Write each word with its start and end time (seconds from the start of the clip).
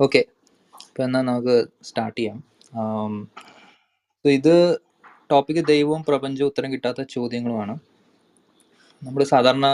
Okay. 0.00 0.20
അപ്പോൾ 0.86 1.02
എന്നാൽ 1.06 1.22
നമുക്ക് 1.28 1.56
സ്റ്റാർട്ട് 1.88 2.16
ചെയ്യാം. 2.18 2.38
ഇത് 4.24 4.54
ടോപ്പിക് 5.32 5.60
ദൈവവും 5.72 6.00
പ്രപഞ്ചവും 6.08 6.48
ഉത്തരം 6.52 6.70
കിട്ടാത്ത 6.74 7.02
ചോദ്യങ്ങളുമാണ്. 7.16 7.74
നമ്മൾ 9.02 9.22
സാധാരണ 9.32 9.68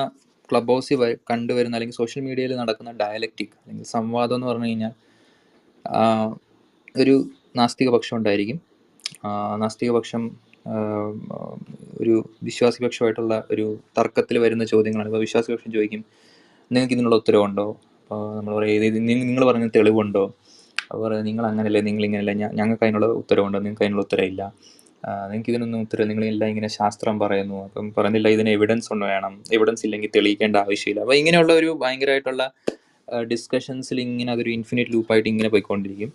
ക്ലബ് 0.51 0.73
ഹൗസിൽ 0.73 1.03
കണ്ടുവരുന്ന 1.31 1.77
അല്ലെങ്കിൽ 1.77 1.97
സോഷ്യൽ 2.01 2.23
മീഡിയയിൽ 2.29 2.53
നടക്കുന്ന 2.61 2.93
ഡയലക്റ്റിക് 3.03 3.55
അല്ലെങ്കിൽ 3.63 3.89
സംവാദം 3.97 4.37
എന്ന് 4.37 4.49
പറഞ്ഞു 4.51 4.69
കഴിഞ്ഞാൽ 4.71 4.95
ഒരു 7.03 7.17
നാസ്തിക 7.59 7.89
പക്ഷം 7.97 8.15
ഉണ്ടായിരിക്കും. 8.19 8.59
നാസ്തിക 9.63 9.91
പക്ഷം 9.97 10.23
ഒരു 12.03 12.15
വിശ്വാസി 12.49 12.81
പക്ഷമായിട്ടുള്ള 12.85 13.35
ഒരു 13.53 13.67
തർക്കത്തിൽ 13.99 14.37
വരുന്ന 14.45 14.65
ചോദ്യങ്ങളാണ്. 14.73 15.11
ഇപ്പോൾ 15.11 15.23
വിശ്വാസി 15.27 15.51
പക്ഷം 15.53 15.73
ചോദിക്കും 15.77 16.03
നിങ്ങൾക്ക് 16.71 16.95
ഇതിനുള്ള 16.97 17.17
ഉത്തരവുണ്ടോ? 17.23 17.67
അപ്പോൾ 18.11 18.23
നമ്മൾ 18.37 18.53
പറയും 18.59 18.95
നിങ്ങൾ 19.09 19.43
പറഞ്ഞ 19.49 19.67
തെളിവുണ്ടോ? 19.75 20.23
അപ്പോൾ 20.87 21.01
പറയുന്നത് 21.03 21.27
നിങ്ങൾ 21.29 21.45
അങ്ങനെയല്ലേ 21.49 21.81
നിങ്ങൾ 21.89 22.05
ഇങ്ങനെയല്ല 22.07 22.33
ഞങ്ങൾക്ക് 22.61 22.83
അതിനുള്ള 22.87 23.07
ഉത്തരവുണ്ടോ 23.19 23.59
നിങ്ങൾക്ക് 23.65 23.85
അതിനുള്ള 23.85 24.03
ഉത്തരവില്ല. 24.07 24.43
നിങ്ങൾക്ക് 25.31 25.51
ഇതിനൊന്നും 25.53 25.81
ഉത്തരം 25.85 26.09
നിങ്ങളെല്ലാം 26.11 26.49
ഇങ്ങനെ 26.53 26.69
ശാസ്ത്രം 26.77 27.15
പറയുന്നു. 27.23 27.59
അപ്പം 27.67 27.87
പറയുന്നില്ല 27.97 28.29
ഇതിന് 28.37 28.51
എവിഡൻസ് 28.57 28.89
ഒന്ന് 28.95 29.07
വേണം. 29.13 29.35
എവിഡൻസ് 29.57 29.85
ഇല്ലെങ്കിൽ 29.89 30.11
തെളിയിക്കേണ്ട 30.17 30.57
ആവശ്യമില്ല. 30.65 31.01
അപ്പോൾ 31.05 31.17
ഇങ്ങനെയുള്ള 31.21 31.53
ഒരു 31.61 31.71
ഭയങ്കരമായിട്ടുള്ള 31.83 32.45
ഡിസ്കഷൻസിൽ 33.33 34.01
ഇങ്ങനെ 34.07 34.33
അതൊരു 34.35 34.51
ഇൻഫിനിറ്റ് 34.57 34.93
ലൂപ്പായിട്ട് 34.97 35.29
ഇങ്ങനെ 35.33 35.51
പോയിക്കൊണ്ടിരിക്കും. 35.55 36.11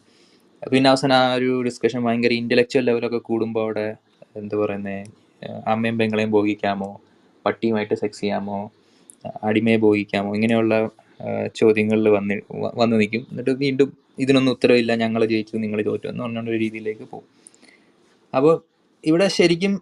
പിന്നെ 0.74 0.90
അവസാനം 0.92 1.16
ആ 1.22 1.24
ഒരു 1.40 1.50
ഡിസ്കഷൻ 1.70 2.02
ഭയങ്കര 2.08 2.34
ഇന്റലക്ച്വൽ 2.42 2.86
ലെവലൊക്കെ 2.90 3.22
കൂടുമ്പോൾ 3.30 3.64
അവിടെ 3.66 3.88
എന്താ 4.42 4.58
പറയുന്നത് 4.64 5.02
അമ്മയും 5.74 5.98
പെങ്ങളെയും 6.02 6.32
ഭോഗിക്കാമോ? 6.38 6.92
പട്ടിയുമായിട്ട് 7.46 7.96
സെക്സ് 8.04 8.22
ചെയ്യാമോ? 8.22 8.60
അടിമയെ 9.50 9.80
ഭോഗിക്കാമോ? 9.88 10.30
ഇങ്ങനെയുള്ള 10.36 10.76
ചോദ്യങ്ങളിൽ 11.60 12.08
വന്ന് 12.18 12.36
വന്നു 12.82 12.96
നിൽക്കും. 13.02 13.24
എന്നിട്ട് 13.32 13.54
വീണ്ടും 13.64 13.90
ഇതിനൊന്നും 14.24 14.54
ഉത്തരവില്ല 14.56 14.92
ഞങ്ങൾ 15.04 15.22
ജയിച്ചു 15.34 15.62
നിങ്ങൾ 15.66 15.80
തോറ്റു 15.90 16.08
എന്ന് 16.12 16.24
പറഞ്ഞുകൊണ്ട് 16.24 16.52
ഒരു 16.54 16.60
രീതിയിലേക്ക് 16.66 17.06
പോകും. 17.14 17.30
അപ്പോൾ 18.34 18.56
ഇവിടെ 19.04 19.28
ശരിക്കും 19.40 19.74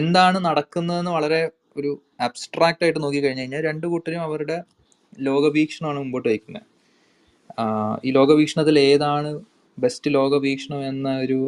എന്താണ് 0.00 0.38
നടക്കുന്നതെന്ന് 0.48 1.12
വളരെ 1.18 1.40
ഒരു 1.80 1.90
അബ്സ്ട്രാക്റ്റ് 2.26 2.84
ആയിട്ട് 2.84 3.00
നോക്കി 3.04 3.20
കഴിഞ്ഞു 3.24 3.42
കഴിഞ്ഞാൽ 3.42 3.62
രണ്ട് 3.68 3.86
കൂട്ടരും 3.92 4.22
അവരുടെ 4.28 4.56
ലോകവീക്ഷണമാണ് 5.28 5.98
മുമ്പോട്ട് 6.02 6.28
വയ്ക്കുന്നത്. 6.28 6.66
ഈ 8.06 8.10
ലോകവീക്ഷണത്തിൽ 8.18 8.76
ഏതാണ് 8.90 9.30
ബെസ്റ്റ് 9.78 10.08
ലോകവീക്ഷണം 10.18 10.80
എന്ന 10.90 11.08
ഒരു 11.24 11.38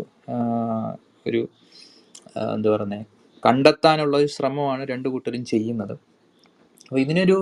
ഒരു 1.29 1.43
എന്താ 2.55 2.69
പറയുന്നത് 2.75 3.07
കണ്ടെത്താനുള്ള 3.47 4.15
ഒരു 4.23 4.29
ശ്രമമാണ് 4.37 4.83
രണ്ട് 4.93 5.09
കൂട്ടരും 5.15 5.43
ചെയ്യുന്നത്. 5.53 5.95
അപ്പോൾ 6.87 7.01
ഇതിനൊരു 7.05 7.37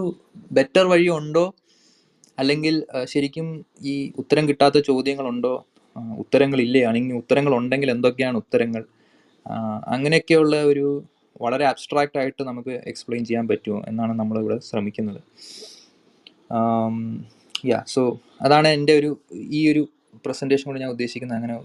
ബെറ്റർ 0.58 0.84
വഴി 0.92 1.08
ഉണ്ടോ? 1.18 1.44
അല്ലെങ്കിൽ 2.40 2.74
ശരിക്കും 3.12 3.46
ഈ 3.92 3.94
ഉത്തരം 4.22 4.44
കിട്ടാത്ത 4.50 4.78
ചോദ്യങ്ങളുണ്ടോ? 4.90 5.54
ഉത്തരങ്ങളില്ലേ? 6.22 6.82
അല്ലെങ്കിൽ 6.90 7.14
ഉത്തരങ്ങൾ 7.22 7.52
ഉണ്ടെങ്കിൽ 7.60 7.90
എന്തൊക്കെയാണ് 7.94 8.36
ഉത്തരങ്ങൾ? 8.42 8.82
അങ്ങനെയൊക്കെയുള്ള 9.94 10.56
ഒരു 10.72 10.86
വളരെ 11.42 11.64
അബ്സ്ട്രാക്റ്റ് 11.72 12.18
ആയിട്ട് 12.20 12.42
നമുക്ക് 12.48 12.72
എക്സ്പ്ലെയിൻ 12.90 13.22
ചെയ്യാൻ 13.28 13.46
പറ്റുമോ 13.50 13.78
എന്നാണ് 13.90 14.12
നമ്മൾ 14.20 14.36
ഇവിടെ 14.42 14.58
ശ്രമിക്കുന്നത് 14.68 15.20
യാ 17.72 17.78
സോ 17.94 18.02
അതാണ് 18.46 18.68
എന്റെ 18.76 18.94
ഒരു 19.00 19.10
ഈ 19.58 19.60
ഒരു 19.72 19.82
പ്രസന്റേഷൻ 20.24 20.66
കൊണ്ട് 20.68 20.80
ഞാൻ 20.82 20.90
ഉദ്ദേശിക്കുന്നത്. 20.90 21.38
അങ്ങനെ 21.38 21.56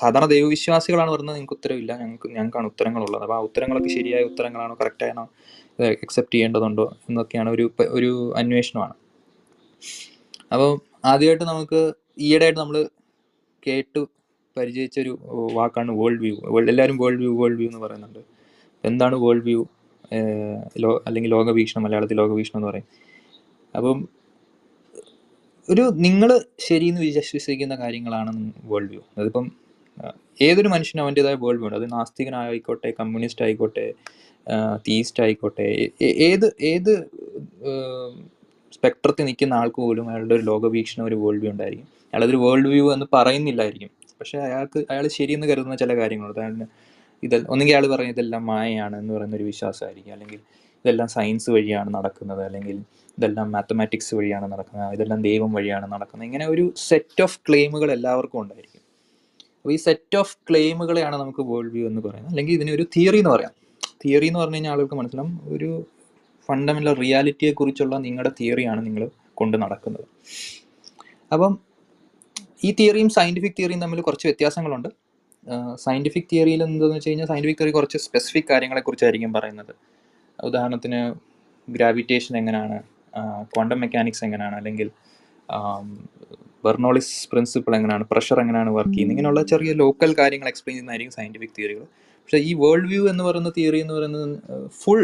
സാധാരണ 0.00 0.26
ദൈവവിശ്വാസികളാണ് 0.34 1.10
പറഞ്ഞത് 1.14 1.36
നിങ്ങൾക്ക് 1.36 1.56
ഉത്തരവില്ല 1.58 1.92
ഞങ്ങൾക്ക് 2.02 2.28
ഞങ്ങൾക്കാണ് 2.36 2.66
ഉത്തരങ്ങളുള്ളത്. 2.72 3.22
അപ്പോൾ 3.26 3.36
ആ 3.38 3.42
ഉത്തരങ്ങളൊക്കെ 3.48 3.90
ശരിയായ 3.98 4.22
ഉത്തരങ്ങളാണോ 4.30 4.76
കറക്റ്റാണോ 4.80 5.24
അക്സെപ്റ്റ് 5.78 6.34
ചെയ്യേണ്ടതുണ്ടോ 6.34 6.86
എന്നൊക്കെയാണ് 7.08 7.50
ഒരു 7.50 7.64
ഒരു 7.90 8.34
അന്വേഷണമാണ്. 8.36 8.94
അപ്പോൾ 10.52 10.70
ആദ്യമായിട്ട് 11.04 11.44
നമുക്ക് 11.44 11.94
ഈയിടെയായിട്ട് 12.18 12.60
നമ്മൾ 12.60 12.88
കേട്ടു 13.66 14.08
പരിചയിച്ച 14.56 14.98
ഒരു 15.00 15.12
വാക്കാണ് 15.58 15.92
വേൾഡ് 16.00 16.20
വ്യൂ 16.20 16.36
വേൾഡ് 16.54 16.70
എല്ലാവരും 16.72 16.96
വേൾഡ് 17.02 17.20
വ്യൂ 17.22 17.32
വേൾഡ് 17.40 17.58
വ്യൂ 17.60 17.68
എന്ന് 17.68 17.78
പറയുന്നുണ്ട്. 17.78 18.20
എന്താണ് 18.84 19.16
വേൾഡ് 19.24 19.44
വ്യൂ 19.48 19.60
ലോ 20.82 21.02
അല്ലെങ്കിൽ 21.06 21.30
ലോകവീക്ഷണം 21.30 21.82
മലയാളത്തിൽ 21.82 22.16
ലോകവീക്ഷണം 22.16 22.58
എന്ന് 22.58 22.68
പറയും. 22.70 22.88
അപ്പം 23.74 24.08
ഒരു 25.68 25.84
നിങ്ങൾ 26.06 26.30
ശരിയെന്ന് 26.60 27.00
വിശ്വസിക്കുന്ന 27.00 27.74
കാര്യങ്ങളാണ് 27.76 28.32
വേൾഡ് 28.64 28.90
വ്യൂ 28.90 29.02
അതിപ്പം 29.18 29.52
ഏതൊരു 30.42 30.68
മനുഷ്യനും 30.68 31.02
അവന്റെതായ 31.04 31.34
വേൾഡ് 31.34 31.58
വ്യൂ 31.58 31.68
ഉണ്ട്. 31.68 31.78
അത് 31.80 31.92
നാസ്തികനായിക്കോട്ടെ 31.92 32.94
കമ്മ്യൂണിസ്റ്റ് 33.00 33.44
ആയിക്കോട്ടെ 33.44 33.94
തീസ്റ്റ് 34.88 35.22
ആയിക്കോട്ടെ. 35.22 35.90
ഏത് 36.02 36.56
ഏത് 36.62 37.10
സ്പെക്ട്രത്തിൽ 38.72 39.24
നിൽക്കുന്ന 39.24 39.54
ആൾക്ക് 39.54 39.76
പോലും 39.76 40.08
അയാളുടെ 40.08 40.34
ഒരു 40.34 40.42
ലോകവീക്ഷണം 40.42 41.06
ഒരു 41.06 41.14
വേൾഡ് 41.14 41.40
വ്യൂ 41.40 41.50
ഉണ്ടായിരിക്കും. 41.50 41.88
അയാളതൊരു 42.14 42.36
വേൾഡ് 42.36 42.68
വ്യൂ 42.68 42.92
എന്ന് 42.92 43.06
പറയുന്നില്ലായിരിക്കും. 43.12 43.90
പക്ഷേ 44.20 44.38
അയാൾക്ക് 44.38 44.86
അയാൾ 44.90 45.06
ശരിയെന്ന് 45.08 45.46
കരുതുന്ന 45.46 45.76
ചില 45.76 45.96
കാര്യങ്ങളുണ്ട്. 45.96 46.40
അയാളിന് 46.40 46.66
ഇത് 47.22 47.36
ഒന്നുകിൽ 47.48 47.72
അയാൾ 47.72 47.86
പറയും 47.86 48.08
ഇതെല്ലാം 48.08 48.46
മായയാണ് 48.46 48.96
എന്ന് 48.96 49.14
പറയുന്ന 49.14 49.36
ഒരു 49.36 49.44
വിശ്വാസമായിരിക്കും. 49.44 50.12
അല്ലെങ്കിൽ 50.12 50.40
ഇതെല്ലാം 50.84 51.08
സയൻസ് 51.08 51.50
വഴിയാണ് 51.50 51.94
നടക്കുന്നത്. 51.94 52.44
അല്ലെങ്കിൽ 52.44 52.76
ഇതെല്ലാം 53.18 53.52
മാത്തമാറ്റിക്സ് 53.52 54.14
വഴിയാണ് 54.14 54.52
നടക്കുന്നത്. 54.52 54.94
ഇതെല്ലാം 54.94 55.22
ദൈവം 55.22 55.52
വഴിയാണ് 55.52 55.92
നടക്കുന്നത്. 55.92 56.26
ഇങ്ങനെ 56.26 56.46
ഒരു 56.46 56.72
സെറ്റ് 56.76 57.22
ഓഫ് 57.22 57.38
ക്ലെയിമുകൾ 57.48 57.92
എല്ലാവർക്കും 57.92 58.40
ഉണ്ടായിരിക്കും. 58.40 58.82
അപ്പോൾ 59.56 59.72
ഈ 59.72 59.76
സെറ്റ് 59.76 60.16
ഓഫ് 60.16 60.36
ക്ലെയിമുകളെയാണ് 60.50 61.16
നമുക്ക് 61.16 61.42
വേൾഡ് 61.42 61.72
വ്യൂ 61.72 61.86
എന്ന് 61.86 62.00
പറയുന്നത്. 62.00 62.32
അല്ലെങ്കിൽ 62.32 62.52
ഇതിനൊരു 62.52 62.86
തിയറി 62.96 63.18
എന്ന് 63.18 63.30
പറയാം. 63.30 63.63
തിയറി 64.02 64.26
എന്ന് 64.30 64.40
പറഞ്ഞു 64.40 64.56
കഴിഞ്ഞാൽ 64.56 64.72
ആളുകൾക്ക് 64.74 64.96
മനസ്സിലാവും 65.00 65.34
ഒരു 65.54 65.70
ഫണ്ടമെന്റൽ 66.48 66.94
റിയാലിറ്റിയെ 67.02 67.52
കുറിച്ചുള്ള 67.58 67.94
നിങ്ങളുടെ 68.06 68.32
തിയറിയാണ് 68.40 68.80
നിങ്ങൾ 68.86 69.02
കൊണ്ട് 69.40 69.56
നടക്കുന്നത്. 69.62 70.06
അപ്പം 71.34 71.52
ഈ 72.66 72.70
തിയറിയും 72.78 73.08
സയന്റിഫിക് 73.16 73.56
തിയറിയും 73.58 73.80
തമ്മിൽ 73.84 74.00
കുറച്ച് 74.08 74.26
വ്യത്യാസങ്ങളുണ്ട്. 74.28 74.90
സയന്റിഫിക് 75.84 76.28
തിയറിയിൽ 76.32 76.60
എന്താണെന്ന് 76.66 76.96
വെച്ച് 76.96 77.10
കഴിഞ്ഞാൽ 77.10 77.28
സയന്റിഫിക് 77.32 77.58
തിയറി 77.60 77.72
കുറച്ച് 77.78 77.98
സ്പെസിഫിക് 78.06 78.48
കാര്യങ്ങളെക്കുറിച്ചായിരിക്കും 78.50 79.32
പറയുന്നത്. 79.38 79.72
ഉദാഹരണത്തിന് 80.38 81.00
ഗ്രാവിറ്റേഷൻ 81.68 82.34
എങ്ങനെയാണ് 82.40 82.76
ക്വാണ്ടം 83.52 83.78
മെക്കാനിക്സ് 83.82 84.24
എങ്ങനെയാണ് 84.26 84.56
അല്ലെങ്കിൽ 84.60 84.88
ബെർണോളിസ് 86.64 87.14
പ്രിൻസിപ്പിൾ 87.30 87.72
എങ്ങനെയാണ് 87.78 88.04
പ്രഷർ 88.10 88.38
എങ്ങനെയാണ് 88.42 88.70
വർക്ക് 88.76 88.92
ചെയ്യുന്നത്? 88.92 89.14
ഇങ്ങനെയുള്ള 89.14 89.42
ചെറിയ 89.52 89.72
ലോക്കൽ 89.82 90.10
കാര്യങ്ങൾ 90.20 90.48
എക്സ്പ്ലെയിൻ 90.52 90.74
ചെയ്യുന്നതായിരിക്കും 90.76 91.16
സയന്റിഫിക് 91.18 91.54
തിയറികൾ 91.58 91.84
പക്ഷേ 92.24 92.38
ഈ 92.48 92.52
വേൾഡ് 92.62 92.88
വ്യൂ 92.92 93.02
എന്ന് 93.12 93.22
പറയുന്ന 93.28 93.50
തിയറി 93.56 93.78
എന്ന് 93.84 93.94
പറയുന്നത് 93.96 94.28
ഫുൾ 94.80 95.02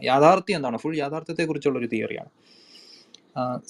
യാഥാർത്ഥ്യം 0.00 0.56
എന്താണ്? 0.58 0.78
ഫുൾ 0.82 0.96
യാഥാർത്ഥ്യത്തെക്കുറിച്ചുള്ള 1.02 1.78
ഒരു 1.82 1.88
തിയറിയാണ് 1.94 2.30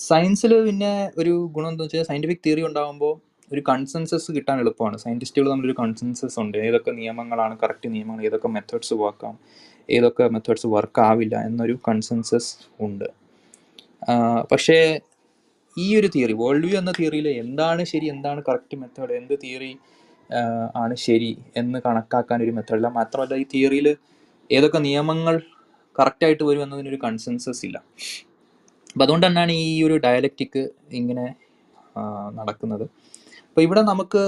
സയൻസിൽ 0.09 0.53
പിന്നെ 0.69 0.93
ഒരു 1.21 1.33
ഗുണം 1.57 1.69
എന്താ 1.73 1.85
വെച്ചാൽ 1.85 2.07
സയന്റിഫിക് 2.09 2.43
തിയറി 2.47 2.63
ഉണ്ടാകുമ്പോൾ 2.69 3.13
ഒരു 3.51 3.63
കൺസെൻസസ് 3.69 4.29
കിട്ടാൻ 4.37 4.57
എളുപ്പമാണ്. 4.63 4.97
സയന്റിസ്റ്റുകൾ 5.03 5.47
തമ്മിലൊരു 5.53 5.77
കൺസെൻസസ് 5.81 6.37
ഉണ്ട്. 6.43 6.57
ഏതൊക്കെ 6.67 6.93
നിയമങ്ങളാണ് 7.01 7.55
കറക്റ്റ് 7.63 7.89
നിയമങ്ങൾ 7.95 8.25
ഏതൊക്കെ 8.29 8.49
മെത്തേഡ്സ് 8.57 8.95
വർക്കാം 9.03 9.35
ഏതൊക്കെ 9.89 10.25
മെത്തേഡ്സ് 10.35 10.69
വർക്ക് 10.75 11.01
ആവില്ല 11.09 11.37
എന്നൊരു 11.49 11.75
കൺസെൻസസ് 11.89 12.51
ഉണ്ട്. 12.87 13.09
പക്ഷേ 14.53 14.79
ഈ 15.77 15.87
ഒരു 15.99 16.09
തിയറി 16.15 16.35
വേൾഡ് 16.43 16.67
വ്യൂ 16.67 16.77
എന്ന 16.81 16.93
തിയറിയിൽ 16.99 17.29
എന്താണ് 17.43 17.83
ശരി 17.93 18.07
എന്താണ് 18.15 18.41
കറക്റ്റ് 18.49 18.77
മെത്തേഡ് 18.83 19.15
എന്ത് 19.21 19.35
തിയറി 19.43 19.73
ആണ് 20.83 20.95
ശരി 21.07 21.31
എന്ന് 21.61 21.79
കണക്കാക്കാൻ 21.87 22.39
ഒരു 22.45 22.53
മെത്തേഡില്ല 22.57 22.89
മാത്രമല്ല 22.99 23.35
ഈ 23.43 23.45
തിയറിയിൽ 23.53 23.89
ഏതൊക്കെ 24.51 24.81
നിയമങ്ങൾ 24.89 25.35
കറക്റ്റായിട്ട് 25.97 26.45
വരും 26.49 26.63
എന്നതിനൊരു 26.65 26.99
കൺസെൻസസ് 27.05 27.63
ഇല്ല. 27.69 27.79
അപ്പം 28.93 29.05
അതുകൊണ്ട് 29.05 29.27
തന്നെയാണ് 29.27 29.55
ഈ 29.67 29.71
ഒരു 29.87 29.97
ഡയലക്റ്റിക്ക് 30.07 30.63
ഇങ്ങനെ 31.01 31.27
നടക്കുന്നത്. 32.39 32.85
അപ്പോൾ 33.49 33.63
ഇവിടെ 33.67 33.83
നമുക്ക് 33.91 34.23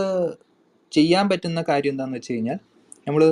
ചെയ്യാൻ 0.92 1.24
പറ്റുന്ന 1.30 1.60
കാര്യം 1.68 1.92
എന്താണെന്ന് 1.94 2.18
വെച്ച് 2.18 2.34
കഴിഞ്ഞാൽ 2.34 2.58
നമ്മൾ 3.06 3.22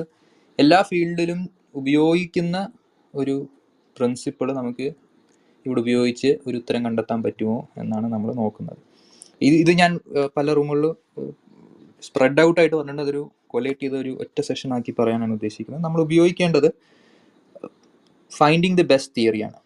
എല്ലാ 0.59 0.79
ഫീൽഡിലും 0.91 1.41
ഉപയോഗിക്കുന്ന 1.81 2.57
ഒരു 3.15 3.35
പ്രിൻസിപ്പിൾ 3.97 4.49
നമുക്ക് 4.59 4.87
ഇവിടെ 5.67 5.81
ഉപയോഗിച്ച് 5.85 6.31
ഒരു 6.47 6.57
ഉത്തരം 6.61 6.81
കണ്ടെത്താൻ 6.87 7.19
പറ്റുമോ 7.27 7.57
എന്നാണ് 7.81 8.07
നമ്മൾ 8.15 8.31
നോക്കുന്നത്. 8.43 8.81
ഇത് 9.47 9.57
ഇത് 9.63 9.73
ഞാൻ 9.81 9.93
പല 10.37 10.47
റൂമുകളിൽ 10.59 10.93
സ്പ്രെഡ് 12.07 12.41
ഔട്ട് 12.47 12.59
ആയിട്ട് 12.61 12.77
പറഞ്ഞിട്ട് 12.77 13.03
അതൊരു 13.07 13.23
കൊലേറ്റ് 13.53 13.83
ചെയ്ത 13.83 13.95
ഒരു 14.05 14.13
ഒറ്റ 14.23 14.39
സെഷൻ 14.49 14.71
ആക്കി 14.77 14.93
പറയാനാണ് 14.99 15.33
ഉദ്ദേശിക്കുന്നത്. 15.39 15.83
നമ്മൾ 15.87 16.01
ഉപയോഗിക്കേണ്ടത് 16.07 16.69
finding 18.33 18.79
the 18.81 18.85
best 18.93 19.15
തിയറിയാണ് 19.19 19.59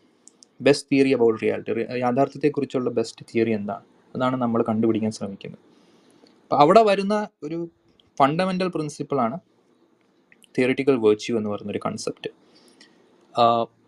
best 0.67 0.89
theory 0.93 1.11
about 1.17 1.39
reality 1.43 1.73
യാഥാർത്ഥ്യത്തെക്കുറിച്ചുള്ള 2.05 2.91
ബെസ്റ്റ് 2.99 3.25
തിയറി 3.31 3.53
എന്താണ്? 3.61 3.85
അതാണ് 4.15 4.37
നമ്മൾ 4.43 4.61
കണ്ടുപിടിക്കാൻ 4.71 5.13
ശ്രമിക്കുന്നത്. 5.19 5.63
അപ്പോൾ 6.45 6.59
അവിടെ 6.63 6.83
വരുന്ന 6.91 7.15
ഒരു 7.43 7.59
ഫണ്ടമെന്റൽ 8.19 8.69
പ്രിൻസിപ്പിളാണ് 8.75 9.37
തിയറിറ്റിക്കൽ 10.59 10.97
വേർച്യൂ 10.97 11.33
എന്ന് 11.39 11.51
പറയുന്നൊരു 11.51 11.81
കൺസെപ്റ്റ് 11.87 12.31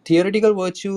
തിയറിറ്റിക്കൽ 0.06 0.52
വേർച്യൂ 0.52 0.92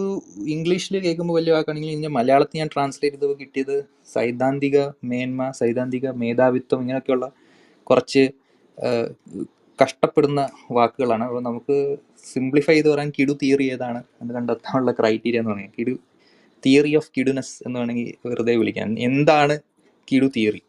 ഇംഗ്ലീഷിൽ 0.47 0.95
കേൾക്കുമ്പോൾ 1.05 1.35
വലിയ 1.37 1.51
വാക്കാണെങ്കിൽ 1.53 1.91
ഇതിന്റെ 1.91 2.11
മലയാളത്തിൽ 2.17 2.59
ഞാൻ 2.59 2.69
ട്രാൻസ്ലേറ്റ് 2.73 3.15
ചെയ്തപ്പോൾ 3.15 3.37
കിട്ടിയത് 3.41 3.75
സൈദ്ധാന്തിക 4.13 4.77
മേന്മ 5.03 5.49
സൈദ്ധാന്തിക 5.51 6.11
മേധാവിത്വം 6.11 6.81
ഇങ്ങനെയൊക്കെയുള്ള 6.81 7.27
കുറച്ച് 7.91 8.23
കഷ്ടപ്പെടുന്ന 9.79 10.41
വാക്കുകളാണ്. 10.77 11.23
അപ്പോൾ 11.27 11.41
നമുക്ക് 11.47 11.75
സിംപ്ലിഫൈ 12.31 12.75
ചെയ്ത് 12.75 12.89
പറയാൻ 12.93 13.09
കിടു 13.17 13.33
തിയറി 13.41 13.65
ഏതാണ് 13.75 13.99
എന്ന് 14.21 14.31
കണ്ടെത്താനുള്ള 14.37 14.91
ക്രൈറ്റീരിയ 14.99 15.41
എന്ന് 15.41 15.51
പറയാം. 15.53 15.71
കിടു 15.77 15.93
തിയറി 16.63 16.91
ഓഫ് 16.99 17.09
കിഡുനെസ് 17.17 17.55
എന്ന് 17.67 17.77
വേണമെങ്കിൽ 17.81 18.09
വെറുതെ 18.29 18.53
വിളിക്കാൻ 18.61 18.89
എന്താണ് 19.07 19.55
കിടു 20.07 20.27
തിയറി 20.35 20.61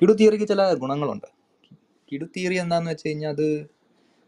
കിടു 0.00 0.12
തിയറിക്ക് 0.20 0.46
ചില 0.52 0.62
ഗുണങ്ങളുണ്ട്. 0.82 1.28
കിടു 2.10 2.26
തിയറി 2.34 2.56
എന്താണെന്ന് 2.64 2.92
വെച്ച് 2.92 3.06
കഴിഞ്ഞാൽ 3.08 3.32
അത് 3.34 3.46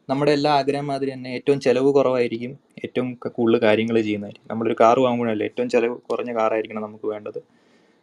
നമ്മുടെ 0.09 0.33
എല്ലാ 0.39 0.51
ആഗ്രഹം 0.61 0.87
മാതിരി 0.91 1.11
തന്നെ 1.15 1.31
ഏറ്റവും 1.37 1.59
ചിലവ് 1.67 1.89
കുറവായിരിക്കും 1.97 2.53
ഏറ്റവും 2.85 3.09
കൂടുതൽ 3.37 3.59
കാര്യങ്ങൾ 3.67 3.97
ചെയ്യുന്നതായിരിക്കും. 4.07 4.49
നമ്മളൊരു 4.53 4.77
കാർ 4.83 4.97
വാങ്ങുമ്പോഴല്ലേ 5.05 5.47
ഏറ്റവും 5.51 5.69
ചിലവ് 5.75 5.95
കുറഞ്ഞ 6.11 6.33
കാറായിരിക്കണം 6.39 6.85
നമുക്ക് 6.87 7.07
വേണ്ടത്. 7.13 7.41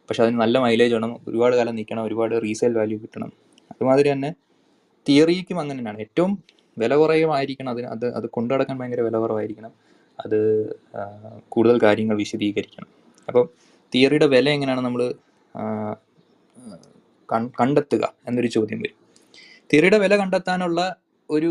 പക്ഷെ 0.08 0.22
അതിന് 0.24 0.38
നല്ല 0.44 0.56
മൈലേജ് 0.64 0.94
വേണം 0.96 1.12
ഒരുപാട് 1.28 1.54
കാലം 1.58 1.74
നിൽക്കണം 1.80 2.02
ഒരുപാട് 2.08 2.34
റീസെയിൽ 2.46 2.74
വാല്യൂ 2.80 2.98
കിട്ടണം. 3.04 3.30
അതുമാതിരി 3.72 4.12
തന്നെ 4.12 4.30
തിയറിക്കും 5.06 5.58
അങ്ങനെ 5.60 5.78
തന്നെയാണ് 5.80 6.00
ഏറ്റവും 6.00 6.32
വില 6.78 6.94
കുറയുമായിരിക്കണം 6.94 7.70
അതിന് 7.70 7.86
അത് 7.86 8.06
അത് 8.14 8.26
കൊണ്ടുനടക്കാൻ 8.26 8.76
ഭയങ്കര 8.78 9.00
വില 9.00 9.16
കുറവായിരിക്കണം. 9.16 9.72
അത് 10.18 10.38
കൂടുതൽ 11.48 11.76
കാര്യങ്ങൾ 11.82 12.16
വിശദീകരിക്കണം. 12.16 12.88
അപ്പം 13.28 13.44
തിയറിയുടെ 13.92 14.26
വില 14.26 14.48
എങ്ങനെയാണ് 14.48 14.80
നമ്മൾ 14.80 15.02
കണ്ടെത്തുക 17.58 18.04
എന്നൊരു 18.28 18.46
ചോദ്യം 18.46 18.80
വരും. 18.80 18.98
തിയറിയുടെ 19.70 19.98
വില 19.98 20.14
കണ്ടെത്താനുള്ള 20.16 20.80
ഒരു 21.30 21.50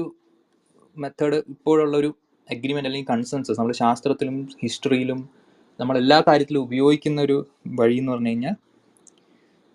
മെത്തേഡ് 0.98 1.38
ഇപ്പോഴുള്ള 1.54 1.98
ഒരു 1.98 2.09
അഗ്രിമെന്റ് 2.48 2.89
അല്ലെങ്കിൽ 2.89 3.09
കൺസെൻസസ് 3.12 3.59
നമ്മൾ 3.59 3.74
ശാസ്ത്രത്തിലും 3.74 4.36
ഹിസ്റ്ററിയിലും 4.63 5.30
നമ്മൾ 5.80 5.98
എല്ലാ 5.98 6.18
കാര്യത്തിലും 6.27 6.62
ഉപയോഗിക്കുന്ന 6.62 7.21
ഒരു 7.21 7.38
വഴി 7.80 7.95
എന്ന് 7.95 8.12
പറഞ്ഞു 8.12 8.30
കഴിഞ്ഞാൽ 8.30 8.56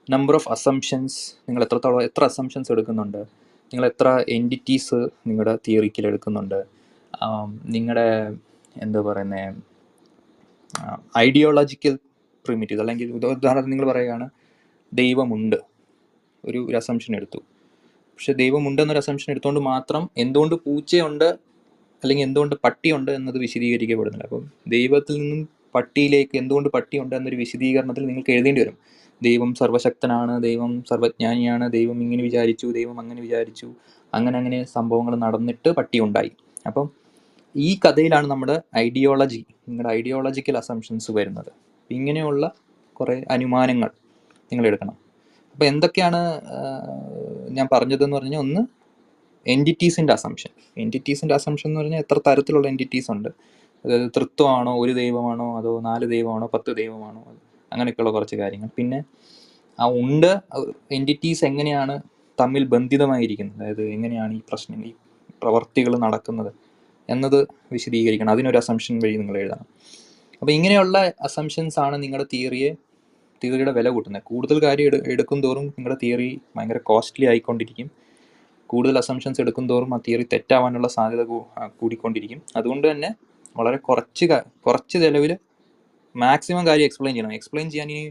നമ്പർ 0.08 0.34
ഓഫ് 0.38 0.48
അസംഷൻസ് 0.48 1.18
നിങ്ങൾ 1.48 1.62
എത്രത്തോളം 1.64 2.02
എത്ര 2.08 2.22
അസംഷൻസ് 2.32 2.70
എടുക്കുന്നുണ്ട് 2.74 3.20
നിങ്ങൾ 3.72 3.84
എത്ര 3.92 4.08
എന്റിറ്റീസ് 4.36 4.98
നിങ്ങളുടെ 5.28 5.54
തിയറിക്കിൽ 5.66 6.04
എടുക്കുന്നുണ്ട് 6.10 6.60
നിങ്ങളുടെ 7.76 8.06
എന്താ 8.84 9.00
പറയുന്നത് 9.08 9.60
ഐഡിയോളജിക്കൽ 11.18 11.94
പ്രിമിറ്റീവ് 12.44 12.80
അല്ലെങ്കിൽ 12.82 13.08
ഉദാഹരണത്തിന് 13.16 13.72
നിങ്ങൾ 13.74 13.88
പറയുകയാണ് 13.92 14.26
ദൈവമുണ്ട് 14.92 15.58
ഒരു 16.44 16.58
ഒരു 16.68 16.76
അസംഷൻ 16.82 17.12
എടുത്തു. 17.18 17.40
പക്ഷെ 18.18 18.32
ദൈവമുണ്ടെന്നൊരു 18.42 19.00
അസംഷൻ 19.04 19.28
എടുത്തുകൊണ്ട് 19.34 19.60
മാത്രം 19.72 20.02
എന്തുകൊണ്ട് 20.24 20.54
പൂച്ചയുണ്ട് 20.66 21.28
അല്ലെങ്കിൽ 22.02 22.24
എന്തുകൊണ്ട് 22.28 22.54
പട്ടിയുണ്ട് 22.64 23.10
എന്നത് 23.18 23.38
വിശദീകരിക്കപ്പെടുന്നില്ല. 23.44 24.24
അപ്പം 24.28 24.44
ദൈവത്തിൽ 24.76 25.14
നിന്നും 25.22 25.40
പട്ടിയിലേക്ക് 25.76 26.34
എന്തുകൊണ്ട് 26.42 26.68
പട്ടിയുണ്ട് 26.76 27.14
എന്നൊരു 27.18 27.38
വിശദീകരണത്തിൽ 27.44 28.04
നിങ്ങൾക്ക് 28.10 28.32
എഴുതേണ്ടി 28.36 28.60
വരും. 28.62 28.76
ദൈവം 29.22 29.54
സർവശക്തനാണ് 29.54 30.42
ദൈവം 30.42 30.72
സർവജ്ഞാനിയാണ് 30.90 31.72
ദൈവം 31.72 32.02
ഇങ്ങനെ 32.02 32.22
വിചാരിച്ചു 32.22 32.66
ദൈവം 32.78 33.00
അങ്ങനെ 33.00 33.20
വിചാരിച്ചു 33.20 33.68
അങ്ങനെ 34.14 34.38
അങ്ങനെ 34.38 34.64
സംഭവങ്ങൾ 34.64 35.14
നടന്നിട്ട് 35.16 35.70
പട്ടി 35.78 36.00
ഉണ്ടായി 36.00 36.32
അപ്പം 36.66 36.86
ഈ 37.56 37.68
കഥയിലാണ് 37.84 38.26
നമ്മുടെ 38.26 38.56
ഐഡിയോളജി 38.76 39.46
നിങ്ങളുടെ 39.68 39.90
ഐഡിയോളജിക്കൽ 39.94 40.56
അസംഷൻസ് 40.56 41.10
വരുന്നത്. 41.12 41.50
ഇങ്ങനെയുള്ള 41.90 42.44
കുറേ 42.96 43.16
അനുമാനങ്ങൾ 43.30 43.90
നിങ്ങൾ 44.52 44.64
എടുക്കണം. 44.66 44.96
അപ്പോൾ 45.54 45.64
എന്തൊക്കെയാണ് 45.64 46.20
ഞാൻ 47.56 47.68
പറഞ്ഞതെന്ന് 47.72 48.16
പറഞ്ഞാൽ 48.16 48.40
ഒന്ന് 48.40 48.62
എന്റിറ്റീസിന്റെ 49.46 50.12
അസംഷൻ 50.12 50.52
എന്റിറ്റീസിന്റെ 50.76 51.34
അസംഷൻ 51.34 51.68
എന്ന് 51.70 51.80
പറഞ്ഞാൽ 51.80 51.98
എത്ര 51.98 52.18
തരത്തിലുള്ള 52.28 52.68
എന്റിറ്റീസ് 52.68 53.10
ഉണ്ട്? 53.10 53.28
അതായത് 53.84 54.10
തൃത്വമാണോ 54.16 54.72
ഒരു 54.82 54.92
ദൈവമാണോ 54.92 55.58
അതോ 55.58 55.72
നാല് 55.80 56.06
ദൈവമാണോ 56.06 56.46
പത്ത് 56.54 56.70
ദൈവമാണോ? 56.76 57.20
അങ്ങനെയൊക്കെയുള്ള 57.72 58.12
കുറച്ച് 58.12 58.36
കാര്യങ്ങൾ. 58.36 58.68
പിന്നെ 58.78 58.98
ആ 59.78 59.86
ഉണ്ട് 60.02 60.30
എന്റിറ്റീസ് 60.92 61.44
എങ്ങനെയാണ് 61.44 61.94
തമ്മിൽ 62.40 62.64
ബന്ധിതമായിരിക്കുന്നത്? 62.64 63.58
അതായത് 63.62 63.82
എങ്ങനെയാണ് 63.96 64.32
ഈ 64.34 64.40
പ്രശ്നങ്ങൾ 64.48 64.86
ഈ 64.86 64.92
പ്രവർത്തികൾ 65.42 65.92
നടക്കുന്നത് 65.98 66.50
എന്നത് 67.08 67.46
വിശദീകരിക്കണം. 67.72 68.30
അതിനൊരു 68.30 68.58
അസംഷൻ 68.58 68.98
വഴി 68.98 69.16
നിങ്ങൾ 69.16 69.36
എഴുതണം. 69.38 69.66
അപ്പോൾ 70.42 70.52
ഇങ്ങനെയുള്ള 70.52 71.12
അസംഷൻസ് 71.20 71.78
ആണ് 71.80 72.02
നിങ്ങളുടെ 72.02 72.26
തിയറിയെ 72.32 72.70
തിയറിയുടെ 73.42 73.72
വില 73.72 73.88
കൂട്ടുന്നത്. 73.88 74.22
കൂടുതൽ 74.22 74.62
കാര്യം 74.62 74.86
എടു 74.86 74.98
എടുക്കും 75.12 75.38
തോറും 75.42 75.64
നിങ്ങളുടെ 75.66 75.98
തിയറി 76.02 76.40
ഭയങ്കര 76.56 76.78
കോസ്റ്റ്ലി 76.90 77.26
ആയിക്കൊണ്ടിരിക്കും. 77.26 77.88
കൂടുതൽ 78.70 78.98
അസംഷൻസ് 78.98 79.40
എടുക്കും 79.40 79.68
തോറും 79.68 79.94
ആ 79.94 79.98
തിയറി 80.08 80.24
തെറ്റാവാനുള്ള 80.32 80.88
സാധ്യത 80.88 81.22
കൂടിക്കൊണ്ടിരിക്കും. 81.80 82.40
അതുകൊണ്ട് 82.56 82.86
തന്നെ 82.90 83.10
വളരെ 83.56 83.76
കുറച്ച് 83.88 84.24
കുറച്ച് 84.66 84.96
ചിലവിൽ 85.04 85.32
മാക്സിമം 86.14 86.64
കാര്യം 86.68 86.86
എക്സ്പ്ലെയിൻ 86.88 87.14
ചെയ്യണം. 87.16 87.34
എക്സ്പ്ലെയിൻ 87.38 87.68
ചെയ്യാൻ 87.70 87.90
ഇനി 87.94 88.04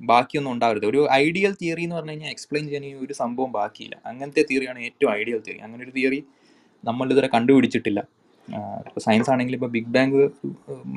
ബാക്കിയൊന്നും 0.00 0.52
ഉണ്ടാവരുത്. 0.52 0.86
ഒരു 0.92 1.00
ഐഡിയൽ 1.22 1.52
തിയറി 1.60 1.82
എന്ന് 1.86 1.96
പറഞ്ഞു 1.96 2.12
കഴിഞ്ഞാൽ 2.12 2.30
എക്സ്പ്ലെയിൻ 2.34 2.64
ചെയ്യാൻ 2.68 2.84
ഒരു 3.06 3.14
സംഭവം 3.22 3.52
ബാക്കിയില്ല. 3.58 3.96
അങ്ങനത്തെ 4.10 4.42
തിയറിയാണ് 4.50 4.80
ഏറ്റവും 4.88 5.10
ഐഡിയൽ 5.20 5.40
തിയറി 5.46 5.60
അങ്ങനെ 5.66 5.82
ഒരു 5.86 5.92
തിയറി 5.98 6.20
നമ്മൾ 6.84 7.06
ഇതുവരെ 7.12 7.28
കണ്ടുപിടിച്ചിട്ടില്ല. 7.34 8.00
ഇപ്പോൾ 8.88 9.02
സയൻസ് 9.06 9.30
ആണെങ്കിൽ 9.34 9.54
ഇപ്പോൾ 9.58 9.70
ബിഗ് 9.76 9.92
ബാങ്ക് 9.96 10.18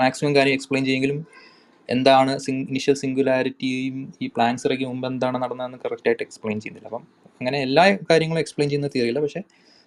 മാക്സിമം 0.01 0.31
കാര്യം 0.37 0.55
എക്സ്പ്ലെയിൻ 0.57 0.83
ചെയ്യുമെങ്കിലും 0.85 1.19
എന്താണ് 1.89 2.31
സിംഗ് 2.45 2.65
ഇനിഷ്യൽ 2.71 2.95
സിംഗുലാരിറ്റിയും 3.01 3.97
ഈ 4.23 4.27
പ്ലാൻസ് 4.35 4.67
ഇറക്കി 4.67 4.85
മുമ്പ് 4.89 5.07
എന്താണ് 5.07 5.37
നടന്നതെന്ന് 5.43 5.77
കറക്റ്റായിട്ട് 5.83 6.23
എക്സ്പ്ലെയിൻ 6.23 6.57
ചെയ്യുന്നില്ല. 6.63 6.87
അപ്പം 6.87 7.03
അങ്ങനെ 7.41 7.57
എല്ലാ 7.67 7.83
കാര്യങ്ങളും 8.09 8.41
എക്സ്പ്ലെയിൻ 8.43 8.69
ചെയ്യുന്ന 8.69 8.89
തിയറിയില്ല 8.95 9.21
പക്ഷേ 9.25 9.41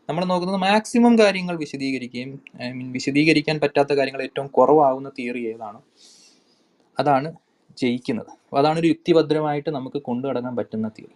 നമ്മൾ 0.09 0.23
നോക്കുന്നത് 0.31 0.61
മാക്സിമം 0.69 1.15
കാര്യങ്ങൾ 1.19 1.57
വിശദീകരിക്കുകയും 1.57 2.31
ഐ 2.62 2.71
മീൻ 2.77 2.89
വിശദീകരിക്കാൻ 2.93 3.57
പറ്റാത്ത 3.65 3.93
കാര്യങ്ങൾ 3.99 4.23
ഏറ്റവും 4.23 4.47
കുറവാകുന്ന 4.57 5.09
തിയറി 5.19 5.43
ഏതാണ്? 5.53 5.81
അതാണ് 6.97 7.29
ജയിക്കുന്നത്. 7.81 8.31
അതാണൊരു 8.59 8.89
യുക്തിഭദ്രമായിട്ട് 8.93 9.71
നമുക്ക് 9.77 9.99
കൊണ്ടു 10.09 10.25
നടക്കാൻ 10.29 10.55
പറ്റുന്ന 10.59 10.87
തിയറി. 10.97 11.15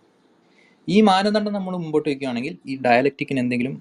ഈ 0.88 0.96
മാനദണ്ഡം 1.08 1.52
നമ്മൾ 1.56 1.74
മുമ്പോട്ട് 1.82 2.08
വയ്ക്കുകയാണെങ്കിൽ 2.08 2.54
ഈ 2.70 2.74
ഡയലക്റ്റിക്കിന് 2.86 3.40
എന്തെങ്കിലും 3.44 3.74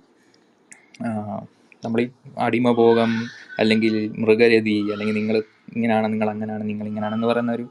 നമ്മൾ 1.86 2.00
ഈ 2.04 2.07
അടിമഭോഗം 2.45 3.12
അല്ലെങ്കിൽ 3.62 3.94
മൃഗരതി 4.24 4.75
അല്ലെങ്കിൽ 4.94 5.16
നിങ്ങൾ 5.22 5.38
ഇങ്ങനെയാണ് 5.75 6.07
നിങ്ങൾ 6.13 6.28
അങ്ങനെയാണ് 6.34 6.63
നിങ്ങൾ 6.69 6.86
ഇങ്ങനെയാണെന്ന് 6.92 7.28
പറയുന്ന 7.31 7.54
ഒരു 7.57 7.66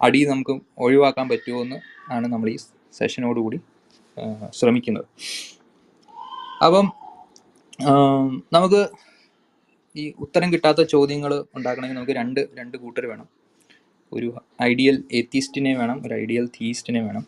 അടി 0.00 0.20
നമുക്ക് 0.30 0.54
ഒഴിവാക്കാൻ 0.84 1.26
പറ്റുമോ 1.32 1.58
എന്ന് 1.64 1.78
ആണ് 2.14 2.26
നമ്മൾ 2.32 2.48
ഈ 2.54 2.56
സെഷനോടുകൂടി 2.98 3.58
ശ്രമിക്കുന്നത്. 4.58 5.06
അപ്പം 6.66 6.86
നമുക്ക് 8.56 8.80
ഈ 10.02 10.04
ഉത്തരം 10.24 10.48
കിട്ടാത്ത 10.54 10.80
ചോദ്യങ്ങൾ 10.94 11.32
ഉണ്ടാക്കണമെങ്കിൽ 11.56 11.98
നമുക്ക് 11.98 12.16
രണ്ട് 12.20 12.40
രണ്ട് 12.58 12.76
കൂട്ടർ 12.82 13.04
വേണം. 13.12 13.26
ഒരു 14.12 14.28
ഐഡിയൽ 14.62 15.04
എത്തീസ്റ്റിനെ 15.12 15.78
വേണം 15.78 16.02
ഒരു 16.06 16.14
ഐഡിയൽ 16.14 16.46
തീയിസ്റ്റിനെ 16.46 17.00
വേണം. 17.02 17.24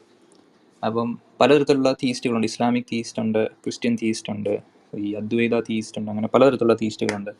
അപ്പം 0.85 1.19
പലതരത്തിലുള്ള 1.41 1.93
തീയിസ്റ്റുകളുണ്ട് 1.93 2.47
ഇസ്ലാമിക് 2.47 2.85
തീയിസ്റ്റ് 2.85 3.23
ഉണ്ട് 3.23 3.49
ക്രിസ്ത്യൻ 3.49 3.97
തീയിസ്റ്റ് 4.03 4.33
ഉണ്ട് 4.33 4.59
ഈ 4.99 5.13
അദ്വൈത 5.13 5.61
തീയിസ്റ്റ് 5.61 5.99
ഉണ്ട് 5.99 6.11
അങ്ങനെ 6.11 6.29
പലതരത്തിലുള്ള 6.29 6.75
തീയിസ്റ്റുകളുണ്ട് 6.75 7.31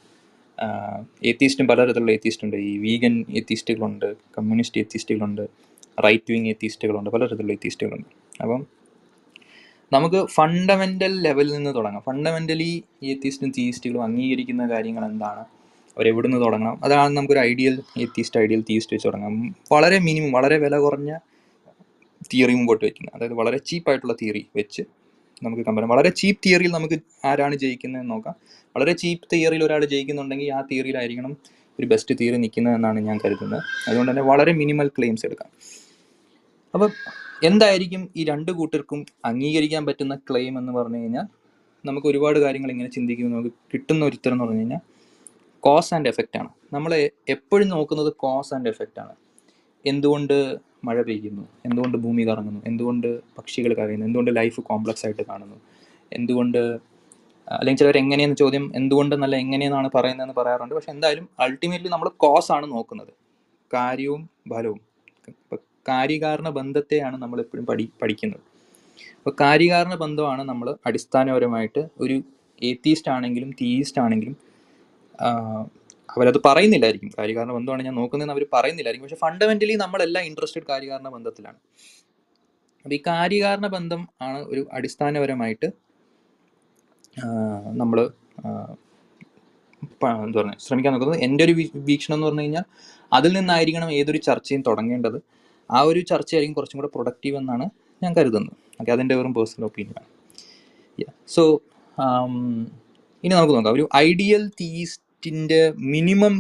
എത്തീസ്റ്റും 1.25 1.67
പലതരത്തിലുള്ള 1.69 2.13
എത്തീസ്റ്റ് 2.13 2.45
ഉണ്ട്. 2.45 2.57
ഈ 2.57 2.79
വീഗൻ 2.79 3.25
എത്തീസ്റ്റുകളുണ്ട് 3.37 4.17
കമ്മ്യൂണിസ്റ്റ് 4.39 4.81
എത്തീസ്റ്റുകളുണ്ട് 4.81 5.45
റൈറ്റ് 6.05 6.33
വിങ് 6.33 6.49
എത്തീസ്റ്റുകളുണ്ട് 6.49 7.11
പലതരത്തിലുള്ള 7.11 7.53
എത്തീസ്റ്റുകളുണ്ട് 7.53 8.09
അപ്പം 8.43 8.67
നമുക്ക് 9.93 10.27
ഫണ്ടമെന്റൽ 10.27 11.13
ലെവലിൽ 11.23 11.53
നിന്ന് 11.53 11.75
തുടങ്ങാം. 11.75 12.03
ഫണ്ടമെന്റലി 12.07 12.85
എത്തീസ്റ്റും 13.03 13.51
തീയിസ്റ്റുകളും 13.51 14.03
അംഗീകരിക്കുന്ന 14.03 14.71
കാര്യങ്ങൾ 14.71 15.05
എന്താണ്? 15.05 15.45
അവരെവിടെ 15.97 16.29
നിന്ന് 16.29 16.47
തുടങ്ങണം? 16.47 16.85
അതാണ് 16.85 17.17
നമുക്കൊരു 17.17 17.39
ഐഡിയൽ 17.39 17.81
എത്തിസ്റ്റ് 18.01 18.41
ഐഡിയൽ 18.41 18.65
തീസ്റ്റ് 18.71 18.95
വെച്ച് 18.95 19.09
തുടങ്ങാം. 19.09 19.57
വളരെ 19.73 19.99
മിനിമം 19.99 20.33
വളരെ 20.33 20.59
വില 20.59 20.77
കുറഞ്ഞ 20.79 21.19
തിയറി 22.33 22.55
മുമ്പോട്ട് 22.55 22.85
വയ്ക്കുന്നത്. 22.85 23.17
അതായത് 23.17 23.35
വളരെ 23.35 23.59
ചീപ്പായിട്ടുള്ള 23.59 24.15
തിയറി 24.23 24.47
വെച്ച് 24.57 24.83
നമുക്ക് 25.43 25.63
കമ്പയർ 25.63 25.87
വളരെ 25.89 26.09
ചീപ്പ് 26.09 26.41
തിയറിയിൽ 26.47 26.71
നമുക്ക് 26.71 26.99
ആരാണ് 27.25 27.55
ജയിക്കുന്നതെന്ന് 27.55 28.11
നോക്കാം. 28.11 28.35
വളരെ 28.77 28.93
ചീപ്പ് 28.93 29.29
തിയറിയിൽ 29.33 29.65
ഒരാൾ 29.65 29.85
ജയിക്കുന്നുണ്ടെങ്കിൽ 29.85 30.53
ആ 30.53 30.61
തിയറിയിലായിരിക്കണം 30.61 31.37
ഒരു 31.81 31.87
ബെസ്റ്റ് 31.87 32.15
തിയറി 32.21 32.37
നിൽക്കുന്നതെന്നാണ് 32.37 33.01
ഞാൻ 33.01 33.19
കരുതുന്നത്. 33.25 33.63
അതുകൊണ്ട് 33.89 34.11
തന്നെ 34.11 34.23
വളരെ 34.23 34.53
മിനിമൽ 34.53 34.89
ക്ലെയിംസ് 34.89 35.27
എടുക്കാം. 35.27 35.49
അപ്പം 36.75 36.91
എന്തായിരിക്കും 37.45 38.09
ഈ 38.17 38.25
രണ്ട് 38.25 38.53
കൂട്ടർക്കും 38.53 39.07
അംഗീകരിക്കാൻ 39.25 39.87
പറ്റുന്ന 39.87 40.15
ക്ലെയിം 40.15 40.59
എന്ന് 40.59 40.73
പറഞ്ഞു 40.73 40.99
കഴിഞ്ഞാൽ 40.99 41.27
നമുക്ക് 41.87 42.07
ഒരുപാട് 42.07 42.39
കാര്യങ്ങൾ 42.39 42.71
ഇങ്ങനെ 42.71 42.91
ചിന്തിക്കുമ്പോൾ 42.91 43.37
നമുക്ക് 43.37 43.55
കിട്ടുന്ന 43.75 44.05
ഒരു 44.05 44.15
ഉത്തരം 44.15 44.35
എന്ന് 44.35 44.45
പറഞ്ഞു 44.45 44.59
കഴിഞ്ഞാൽ 44.59 44.94
കോസ് 45.67 45.95
ആൻഡ് 45.95 46.09
എഫക്റ്റ് 46.09 46.39
ആണ്. 46.39 46.51
നമ്മൾ 46.73 46.93
എപ്പോഴും 47.35 47.69
നോക്കുന്നത് 47.69 48.13
കോസ് 48.25 48.55
ആൻഡ് 48.55 48.69
എഫക്റ്റ് 48.69 49.01
ആണ്. 49.01 49.15
എന്തുകൊണ്ട് 49.85 50.37
മഴ 50.85 51.03
പെയ്യുന്നു? 51.03 51.45
എന്തുകൊണ്ട് 51.67 51.97
ഭൂമി 51.99 52.23
കറങ്ങുന്നു? 52.23 52.63
എന്തുകൊണ്ട് 52.67 53.09
പക്ഷികൾ 53.39 53.75
കരയുന്നു? 53.75 54.07
എന്തുകൊണ്ട് 54.07 54.31
ലൈഫ് 54.37 54.61
കോംപ്ലക്സ് 54.61 55.07
ആയിട്ട് 55.07 55.25
കാണുന്നു? 55.31 55.59
എന്തുകൊണ്ട് 56.13 56.61
അല്ലെങ്കിൽ 57.49 57.81
ചിലവർ 57.81 57.97
എങ്ങനെയെന്ന് 57.99 58.37
ചോദ്യം 58.37 58.65
എന്തുകൊണ്ട് 58.65 58.79
എന്തുകൊണ്ടെന്നല്ല 58.79 59.37
എങ്ങനെയെന്നാണ് 59.37 59.89
പറയുന്നതെന്ന് 59.95 60.35
പറയാറുണ്ട്. 60.41 60.75
പക്ഷെ 60.75 60.91
എന്തായാലും 60.91 61.29
അൾട്ടിമേറ്റ്ലി 61.41 61.89
നമ്മൾ 61.89 62.09
കോസ് 62.25 62.51
ആണ് 62.53 62.67
നോക്കുന്നത്. 62.73 63.13
കാര്യവും 63.75 64.23
ഫലവും. 64.53 64.81
ഇപ്പം 65.29 65.59
കാര്യകാരണ 65.89 66.49
ബന്ധത്തെയാണ് 66.49 67.17
നമ്മൾ 67.23 67.39
എപ്പോഴും 67.41 67.67
പഠി 67.67 67.85
പഠിക്കുന്നത്. 68.03 68.43
അപ്പോൾ 69.19 69.35
കാര്യകാരണ 69.41 69.95
ബന്ധമാണ് 69.95 70.43
നമ്മൾ 70.51 70.69
അടിസ്ഥാനപരമായിട്ട് 70.87 71.83
ഒരു 72.01 72.17
ഏത്തീസ്റ്റ് 72.63 73.11
ആണെങ്കിലും 73.11 73.51
തീയിസ്റ്റ് 73.51 74.01
ആണെങ്കിലും 74.01 74.37
അവരത് 76.15 76.39
പറയുന്നില്ലായിരിക്കും. 76.47 77.11
കാര്യകാരണ 77.19 77.53
ബന്ധമാണ് 77.59 77.83
ഞാൻ 77.83 77.95
നോക്കുന്നതെന്ന് 78.01 78.35
അവർ 78.37 78.45
പറയുന്നില്ലായിരിക്കും. 78.53 79.09
പക്ഷെ 79.09 79.21
ഫണ്ടമെന്റലി 79.27 79.75
നമ്മളെല്ലാം 79.85 80.25
ഇൻട്രസ്റ്റഡ് 80.25 80.67
കാര്യകാരണ 80.71 81.09
ബന്ധത്തിലാണ്. 81.09 81.59
അപ്പോൾ 82.85 82.95
ഈ 82.95 83.01
കാര്യകാരണ 83.07 83.67
ബന്ധം 83.67 84.09
ആണ് 84.23 84.39
ഒരു 84.53 84.63
അടിസ്ഥാനപരമായിട്ട് 84.73 85.69
നമ്മൾ 87.81 87.99
എന്താ 90.27 90.39
പറയുക 90.41 90.57
ശ്രമിക്കാൻ 90.67 90.93
നോക്കുന്നത്. 90.95 91.19
എന്റെ 91.27 91.43
ഒരു 91.45 91.55
വീക്ഷണം 91.89 92.17
എന്ന് 92.17 92.27
പറഞ്ഞു 92.27 92.45
കഴിഞ്ഞാൽ 92.45 92.65
അതിൽ 93.13 93.33
നിന്നായിരിക്കണം 93.39 93.91
ഏതൊരു 93.99 94.21
ചർച്ചയും 94.29 94.63
തുടങ്ങേണ്ടത്. 94.69 95.19
ആ 95.71 95.81
ഒരു 95.91 96.01
ചർച്ചയായിരിക്കും 96.01 96.57
കുറച്ചും 96.57 96.79
കൂടെ 96.81 96.91
പ്രൊഡക്റ്റീവ് 96.95 97.37
എന്നാണ് 97.37 97.67
ഞാൻ 98.03 98.13
കരുതുന്നത്. 98.19 98.57
ഓക്കെ 98.81 98.93
അതിന്റെ 98.93 99.15
വെറും 99.19 99.35
പേഴ്സണൽ 99.35 99.65
ഒപ്പീനിയനാണ് 99.65 100.11
സോ 101.35 101.43
ഇനി 103.25 103.33
നമുക്ക് 103.35 103.55
നോക്കാം. 103.57 103.75
ഒരു 103.75 103.89
ഐഡിയൽ 103.97 104.43
തീസ്റ്റിന്റെ 105.25 105.59
മിനിമം 105.93 106.35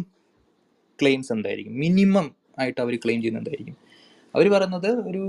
ക്ലെയിംസ് 0.98 1.30
എന്തായിരിക്കും? 1.34 1.74
മിനിമം 1.82 2.26
ആയിട്ട് 2.60 2.80
അവർ 2.84 2.94
ക്ലെയിം 3.02 3.20
ചെയ്യുന്നത് 3.22 3.40
എന്തായിരിക്കും? 3.42 3.76
അവർ 4.34 4.46
പറയുന്നത് 4.54 4.88
ഒരു 5.10 5.22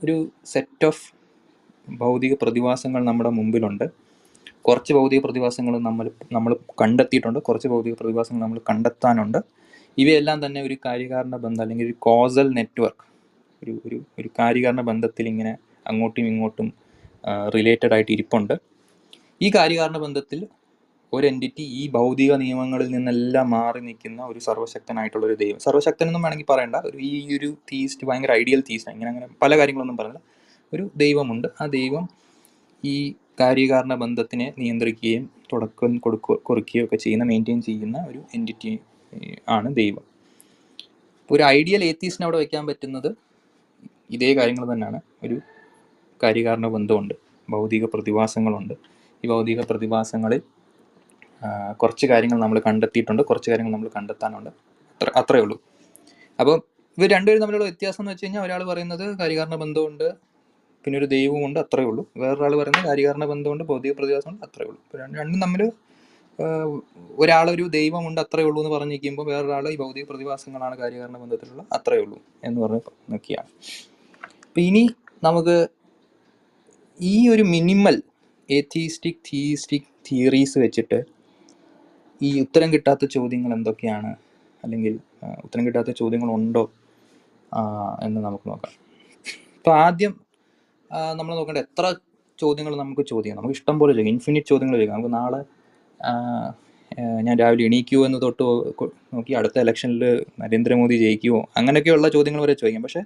ഒരു 0.00 0.16
സെറ്റ് 0.52 0.86
ഓഫ് 0.88 1.04
ഭൗതിക 1.88 2.34
പ്രതിഭാസങ്ങൾ 2.40 3.02
നമ്മുടെ 3.08 3.30
മുമ്പിലുണ്ട്. 3.38 3.84
കുറച്ച് 4.66 4.92
ഭൗതിക 4.98 5.20
പ്രതിഭാസങ്ങൾ 5.26 5.76
നമ്മൾ 5.86 6.08
നമ്മൾ 6.36 6.54
കണ്ടെത്തിയിട്ടുണ്ട്. 6.82 7.38
കുറച്ച് 7.48 7.70
ഭൗതിക 7.74 7.94
പ്രതിഭാസങ്ങൾ 8.00 8.42
നമ്മൾ 8.46 8.60
കണ്ടെത്താനുണ്ട്. 8.70 9.38
ഇവയെല്ലാം 9.98 10.40
തന്നെ 10.46 10.62
ഒരു 10.68 10.78
കാര്യകാരണ 10.86 11.34
ബന്ധം 11.46 11.62
അല്ലെങ്കിൽ 11.66 11.86
ഒരു 11.90 11.96
കോസൽ 12.08 12.50
നെറ്റ്വർക്ക് 12.58 13.06
ഒരു 13.62 13.74
ഒരു 13.86 13.98
ഒരു 14.20 14.28
കാര്യകാരണ 14.40 14.82
ബന്ധത്തിൽ 14.90 15.24
ഇങ്ങനെ 15.34 15.54
അങ്ങോട്ടും 15.92 16.26
ഇങ്ങോട്ടും 16.32 16.68
റിലേറ്റഡ് 17.56 17.94
ആയിട്ട് 17.98 18.12
ഇരിപ്പുണ്ട്. 18.18 18.54
ഈ 19.42 19.48
കാര്യകാരണ 19.58 19.98
ബന്ധത്തിൽ 20.06 20.40
ഒരു 21.16 21.26
എന്റിറ്റി 21.26 21.64
ഈ 21.80 21.82
ഭൗതിക 21.96 22.32
നിയമങ്ങളിൽ 22.42 22.88
നിന്നെല്ലാം 22.94 23.46
മാറി 23.50 23.80
നിൽക്കുന്ന 23.88 24.20
ഒരു 24.22 24.38
സർവശക്തനായിട്ടുള്ള 24.38 25.24
ഒരു 25.26 25.36
ദൈവം. 25.42 25.58
സർവശക്തൻ 25.66 26.06
എന്നും 26.06 26.22
വേണമെങ്കിൽ 26.22 26.48
പറയണ്ട. 26.52 26.76
ഒരു 26.88 26.98
ഈ 27.08 27.36
ഒരു 27.36 27.50
തീസ്റ്റ് 27.70 28.06
ഭയങ്കര 28.06 28.32
ഐഡിയൽ 28.40 28.60
തീസ്റ്റ് 28.70 28.92
ഇങ്ങനെ 28.92 29.10
അങ്ങനെ 29.10 29.28
പല 29.42 29.58
കാര്യങ്ങളൊന്നും 29.58 29.98
പറഞ്ഞില്ല 30.00 30.22
ഒരു 30.72 30.84
ദൈവമുണ്ട്. 30.96 31.48
ആ 31.60 31.66
ദൈവം 31.78 32.04
ഈ 32.84 32.96
കാര്യകാരണ 33.40 33.94
ബന്ധത്തിനെ 33.94 34.46
നിയന്ത്രിക്കുകയും 34.58 35.24
തുടക്കം 35.52 35.92
കൊടുക്കുക 35.96 36.36
കുറിക്കുകയും 36.48 36.84
ഒക്കെ 36.84 36.96
ചെയ്യുന്ന 36.96 37.24
മെയിന്റെയിൻ 37.24 37.60
ചെയ്യുന്ന 37.62 37.98
ഒരു 38.10 38.20
എന്റിറ്റി 38.34 38.72
ആണ് 39.48 39.68
ദൈവം. 39.80 40.04
ഒരു 41.30 41.42
ഐഡിയൽ 41.56 41.82
ഏത്തീസിനെ 41.84 42.24
അവിടെ 42.24 42.38
വയ്ക്കാൻ 42.42 42.64
പറ്റുന്നത് 42.66 43.10
ഇതേ 44.10 44.30
കാര്യങ്ങൾ 44.34 44.64
തന്നെയാണ്. 44.72 44.98
ഒരു 45.24 45.36
കാര്യകാരണ 46.22 46.66
ബന്ധമുണ്ട്. 46.66 47.14
ഭൗതിക 47.48 47.84
പ്രതിഭാസങ്ങളുണ്ട്. 47.84 48.74
ഈ 49.24 49.28
ഭൗതിക 49.28 49.60
പ്രതിഭാസങ്ങളിൽ 49.60 50.42
കുറച്ച് 51.80 52.06
കാര്യങ്ങൾ 52.12 52.38
നമ്മൾ 52.44 52.58
കണ്ടെത്തിയിട്ടുണ്ട് 52.66 53.22
കുറച്ച് 53.30 53.48
കാര്യങ്ങൾ 53.50 53.72
നമ്മൾ 53.76 53.90
കണ്ടെത്താനുണ്ട്. 53.96 54.50
അത്ര 54.94 55.10
അത്രേ 55.20 55.40
ഉള്ളൂ. 55.44 55.56
അപ്പോൾ 56.38 56.56
ഇവർ 56.98 57.08
രണ്ടുപേരും 57.16 57.40
തമ്മിലുള്ള 57.42 57.66
വ്യത്യാസം 57.70 58.00
എന്ന് 58.02 58.12
വെച്ച് 58.12 58.24
കഴിഞ്ഞാൽ 58.24 58.42
ഒരാൾ 58.46 58.60
പറയുന്നത് 58.70 59.04
കാര്യകാരണ 59.20 59.56
ബന്ധമുണ്ട് 59.62 60.06
പിന്നെ 60.84 60.96
ഒരു 61.00 61.06
ദൈവമുണ്ട് 61.06 61.58
അത്രേ 61.64 61.84
ഉള്ളൂ. 61.90 62.02
വേറൊരാൾ 62.22 62.52
പറയുന്നത് 62.60 62.86
കാര്യകാരണ 62.90 63.24
ബന്ധമുണ്ട് 63.32 63.64
ഭൗതിക 63.64 63.92
പ്രതിഭാസമുണ്ട് 63.98 64.44
അത്രേ 64.44 64.64
ഉള്ളൂ. 64.70 64.80
ഇപ്പോൾ 64.86 64.98
രണ്ട് 65.02 65.16
രണ്ടും 65.20 65.40
തമ്മിൽ 65.40 65.62
ഒരാളൊരു 67.18 67.64
ദൈവമുണ്ട് 67.68 68.20
അത്രേ 68.20 68.42
ഉള്ളൂ 68.42 68.60
എന്ന് 68.62 68.72
പറഞ്ഞിരിക്കുമ്പോൾ 68.76 69.26
വേറൊരാൾ 69.26 69.64
ഈ 69.72 69.76
ഭൗതിക 69.76 70.04
പ്രതിഭാസങ്ങളാണ് 70.04 70.76
കാര്യകാരണ 70.78 71.16
ബന്ധത്തിലുള്ള 71.16 71.62
അത്രേ 71.72 71.98
ഉള്ളൂ 71.98 72.18
എന്ന് 72.44 72.60
പറഞ്ഞ് 72.60 72.80
നോക്കിയാണ് 73.12 73.50
അപ്പം 74.46 74.62
ഇനി 74.62 74.84
നമുക്ക് 75.24 75.56
ഈ 77.00 77.14
ഒരു 77.28 77.42
മിനിമൽ 77.42 77.96
ഏത്തീസ്റ്റിക് 78.48 79.20
തീയിസ്റ്റിക് 79.28 79.88
തിയറീസ് 80.08 80.58
വെച്ചിട്ട് 80.58 80.98
ഈ 82.22 82.40
ഉത്തരം 82.40 82.72
കിട്ടാത്ത 82.72 83.04
ചോദ്യങ്ങൾ 83.04 83.52
എന്തൊക്കെയാണ്? 83.54 84.10
അല്ലെങ്കിൽ 84.64 84.94
ഉത്തരം 85.44 85.66
കിട്ടാത്ത 85.66 85.90
ചോദ്യങ്ങളുണ്ടോ? 85.90 86.64
എന്ന് 88.02 88.20
നമുക്ക് 88.26 88.46
നോക്കാം. 88.48 88.72
ഇപ്പോൾ 89.56 89.74
ആദ്യം 89.78 90.12
നമ്മൾ 91.18 91.32
നോക്കേണ്ട 91.34 91.60
എത്ര 91.66 91.84
ചോദ്യങ്ങൾ 92.38 92.76
നമുക്ക് 92.76 93.02
ചോദിക്കാം 93.06 93.36
നമുക്ക് 93.36 93.56
ഇഷ്ടം 93.58 93.78
പോലെ 93.78 93.92
ചോദിക്കാം. 93.92 94.14
ഇൻഫിനിറ്റ് 94.14 94.46
ചോദ്യങ്ങൾ 94.46 94.76
ചോദിക്കാം. 94.76 94.96
നമുക്ക് 94.98 95.14
നാളെ 95.14 95.40
ഞാൻ 97.26 97.38
രാവിലെ 97.38 97.62
എണീക്കുമോ 97.64 98.06
എന്ന് 98.06 98.18
തൊട്ട് 98.22 98.42
നോക്കി 99.14 99.32
അടുത്ത 99.38 99.56
ഇലക്ഷനിൽ 99.64 100.02
നരേന്ദ്രമോദി 100.40 100.96
ജയിക്കുമോ 101.04 101.40
അങ്ങനെയൊക്കെയുള്ള 101.56 102.08
ചോദ്യങ്ങൾ 102.08 102.42
വരെ 102.42 102.54
ചോദിക്കാം. 102.54 102.82
പക്ഷേ 102.82 103.02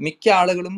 മിക്ക 0.00 0.28
ആളുകളും 0.40 0.76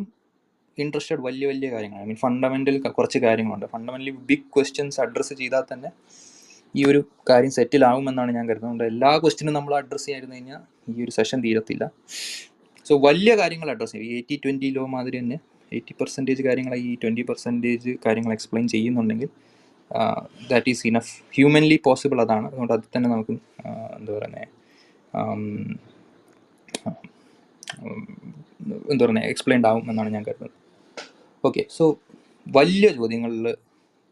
ഇൻട്രസ്റ്റഡ് 0.77 1.21
വലിയ 1.21 1.47
വലിയ 1.47 1.67
കാര്യങ്ങളാണ്. 1.71 2.05
ഐ 2.05 2.07
മീൻ 2.07 2.15
ഫണ്ടമെന്റൽ 2.15 2.75
കുറച്ച് 2.97 3.19
കാര്യങ്ങളുണ്ട്. 3.19 3.65
ഫണ്ടമെന്റലി 3.73 4.13
ബിഗ് 4.29 4.47
ക്വസ്റ്റ്യൻസ് 4.55 5.01
അഡ്രസ്സ് 5.01 5.33
ചെയ്താൽ 5.33 5.63
തന്നെ 5.73 5.89
ഈ 6.75 6.81
ഒരു 6.89 6.99
കാര്യം 7.29 7.51
സെറ്റിൽ 7.57 7.83
ആവുമെന്നാണ് 7.89 8.31
ഞാൻ 8.37 8.45
കരുതുന്നത്. 8.49 8.87
എല്ലാ 8.93 9.11
ക്വസ്റ്റിനും 9.23 9.53
നമ്മൾ 9.57 9.73
അഡ്രസ്സ് 9.81 10.07
ചെയ്യായിരുന്നു 10.07 10.35
കഴിഞ്ഞാൽ 10.37 10.61
ഈ 10.93 11.03
ഒരു 11.05 11.13
സെഷൻ 11.17 11.39
തീരത്തില്ല. 11.45 11.83
സോ 12.87 12.95
വലിയ 13.07 13.31
കാര്യങ്ങൾ 13.41 13.69
അഡ്രസ്സ് 13.73 13.95
ചെയ്യും. 13.95 14.11
എയ്റ്റി 14.17 14.35
ട്വന്റി 14.43 14.69
ലോ 14.77 14.83
മാതിരി 14.95 15.17
തന്നെ 15.21 15.37
എയ്റ്റി 15.77 15.93
പെർസെന്റേജ് 15.99 16.41
കാര്യങ്ങൾ 16.47 16.73
ഈ 16.87 16.91
ട്വന്റി 17.01 17.23
പെർസെന്റേജ് 17.29 17.91
കാര്യങ്ങൾ 18.05 18.31
എക്സ്പ്ലെയിൻ 18.37 18.67
ചെയ്യുന്നുണ്ടെങ്കിൽ 18.75 19.29
that 20.51 20.69
is 20.73 20.83
enough 20.89 21.11
humanly 21.37 21.77
possible 21.87 22.19
അതാണ്. 22.25 22.45
അതുകൊണ്ട് 22.49 22.73
അതിൽ 22.75 22.87
തന്നെ 22.95 23.09
നമുക്ക് 23.13 23.33
എന്താ 23.97 24.11
പറയുന്നത് 24.17 24.47
എന്താ 28.91 29.01
പറയുന്നത് 29.03 29.27
എക്സ്പ്ലെയിൻഡ് 29.33 29.67
ആവും 29.69 29.83
എന്നാണ് 29.91 30.09
ഞാൻ 30.15 30.23
കരുതുന്നത്. 30.29 30.55
ഓക്കെ 31.43 31.63
സോ 31.77 31.85
വലിയ 32.57 32.87
ചോദ്യങ്ങളിൽ 32.97 33.45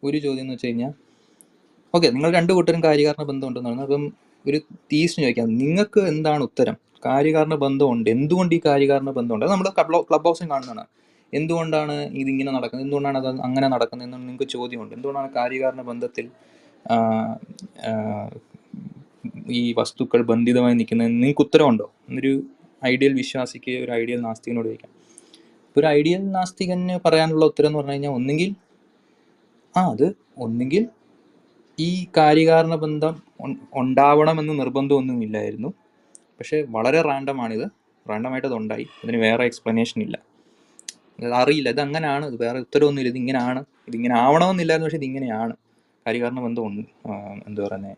ഒരു 0.03 0.17
ചോദ്യം 0.25 0.43
എന്ന് 0.45 0.55
വെച്ച് 0.55 0.69
കഴിഞ്ഞാൽ 0.69 0.93
ഓക്കെ 1.93 2.07
നിങ്ങൾ 2.07 2.31
രണ്ടു 2.33 2.53
കൂട്ടരും 2.53 2.83
കാര്യകാരണ 2.83 3.23
ബന്ധമുണ്ടെന്ന് 3.23 3.69
പറയുന്നത് 3.69 3.87
അപ്പം 3.87 4.13
ഒരു 4.49 4.57
തീസ്റ്റ് 4.91 5.21
ചോദിക്കാം. 5.23 5.47
നിങ്ങൾക്ക് 5.57 5.99
എന്താണ് 5.99 6.43
ഉത്തരം? 6.43 6.75
കാര്യകാരണ 7.05 7.55
ബന്ധമുണ്ട്. 7.55 8.09
എന്തുകൊണ്ട് 8.09 8.55
ഈ 8.55 8.61
കാര്യകാരണ 8.65 9.09
ബന്ധമുണ്ട്? 9.09 9.45
അത് 9.45 9.51
നമ്മൾ 9.51 9.69
ക്ലബ് 10.09 10.27
ഹൗസിൽ 10.27 10.49
കാണുന്നതാണ്. 10.49 10.85
എന്തുകൊണ്ടാണ് 11.33 11.95
ഇതിങ്ങനെ 12.21 12.51
നടക്കുന്നത്? 12.51 12.85
എന്തുകൊണ്ടാണ് 12.85 13.17
അത് 13.17 13.27
അങ്ങനെ 13.27 13.67
നടക്കുന്നത് 13.67 14.07
എന്ന് 14.07 14.17
നിങ്ങൾക്ക് 14.17 14.47
ചോദ്യമുണ്ട്. 14.49 14.95
എന്തുകൊണ്ടാണ് 14.95 15.29
കാര്യകാരണ 15.35 15.81
ബന്ധത്തിൽ 15.81 16.29
ഈ 19.49 19.73
വസ്തുക്കൾ 19.77 20.21
ബന്ധിതമായി 20.21 20.73
നിൽക്കുന്നത്? 20.73 21.07
നിങ്ങൾക്ക് 21.07 21.41
ഉത്തരമുണ്ടോ? 21.41 21.91
എന്നൊരു 22.09 22.33
ഐഡിയൽ 22.85 23.13
വിശ്വാസിക്ക് 23.13 23.71
ഒരു 23.83 23.91
ഐഡിയൽ 23.91 24.21
നാസ്തികനോട് 24.21 24.67
ചോദിക്കാം. 24.67 24.91
ഒരു 25.77 25.87
ഐഡിയൽ 25.87 26.31
നാസ്തികന് 26.31 26.99
പറയാനുള്ള 27.05 27.45
ഉത്തരം 27.45 27.67
എന്ന് 27.67 27.79
പറഞ്ഞു 27.79 27.91
കഴിഞ്ഞാൽ 27.91 28.11
ഒന്നുകിൽ 28.11 28.55
ആ 29.77 29.81
അത് 29.91 30.07
ഒന്നുകിൽ 30.37 30.83
ഈ 31.79 32.07
കാര്യകാരണ 32.17 32.75
ബന്ധം 32.75 33.15
ഉണ്ടാവണമെന്ന് 33.73 34.59
നിർബന്ധമൊന്നുമില്ലായിരുന്നു. 34.59 35.69
പക്ഷേ 36.39 36.65
വളരെ 36.69 37.01
റാൻഡമാണിത് 37.01 37.65
റാൻഡമായിട്ട് 38.09 38.47
അത് 38.47 38.55
ഉണ്ടായി 38.55 38.85
അതിന് 39.03 39.17
വേറെ 39.17 39.45
എക്സ്പ്ലനേഷൻ 39.45 40.01
ഇല്ല. 40.01 40.17
അറിയില്ല. 41.33 41.69
ഇത് 41.69 41.81
അങ്ങനെയാണ് 41.81 42.25
ഇത് 42.25 42.37
വേറെ 42.41 42.59
ഉത്തരവൊന്നുമില്ല. 42.59 43.09
ഇതിങ്ങനെയാണ് 43.09 43.65
ഇതിങ്ങനെ 43.87 44.15
ആവണമെന്നില്ലായിരുന്നു. 44.19 44.87
പക്ഷേ 44.87 44.97
ഇതിങ്ങനെയാണ്. 44.97 45.53
കാര്യകാരണ 46.07 46.39
ബന്ധം 46.39 46.87
എന്താ 47.47 47.61
പറയുന്നത് 47.67 47.97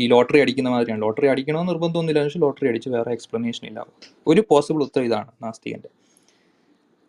ഈ 0.00 0.06
ലോട്ടറി 0.08 0.38
അടിക്കുന്ന 0.40 0.68
മാതിരിയാണ്. 0.68 1.02
ലോട്ടറി 1.02 1.26
അടിക്കണമെന്ന് 1.26 1.72
നിർബന്ധമൊന്നുമില്ല. 1.72 2.24
പക്ഷേ 2.24 2.40
ലോട്ടറി 2.40 2.68
അടിച്ച് 2.68 2.88
വേറെ 2.88 3.12
എക്സ്പ്ലനേഷൻ 3.12 3.66
ഇല്ല. 3.66 3.86
ഒരു 4.26 4.44
പോസിബിൾ 4.50 4.82
ഉത്തരം 4.82 5.04
ഇതാണ് 5.04 5.30
നാസ്തികന്റെ. 5.42 5.88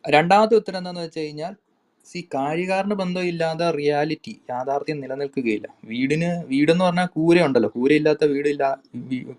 രണ്ടാമത്തെ 0.10 0.56
ഉത്തരം 0.56 0.78
എന്താണെന്ന് 0.78 1.06
വെച്ച് 1.06 1.20
കഴിഞ്ഞാൽ 1.20 1.56
സി 2.06 2.20
ബന്ധം 3.02 3.24
ഇല്ലാതെ 3.32 3.68
റിയാലിറ്റി 3.80 4.34
യാഥാർത്ഥ്യം 4.52 4.98
നിലനിൽക്കുകയില്ല. 5.04 5.68
വീടിന് 5.92 6.30
വീടെന്ന് 6.52 6.84
പറഞ്ഞാൽ 6.86 7.08
കൂരയുണ്ടല്ലോ 7.18 7.70
കൂരയില്ലാത്ത 7.78 8.26
വീടില്ല 8.34 8.64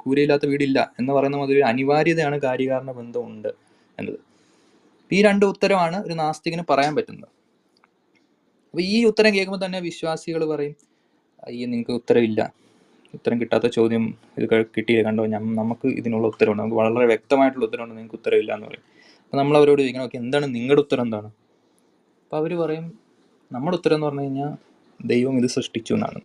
കൂരയില്ലാത്ത 0.05 0.47
വീടില്ല 0.53 0.79
എന്ന് 1.01 1.13
പറയുന്ന 1.17 1.39
മാതിരി 1.43 1.61
അനിവാര്യതയാണ് 1.73 2.39
കാര്യകാരണ 2.47 2.91
ബന്ധം 3.01 3.25
ഉണ്ട് 3.31 3.51
എന്നത്. 3.99 4.19
ഈ 5.17 5.19
രണ്ട് 5.27 5.45
ഉത്തരമാണ് 5.53 5.97
ഒരു 6.07 6.15
നാസ്തികന് 6.23 6.65
പറയാൻ 6.71 6.93
പറ്റുന്നത്. 6.99 7.31
അപ്പൊ 8.71 8.83
ഈ 8.95 8.97
ഉത്തരം 9.11 9.33
കേൾക്കുമ്പോൾ 9.35 9.61
തന്നെ 9.65 9.81
വിശ്വാസികൾ 9.89 10.43
പറയും 10.53 10.77
അയ്യോ 11.49 11.67
നിങ്ങൾക്ക് 11.73 11.95
ഉത്തരവില്ല. 12.01 12.41
ഉത്തരം 13.17 13.37
കിട്ടാത്ത 13.41 13.67
ചോദ്യം 13.77 14.05
ഇത് 14.39 14.47
കിട്ടിയില്ല? 14.77 15.03
കണ്ടോ? 15.09 15.25
നമുക്ക് 15.61 15.87
ഇതിനുള്ള 16.01 16.27
ഉത്തരവുണ്ട്. 16.33 16.61
നമുക്ക് 16.63 16.79
വളരെ 16.81 17.07
വ്യക്തമായിട്ടുള്ള 17.13 17.65
ഉത്തരവുണ്ട്. 17.69 17.95
നിങ്ങൾക്ക് 17.99 18.19
ഉത്തരവില്ല 18.21 18.51
എന്ന് 18.57 18.67
പറയും. 18.69 18.85
അപ്പോൾ 19.25 19.39
നമ്മൾ 19.41 19.55
അവരോട് 19.61 19.81
ചോദിക്കണം 19.83 20.07
ഓക്കെ 20.09 20.19
എന്താണ് 20.25 20.47
നിങ്ങളുടെ 20.57 20.83
ഉത്തരം 20.85 21.05
എന്താണ്? 21.07 21.29
അപ്പോൾ 22.25 22.39
അവർ 22.41 22.53
പറയും 22.61 22.87
നമ്മുടെ 23.51 23.77
ഉത്തരം 23.79 23.97
എന്ന് 23.97 24.07
പറഞ്ഞു 24.07 24.25
കഴിഞ്ഞാൽ 24.25 24.53
ദൈവം 25.01 25.35
ഇത് 25.41 25.49
സൃഷ്ടിച്ചു 25.57 25.93
എന്നാണ്. 25.97 26.21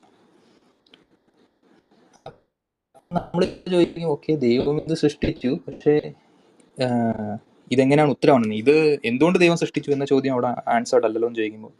നമ്മൾ 3.18 3.44
ചോദിക്കും 3.74 4.08
ഓക്കെ 4.14 4.32
ദൈവം 4.46 4.76
ഇത് 4.86 4.96
സൃഷ്ടിച്ചു 5.04 5.52
പക്ഷേ 5.66 5.94
ഇതെങ്ങനെയാണ് 7.74 8.12
ഉത്തരവാണെന്ന്? 8.16 8.58
ഇത് 8.64 8.76
എന്തുകൊണ്ട് 9.10 9.38
ദൈവം 9.44 9.58
സൃഷ്ടിച്ചു 9.62 9.90
എന്ന 9.96 10.06
ചോദ്യം 10.12 10.34
അവിടെ 10.36 10.50
ആൻസേർഡ് 10.76 11.06
അല്ലല്ലോ 11.08 11.28
എന്ന് 11.30 11.40
ചോദിക്കുമ്പോൾ 11.42 11.74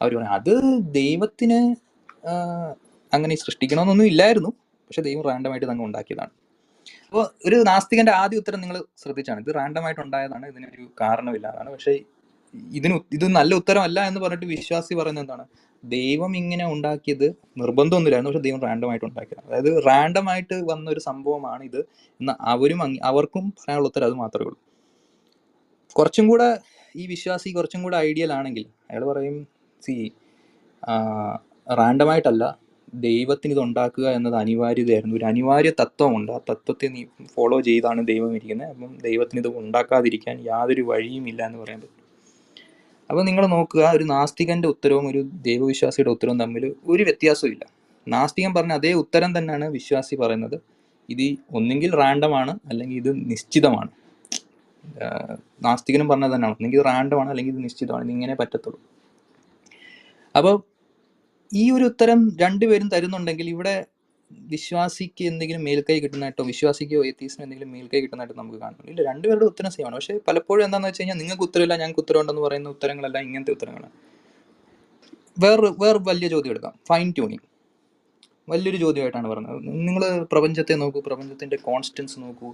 അവർ 0.00 0.10
പറയും 0.16 0.34
അത് 0.38 0.52
ദൈവത്തിന് 0.98 1.60
അങ്ങനെ 3.12 3.34
സൃഷ്ടിക്കണമെന്നൊന്നും 3.44 4.08
ഇല്ലായിരുന്നു 4.12 4.50
പക്ഷെ 4.88 5.02
ദൈവം 5.08 5.22
റാൻഡമായിട്ട് 5.28 5.66
തന്നെ 5.70 5.84
ഉണ്ടാക്കിയതാണ്. 5.88 6.32
അപ്പോൾ 7.06 7.24
ഒരു 7.48 7.56
നാസ്തികന്റെ 7.70 8.12
ആദ്യ 8.22 8.40
ഉത്തരം 8.42 8.60
നിങ്ങൾ 8.64 8.76
ശ്രദ്ധിച്ചാണ്. 9.02 9.40
ഇത് 9.44 9.50
റാൻഡമായിട്ട് 9.58 10.02
ഉണ്ടായതാണ് 10.06 10.46
ഇതിനൊരു 10.52 10.84
കാരണമില്ലാതാണ് 11.02 11.68
പക്ഷേ 11.74 11.94
ഇതിന് 12.74 13.00
ഇത് 13.12 13.26
നല്ല 13.38 13.54
ഉത്തരമല്ല 13.54 14.00
എന്ന് 14.08 14.20
പറഞ്ഞിട്ട് 14.20 14.46
വിശ്വാസി 14.46 14.94
പറയുന്നത് 14.94 15.24
എന്താണ്? 15.24 15.44
ദൈവം 15.84 16.36
ഇങ്ങനെ 16.36 16.64
ഉണ്ടാക്കിയത് 16.72 17.26
നിർബന്ധമൊന്നുമില്ലായിരുന്നു. 17.58 18.30
പക്ഷെ 18.30 18.44
ദൈവം 18.48 18.60
റാൻഡം 18.60 18.90
ആയിട്ട് 18.90 19.06
ഉണ്ടാക്കിയത് 19.06 19.42
അതായത് 19.46 19.86
റാൻഡം 19.86 20.28
ആയിട്ട് 20.30 20.54
വന്ന 20.72 20.90
ഒരു 20.90 21.00
സംഭവമാണ് 21.00 21.64
ഇത്. 21.64 21.80
എന്ന് 22.20 22.34
അവരും 22.52 22.80
അവർക്കും 23.02 23.48
പറയാനുള്ള 23.58 23.88
ഉത്തരം 23.88 24.06
അത് 24.06 24.14
മാത്രമേ 24.14 24.46
ഉള്ളൂ. 24.46 24.58
കുറച്ചും 25.96 26.28
കൂടെ 26.28 26.48
ഈ 26.96 27.06
വിശ്വാസി 27.06 27.50
കുറച്ചും 27.50 27.82
കൂടെ 27.82 27.96
ഐഡിയൽ 28.08 28.32
ആണെങ്കിൽ 28.32 28.66
അയാൾ 28.90 29.04
പറയും 29.04 29.36
സി 29.82 29.94
റാൻഡമായിട്ടല്ല 31.80 32.44
ദൈവത്തിന് 32.94 33.52
ഇത് 33.52 33.60
ഉണ്ടാക്കുക 33.60 34.06
എന്നത് 34.08 34.36
അനിവാര്യതയായിരുന്നു. 34.36 35.16
ഒരു 35.16 35.24
അനിവാര്യ 35.24 35.72
തത്വമുണ്ട്. 35.80 36.32
ആ 36.32 36.40
തത്വത്തെ 36.50 36.86
നീ 36.88 37.02
ഫോളോ 37.34 37.60
ചെയ്താണ് 37.60 38.06
ദൈവം 38.06 38.36
ഇരിക്കുന്നത്. 38.36 38.70
അപ്പം 38.74 38.92
ദൈവത്തിന് 39.06 39.40
ഇത് 39.44 39.48
ഉണ്ടാക്കാതിരിക്കാൻ 39.62 40.36
യാതൊരു 40.50 40.82
വഴിയുമില്ല 40.82 41.42
എന്ന് 41.46 41.58
പറയാൻ 41.58 41.80
പറ്റും. 41.80 42.05
അപ്പോൾ 43.10 43.22
നിങ്ങൾ 43.24 43.46
നോക്കുക 43.46 43.90
ഒരു 43.96 44.04
നാസ്തികന്റെ 44.04 44.68
ഉത്തരവും 44.68 45.08
ഒരു 45.08 45.20
ദൈവവിശ്വാസിയുടെ 45.22 46.10
ഉത്തരവും 46.10 46.40
തമ്മിൽ 46.40 46.64
ഒരു 46.84 47.02
വ്യത്യാസവും 47.02 47.50
ഇല്ല. 47.52 47.64
നാസ്തികൻ 48.08 48.54
പറഞ്ഞ 48.54 48.72
അതേ 48.72 48.92
ഉത്തരം 48.92 49.38
തന്നെയാണ് 49.38 49.64
വിശ്വാസി 49.68 50.14
പറയുന്നത്. 50.16 50.56
ഇത് 51.10 51.38
ഒന്നെങ്കിൽ 51.50 51.96
റാൻഡമാണ് 51.96 52.52
അല്ലെങ്കിൽ 52.68 52.96
ഇത് 52.96 53.30
നിശ്ചിതമാണ്. 53.30 53.90
നാസ്തികനും 55.62 56.08
പറഞ്ഞത് 56.08 56.32
തന്നെയാണ്. 56.32 56.56
ഒന്നെങ്കിൽ 56.56 56.78
ഇത് 56.78 56.86
റാൻഡം 56.86 57.20
ആണ് 57.20 57.30
അല്ലെങ്കിൽ 57.30 57.52
ഇത് 57.52 57.64
നിശ്ചിതമാണ്. 57.64 58.04
ഇത് 58.04 58.12
ഇങ്ങനെ 58.12 58.34
പറ്റത്തുള്ളൂ. 58.34 58.80
അപ്പോൾ 60.36 60.56
ഈ 61.52 61.70
ഒരു 61.70 61.84
ഉത്തരം 61.84 62.20
രണ്ടുപേരും 62.40 62.88
തരുന്നുണ്ടെങ്കിൽ 62.88 63.48
ഇവിടെ 63.48 63.74
വിശ്വാസിക്ക് 64.52 65.24
എന്തെങ്കിലും 65.30 65.62
മേൽക്കൈ 65.68 65.96
കിട്ടുന്നതായിട്ടോ 66.00 66.44
വിശ്വാസിക്കോ 66.44 67.00
എത്തീസിനോ 67.10 67.42
എന്തെങ്കിലും 67.46 67.70
മേൽക്കൈ 67.74 68.00
കിട്ടുന്നതായിട്ട് 68.04 68.38
നമുക്ക് 68.40 68.58
കാണുന്നു 68.64 68.90
ഇല്ല 68.92 69.02
രണ്ടുപേരുടെ 69.10 69.46
ഉത്തരം 69.52 69.70
സെയിമാണ് 69.70 69.96
പക്ഷേ 69.98 70.14
പലപ്പോഴും 70.28 70.64
എന്താണെന്ന് 70.66 70.90
വെച്ച് 70.90 71.02
കഴിഞ്ഞാൽ 71.02 71.18
നിങ്ങൾക്ക് 71.22 71.44
ഉത്തരമില്ല 71.48 71.76
ഞങ്ങൾക്ക് 71.82 72.02
ഉത്തരമുണ്ടെന്ന് 72.04 72.42
പറയുന്ന 72.46 72.68
ഉത്തരങ്ങളല്ല 72.68 73.18
ഇങ്ങനത്തെ 73.26 73.52
ഉത്തരങ്ങളാണ്. 73.56 73.94
വേറെ 75.44 75.70
വേറെ 75.82 75.98
വലിയ 76.10 76.28
ചോദ്യം 76.34 76.52
എടുക്കാം. 76.54 76.74
ഫൈൻ 76.88 77.08
ട്യൂണിങ് 77.16 77.46
വലിയൊരു 78.48 78.76
ചോദ്യമായിട്ടാണ് 78.76 79.28
പറഞ്ഞത്. 79.28 79.60
നിങ്ങൾ 79.88 80.02
പ്രപഞ്ചത്തെ 80.32 80.74
നോക്കൂ 80.82 81.00
പ്രപഞ്ചത്തിന്റെ 81.00 81.56
കോൺസ്റ്റൻസ് 81.68 82.16
നോക്കൂ. 82.20 82.48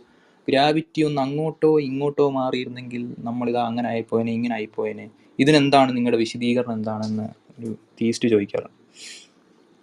ഗ്രാവിറ്റി 0.49 1.03
ഒന്ന് 1.03 1.21
അങ്ങോട്ടോ 1.23 1.79
ഇങ്ങോട്ടോ 1.89 2.31
മാറിയിരുന്നെങ്കിൽ 2.31 3.03
നമ്മളിത് 3.19 3.59
അങ്ങനെ 3.69 3.89
ആയിപ്പോയനെ 3.89 4.33
ഇങ്ങനെ 4.33 4.55
ആയിപ്പോയനെ. 4.55 5.07
ഇതിനെന്താണ് 5.39 5.91
നിങ്ങളുടെ 5.97 6.19
വിശദീകരണം 6.25 6.75
എന്താണെന്ന് 6.75 7.27
ഒരു 7.59 7.71
തീസ്റ്റ് 8.01 8.29
ചോദിക്കാറുണ്ട്. 8.29 8.79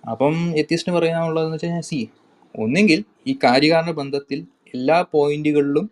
അപ്പം 0.03 0.57
എത്തിയസ്റ്റിന് 0.57 0.95
പറയാനുള്ളതെന്ന് 0.95 1.53
വെച്ച് 1.53 1.65
കഴിഞ്ഞാൽ 1.65 1.81
സി. 1.81 2.09
ഒന്നെങ്കിൽ 2.55 3.03
ഈ 3.27 3.37
കാര്യകാരണ 3.43 3.91
ബന്ധത്തിൽ 3.91 4.39
എല്ലാ 4.75 5.05
പോയിന്റുകളിലും 5.11 5.89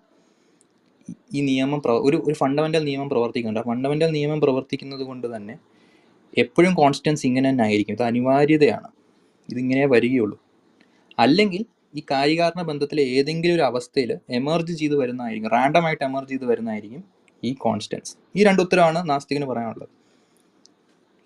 ഈ 1.34 1.42
നിയമം 1.42 1.82
ഒരു 1.88 2.18
ഒരു 2.28 2.34
ഫണ്ടമെന്റൽ 2.34 2.84
നിയമം 2.84 3.10
പ്രവർത്തിക്കുന്നുണ്ട്. 3.10 3.60
ആ 3.60 3.74
ഫണ്ടമെന്റൽ 3.74 4.12
നിയമം 4.12 4.42
പ്രവർത്തിക്കുന്നത് 4.42 5.02
കൊണ്ട് 5.02 5.36
തന്നെ 5.36 5.56
എപ്പോഴും 6.38 6.74
കോൺസ്റ്റൻസ് 6.74 7.26
ഇങ്ങനെ 7.28 7.50
തന്നെ 7.50 7.64
ആയിരിക്കും. 7.64 7.94
ഇത് 7.94 8.04
അനിവാര്യതയാണ്. 8.04 8.88
ഇതിങ്ങനെ 9.50 9.86
വരികയുള്ളൂ. 9.86 10.40
അല്ലെങ്കിൽ 11.20 11.66
ഈ 11.96 12.04
കാര്യകാരണ 12.12 12.62
ബന്ധത്തിലെ 12.62 13.04
ഏതെങ്കിലും 13.04 13.56
ഒരു 13.56 13.62
അവസ്ഥയിൽ 13.62 14.18
എമർജ് 14.30 14.74
ചെയ്ത് 14.74 14.96
വരുന്നതായിരിക്കും. 14.96 15.52
റാൻഡമായിട്ട് 15.52 16.04
എമർജ് 16.04 16.30
ചെയ്ത് 16.30 16.46
വരുന്നതായിരിക്കും 16.46 17.04
ഈ 17.44 17.54
കോൺസ്റ്റൻസ് 17.54 18.16
ഈ 18.36 18.44
രണ്ട് 18.44 18.62
ഉത്തരമാണ് 18.62 19.10
നാസ്തികന് 19.10 19.46
പറയാനുള്ളത്. 19.46 19.90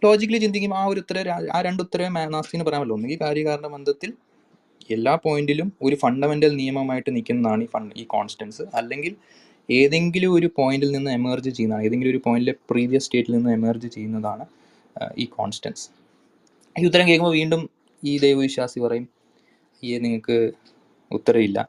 ലോജിക്കലി 0.02 0.40
ചിന്തിക്കുമ്പോൾ 0.40 0.80
ആ 0.80 0.88
ഒരു 0.88 1.00
ഉത്തരം 1.04 1.30
ആ- 1.56 1.64
രണ്ട് 1.68 1.82
ഉത്തരവേ 1.86 2.10
മാ- 2.16 2.30
പറയാമല്ലോ 2.68 2.96
ഒന്നുകിൽ 2.98 3.20
കാര്യകാരണ 3.22 3.68
ബന്ധത്തിൽ 3.76 4.12
എല്ലാ 4.90 5.14
പോയിന്റിലും 5.26 5.68
ഒരു 5.84 5.96
ഫണ്ടമെന്റൽ 6.04 6.54
നിയമമായിട്ട് 6.62 7.12
നിൽക്കുന്നതാണ് 7.18 7.64
ഈ 7.64 7.72
ഫണ്ട് 7.74 7.94
ഈ 7.96 8.06
കോൺസ്റ്റൻസ് 8.14 8.64
അല്ലെങ്കിൽ 8.80 9.14
ഏതെങ്കിലും 9.70 10.32
ഒരു 10.38 10.48
പോയിന്റിൽ 10.58 10.92
നിന്ന് 10.96 11.12
എമർജ് 11.20 11.52
ചെയ്യുന്നതാണ്. 11.58 11.86
ഏതെങ്കിലും 11.88 12.12
ഒരു 12.14 12.22
പോയിന്റിലെ 12.26 12.56
പ്രീവിയസ് 12.72 13.06
സ്റ്റേറ്റിൽ 13.06 13.34
നിന്ന് 13.38 13.52
എമർജ് 13.60 13.90
ചെയ്യുന്നതാണ് 13.96 14.46
ഈ 15.18 15.28
കോൺസ്റ്റൻസ് 15.38 15.86
ഈ 16.76 16.88
ഉത്തരം 16.90 17.08
കേൾക്കുമ്പോൾ 17.10 17.36
വീണ്ടും 17.40 17.62
ഈ 18.04 18.20
ദൈവവിശ്വാസി 18.26 18.80
പറയും 18.86 19.08
ഈ 19.84 19.98
നിങ്ങൾക്ക് 20.06 20.38
ഉത്തരവില്ല. 21.12 21.60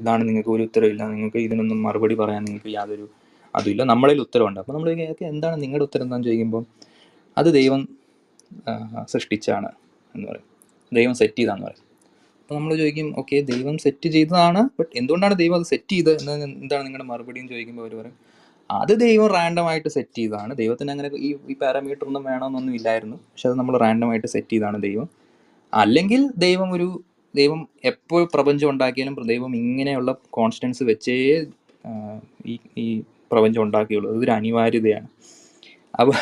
ഇതാണ് 0.00 0.22
നിങ്ങൾക്ക് 0.28 0.52
ഒരു 0.56 0.64
ഉത്തരവില്ല. 0.68 1.02
നിങ്ങൾക്ക് 1.14 1.40
ഇതിനൊന്നും 1.46 1.80
മറുപടി 1.86 2.16
പറയാൻ 2.22 2.42
നിങ്ങൾക്ക് 2.48 2.72
യാതൊരു 2.78 3.06
അതുമില്ല 3.54 3.82
നമ്മളിൽ 3.92 4.18
ഉത്തരവുണ്ട്. 4.24 4.58
അപ്പോൾ 4.62 4.74
നമ്മൾ 4.76 4.88
ചോദിക്കുക 4.90 5.26
എന്താണ് 5.34 5.56
നിങ്ങളുടെ 5.62 5.84
ഉത്തരം 5.88 6.04
എന്താണെന്ന് 6.06 6.28
ചോദിക്കുമ്പോൾ 6.30 6.62
അത് 7.36 7.48
ദൈവം 7.58 7.80
സൃഷ്ടിച്ചാണ് 9.12 9.70
എന്ന് 10.14 10.26
പറയും. 10.30 10.46
ദൈവം 10.92 11.14
സെറ്റ് 11.20 11.38
ചെയ്താന്ന് 11.40 11.66
പറയും. 11.68 11.82
അപ്പോൾ 12.40 12.54
നമ്മൾ 12.58 12.72
ചോദിക്കും 12.80 13.06
ഓക്കെ 13.20 13.36
ദൈവം 13.50 13.76
സെറ്റ് 13.84 14.08
ചെയ്തതാണ് 14.16 14.60
ബട്ട് 14.78 14.92
എന്തുകൊണ്ടാണ് 15.00 15.34
ദൈവം 15.42 15.56
അത് 15.60 15.66
സെറ്റ് 15.72 15.92
ചെയ്തത്? 15.94 16.18
എന്ന് 16.22 16.46
എന്താണ് 16.62 16.82
നിങ്ങളുടെ 16.86 17.06
മറുപടിയും 17.12 17.46
ചോദിക്കുമ്പോൾ 17.52 17.84
അവർ 17.86 17.94
പറയും. 18.00 18.16
അത് 18.70 18.92
ദൈവം 19.04 19.28
റാൻഡമായിട്ട് 19.36 19.90
സെറ്റ് 19.96 20.16
ചെയ്തതാണ്. 20.18 20.52
ദൈവത്തിന് 20.60 20.90
അങ്ങനെ 20.94 21.08
ഈ 21.26 21.30
ഈ 21.52 21.54
പാരാമീറ്റർ 21.62 22.04
ഒന്നും 22.10 22.22
വേണമെന്നൊന്നും 22.30 22.74
ഇല്ലായിരുന്നു. 22.78 23.16
പക്ഷെ 23.30 23.46
അത് 23.50 23.56
നമ്മൾ 23.60 23.74
റാൻഡമായിട്ട് 23.84 24.28
സെറ്റ് 24.34 24.52
ചെയ്താണ് 24.54 24.78
ദൈവം. 24.88 25.08
അല്ലെങ്കിൽ 25.72 26.20
ദൈവം 26.46 26.68
ഒരു 26.76 26.88
ദൈവം 27.34 27.60
എപ്പോൾ 27.90 28.22
പ്രപഞ്ചം 28.34 28.68
ഉണ്ടാക്കിയാലും 28.72 29.14
ദൈവം 29.32 29.52
ഇങ്ങനെയുള്ള 29.62 30.10
കോൺസ്റ്റൻസ് 30.38 30.82
വെച്ചേ 30.90 31.16
ഈ 32.52 32.54
ഈ 32.84 32.86
പ്രപഞ്ചം 33.34 33.62
ഉണ്ടാക്കിയുള്ളൂ 33.66 34.08
അതൊരു 34.14 34.34
അനിവാര്യതയാണ്. 34.38 35.08
അപ്പോൾ 36.00 36.16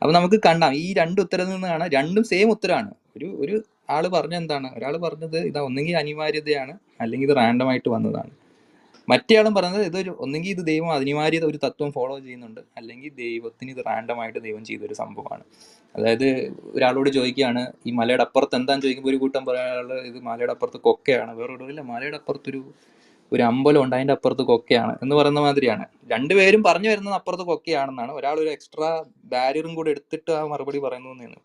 അപ്പോൾ 0.00 0.14
നമുക്ക് 0.18 0.38
കണ്ടാം. 0.46 0.72
ഈ 0.84 0.86
രണ്ട് 1.00 1.18
ഉത്തരത്തിൽ 1.24 1.54
നിന്നാണ് 1.56 1.86
രണ്ടും 1.96 2.24
സെയിം 2.32 2.48
ഉത്തരമാണ് 2.56 2.90
ഒരു 3.16 3.28
ഒരു 3.44 3.56
ആൾ 3.96 4.04
പറഞ്ഞ 4.14 4.34
എന്താണ്? 4.42 4.68
ഒരാൾ 4.78 4.94
പറഞ്ഞത് 5.04 5.38
ഇത് 5.50 5.58
ഒന്നെങ്കിൽ 5.68 5.96
അനിവാര്യതയാണ് 6.02 6.74
അല്ലെങ്കിൽ 7.02 7.26
ഇത് 7.28 7.36
റാൻഡം 7.40 7.68
ആയിട്ട് 7.72 7.90
വന്നതാണ്. 7.96 8.32
മറ്റേ 9.08 9.34
ആളും 9.38 9.54
പറഞ്ഞത് 9.56 9.84
ഇതൊരു 9.90 10.12
ഒന്നെങ്കിൽ 10.24 10.50
ഇത് 10.56 10.62
ദൈവം 10.70 10.90
അനിവാര്യത 10.94 11.44
ഒരു 11.50 11.58
തത്വം 11.64 11.90
ഫോളോ 11.96 12.14
ചെയ്യുന്നുണ്ട് 12.26 12.60
അല്ലെങ്കിൽ 12.78 13.10
ദൈവത്തിന് 13.22 13.70
ഇത് 13.74 13.82
റാൻഡം 13.88 14.18
ആയിട്ട് 14.22 14.40
ദൈവം 14.46 14.62
ചെയ്തൊരു 14.68 14.94
സംഭവമാണ്. 15.02 15.44
അതായത് 15.94 16.28
ഒരാളോട് 16.76 17.10
ചോദിക്കുകയാണ് 17.16 17.62
ഈ 17.88 17.92
മലയുടെ 17.98 18.24
അപ്പുറത്ത് 18.26 18.56
എന്താന്ന് 18.60 18.84
ചോദിക്കുമ്പോൾ 18.84 19.12
ഒരു 19.12 19.20
കൂട്ടം 19.24 19.42
പറയാനുള്ള 19.48 19.94
ഇത് 20.10 20.18
മലയുടെ 20.28 20.54
അപ്പുറത്ത് 20.56 20.80
കൊക്കയാണ്. 20.88 21.32
വേറൊരു 21.40 21.66
ഇല്ല 21.74 21.82
മലയുടെ 21.92 22.18
അപ്പുറത്തൊരു 22.22 22.62
ഒരു 23.32 23.42
അമ്പലം 23.42 23.82
ഉണ്ട് 23.84 23.96
അതിന്റെ 23.96 24.14
അപ്പുറത്ത് 24.14 24.42
കൊക്കയാണ് 24.42 24.98
എന്ന് 25.02 25.16
പറയുന്ന 25.16 25.40
മാതിരിയാണ്. 25.40 25.84
രണ്ടുപേരും 26.10 26.62
പറഞ്ഞു 26.62 26.88
വരുന്നത് 26.88 27.14
അപ്പുറത്ത് 27.14 27.42
കൊക്കയാണെന്നാണ്. 27.42 28.12
ഒരാൾ 28.12 28.36
ഒരു 28.40 28.48
എക്സ്ട്രാ 28.48 29.04
ബാരിയറും 29.24 29.74
കൂടെ 29.74 29.90
എടുത്തിട്ട് 29.90 30.32
ആ 30.32 30.46
മറുപടി 30.46 30.78
പറയുന്നു 30.78 31.10
എന്നാണ്. 31.10 31.36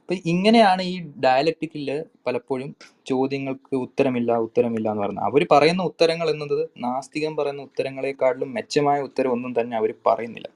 അപ്പൊ 0.00 0.14
ഇങ്ങനെയാണ് 0.26 0.82
ഈ 0.82 0.94
ഡയലക്റ്റിക്കിൽ 1.24 2.04
പലപ്പോഴും 2.26 2.74
ചോദ്യങ്ങൾക്ക് 3.06 3.76
ഉത്തരമില്ല 3.76 4.32
ഉത്തരമില്ല 4.36 4.88
എന്ന് 4.90 5.02
പറയുന്നത്. 5.02 5.24
അവർ 5.24 5.46
പറയുന്ന 5.50 5.82
ഉത്തരങ്ങൾ 5.82 6.30
എന്നത് 6.30 6.68
നാസ്തികം 6.76 7.36
പറയുന്ന 7.36 7.62
ഉത്തരങ്ങളെക്കാട്ടിലും 7.62 8.54
മെച്ചമായ 8.54 9.00
ഉത്തരം 9.00 9.32
ഒന്നും 9.32 9.60
തന്നെ 9.60 9.76
അവർ 9.76 9.94
പറയുന്നില്ല. 10.06 10.48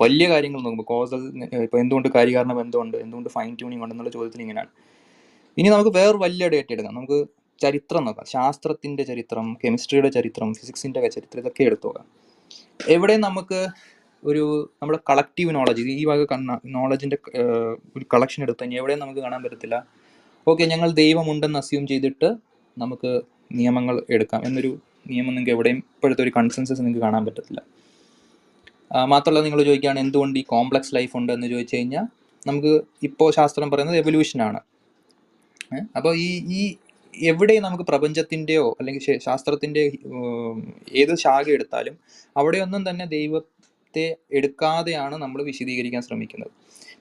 വലിയ 0.00 0.28
കാര്യങ്ങൾ 0.28 0.60
നോക്കുമ്പോൾ 0.60 0.82
കോസൽ 0.82 1.20
ഇപ്പൊ 1.62 1.78
എന്തുകൊണ്ട് 1.78 2.08
കാര്യകാരണം 2.08 2.60
എന്തുകൊണ്ട് 2.60 2.96
എന്തുകൊണ്ട് 2.96 3.30
ഫൈൻ 3.30 3.56
ട്യൂണിംഗ് 3.56 3.84
ഉണ്ടെന്നുള്ള 3.84 4.10
ചോദ്യത്തിന് 4.10 4.42
ഇങ്ങനെയാണ്. 4.42 4.70
ഇനി 5.58 5.68
നമുക്ക് 5.68 5.90
വേറെ 5.98 6.16
വലിയ 6.18 6.48
ഡേറ്റ 6.48 6.72
എടുക്കാം. 6.72 6.94
നമുക്ക് 6.94 7.18
ചരിത്രം 7.62 8.04
നോക്കാം. 8.06 8.26
ശാസ്ത്രത്തിന്റെ 8.34 9.02
ചരിത്രം 9.10 9.46
കെമിസ്ട്രിയുടെ 9.62 10.10
ചരിത്രം 10.16 10.48
ഫിസിക്സിന്റെ 10.58 11.00
ചരിത്രം 11.16 11.40
ഇതൊക്കെ 11.42 11.62
എടുത്തു 11.68 11.86
നോക്കാം. 11.88 12.06
എവിടെ 12.94 13.16
നമുക്ക് 13.26 13.60
ഒരു 14.22 14.42
നമ്മുടെ 14.80 14.98
കളക്റ്റീവ് 15.10 15.50
നോളജ് 15.56 15.82
ഈ 16.00 16.04
വക 16.10 16.20
കണ്ണ 16.32 16.58
നോളജിന്റെ 16.76 17.16
ഒരു 17.96 18.04
കളക്ഷൻ 18.14 18.42
എടുത്തു 18.46 18.62
കഴിഞ്ഞാൽ 18.62 18.80
എവിടെയും 18.80 19.00
നമുക്ക് 19.02 19.20
കാണാൻ 19.20 19.40
പറ്റത്തില്ല. 19.44 19.76
ഓക്കെ 20.46 20.64
ഞങ്ങൾ 20.72 20.88
ദൈവമുണ്ടെന്ന് 21.02 21.58
അസ്യൂം 21.62 21.84
ചെയ്തിട്ട് 21.90 22.28
നമുക്ക് 22.76 23.10
നിയമങ്ങൾ 23.58 23.96
എടുക്കാം 24.14 24.42
എന്നൊരു 24.46 24.70
നിയമം 25.10 25.34
നിങ്ങൾക്ക് 25.34 25.54
എവിടെയും 25.56 25.78
ഇപ്പോഴത്തെ 25.94 26.22
ഒരു 26.22 26.32
കൺസെൻസസ് 26.36 26.80
നിങ്ങൾക്ക് 26.80 27.02
കാണാൻ 27.06 27.22
പറ്റത്തില്ല. 27.26 27.60
മാത്രമല്ല 29.12 29.40
നിങ്ങൾ 29.44 29.60
ചോദിക്കുകയാണ് 29.62 29.98
എന്തുകൊണ്ട് 30.04 30.36
ഈ 30.40 30.44
കോംപ്ലക്സ് 30.54 30.92
ലൈഫ് 30.96 31.14
ഉണ്ട് 31.18 31.30
എന്ന് 31.32 31.46
ചോദിച്ചു 31.52 31.76
കഴിഞ്ഞാൽ 31.76 32.06
നമുക്ക് 32.46 32.72
ഇപ്പോൾ 33.08 33.28
ശാസ്ത്രം 33.38 33.68
പറയുന്നത് 33.70 33.98
എവല്യൂഷനാണ് 34.02 34.60
അപ്പോൾ 35.96 36.12
ഈ 36.26 36.28
ഈ 36.58 36.62
എവിടെ 37.28 37.54
നമുക്ക് 37.66 37.84
പ്രപഞ്ചത്തിന്റെയോ 37.90 38.66
അല്ലെങ്കിൽ 38.80 39.02
ശാസ്ത്രത്തിന്റെ 39.26 39.82
ഏത് 41.02 41.12
ശാഖ 41.24 41.44
എടുത്താലും 41.56 41.96
അവിടെയൊന്നും 42.36 42.82
തന്നെ 42.88 43.04
ദൈവത്തെ 43.16 44.04
എടുക്കാതെയാണ് 44.38 45.16
നമ്മൾ 45.24 45.40
വിശദീകരിക്കാൻ 45.50 46.02
ശ്രമിക്കുന്നത്. 46.08 46.52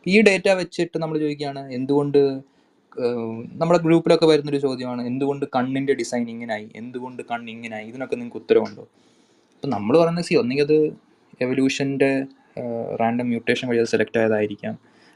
ഈ 0.06 0.16
ഡേറ്റ 0.28 0.48
വെച്ചിട്ട് 0.60 0.98
നമ്മൾ 1.04 1.16
ചോദിക്കുകയാണ് 1.24 1.62
എന്തുകൊണ്ട് 1.78 2.20
നമ്മുടെ 3.62 3.80
ഗ്രൂപ്പിലൊക്കെ 3.86 4.28
വരുന്നൊരു 4.32 4.60
ചോദ്യമാണ് 4.66 5.02
എന്തുകൊണ്ട് 5.12 5.46
കണ്ണിന്റെ 5.56 5.94
ഡിസൈൻ 6.02 6.26
ഇങ്ങനായി 6.34 6.68
എന്തുകൊണ്ട് 6.82 7.22
കണ്ണ് 7.32 7.50
ഇങ്ങനായി? 7.56 7.86
ഇതിനൊക്കെ 7.92 8.16
നിങ്ങൾക്ക് 8.16 8.40
ഉത്തരവുണ്ടോ 8.42 8.84
അപ്പം 9.54 9.70
നമ്മൾ 9.76 9.94
പറയുന്നത് 10.02 10.28
സി 10.30 10.36
ഒന്നെങ്കിൽ 10.42 10.66
അത് 10.68 10.78
എവല്യൂഷന്റെ 11.44 12.12
റാൻഡം 13.02 13.28
മ്യൂട്ടേഷൻ 13.32 13.66
വഴി 13.70 13.80
അത് 13.84 13.90
സെലക്ട് 13.94 14.18
ആയതായിരിക്കാം. 14.22 14.76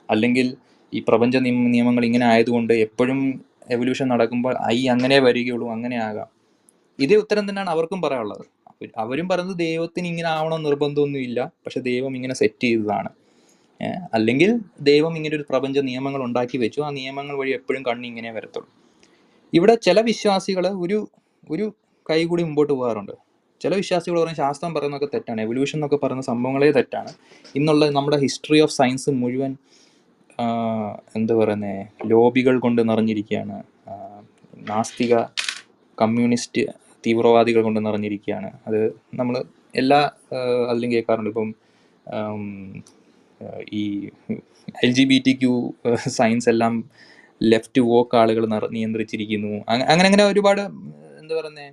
അല്ലെങ്കിൽ 0.09 0.47
ഈ 0.93 0.99
പ്രപഞ്ച 1.07 1.35
നിയമ 1.45 1.67
നിയമങ്ങൾ 1.75 2.03
ഇങ്ങനെ 2.09 2.25
ആയതുകൊണ്ട് 2.31 2.73
എപ്പോഴും 2.85 3.19
എവല്യൂഷൻ 3.71 4.07
നടക്കുമ്പോൾ 4.07 4.55
ഐ 4.75 4.77
അങ്ങനെ 4.87 5.19
വരികയുള്ളൂ 5.19 5.67
അങ്ങനെ 5.71 5.97
ആകാം. 6.07 6.29
ഇതേ 6.99 7.15
ഉത്തരം 7.15 7.49
തന്നെയാണ് 7.49 7.69
അവർക്കും 7.69 8.01
പറയാനുള്ളത്. 8.01 8.45
അവരും 8.97 9.27
പറയുന്നത് 9.29 9.57
ദൈവത്തിന് 9.57 10.07
ഇങ്ങനെ 10.07 10.29
ആവണം 10.29 10.63
നിർബന്ധമൊന്നുമില്ല 10.63 11.39
പക്ഷെ 11.65 11.79
ദൈവം 11.79 12.15
ഇങ്ങനെ 12.15 12.33
സെറ്റ് 12.33 12.63
ചെയ്തതാണ്. 12.63 13.09
അല്ലെങ്കിൽ 14.13 14.51
ദൈവം 14.81 15.13
ഇങ്ങനെ 15.17 15.35
ഒരു 15.35 15.45
പ്രപഞ്ച 15.49 15.79
നിയമങ്ങൾ 15.89 16.21
ഉണ്ടാക്കി 16.23 16.57
വെച്ചു 16.57 16.81
ആ 16.81 16.89
നിയമങ്ങൾ 16.89 17.35
വഴി 17.37 17.51
എപ്പോഴും 17.51 17.83
കണ്ണി 17.83 18.07
ഇങ്ങനെ 18.07 18.31
വരത്തുള്ളൂ. 18.31 18.69
ഇവിടെ 19.53 19.75
ചില 19.87 20.01
വിശ്വാസികൾ 20.01 20.65
ഒരു 20.85 20.97
ഒരു 21.49 21.65
കൈ 22.09 22.19
കൂടി 22.23 22.43
മുമ്പോട്ട് 22.43 22.73
പോകാറുണ്ട്. 22.73 23.13
ചില 23.61 23.73
വിശ്വാസികൾ 23.75 24.15
പറയും 24.21 24.37
ശാസ്ത്രം 24.37 24.71
പറയുന്നതൊക്കെ 24.73 25.09
തെറ്റാണ് 25.13 25.41
എവല്യൂഷൻ 25.41 25.77
എന്നൊക്കെ 25.77 25.95
പറയുന്ന 25.95 26.23
സംഭവങ്ങളെ 26.23 26.71
തെറ്റാണ്. 26.71 27.11
ഇന്നുള്ള 27.55 27.85
നമ്മുടെ 27.89 28.17
ഹിസ്റ്ററി 28.25 28.59
ഓഫ് 28.65 28.73
സയൻസ് 28.79 29.09
മുഴുവൻ 29.21 29.53
എന്താ 31.17 31.33
പറയുന്നത് 31.35 32.09
ലോബികൾ 32.11 32.55
കൊണ്ട് 32.65 32.81
നിറഞ്ഞിരിക്കുകയാണ്. 32.89 33.57
നാസ്തിക 34.69 35.15
കമ്മ്യൂണിസ്റ്റ് 36.01 36.63
തീവ്രവാദികൾ 37.05 37.61
കൊണ്ട് 37.61 37.79
നിറഞ്ഞിരിക്കുകയാണ്. 37.85 38.49
അത് 38.67 38.79
നമ്മൾ 39.19 39.35
എല്ലാ 39.75 39.99
അതിലും 40.69 40.91
കേൾക്കാറുണ്ട്. 40.91 41.29
ഇപ്പം 41.33 41.49
ഈ 43.79 43.83
L 44.83 44.91
G 44.97 45.03
B 45.11 45.17
T 45.27 45.33
Q 45.41 45.53
science 46.19 46.49
എല്ലാം 46.49 46.73
ലെഫ്റ്റ് 47.41 47.81
വോക്ക് 47.89 48.15
ആളുകൾ 48.21 48.43
നിയന്ത്രിച്ചിരിക്കുന്നു. 48.77 49.53
അങ്ങനെ 49.71 50.07
അങ്ങനെ 50.09 50.25
ഒരുപാട് 50.33 50.61
എന്താ 51.21 51.33
പറയുന്നത് 51.39 51.69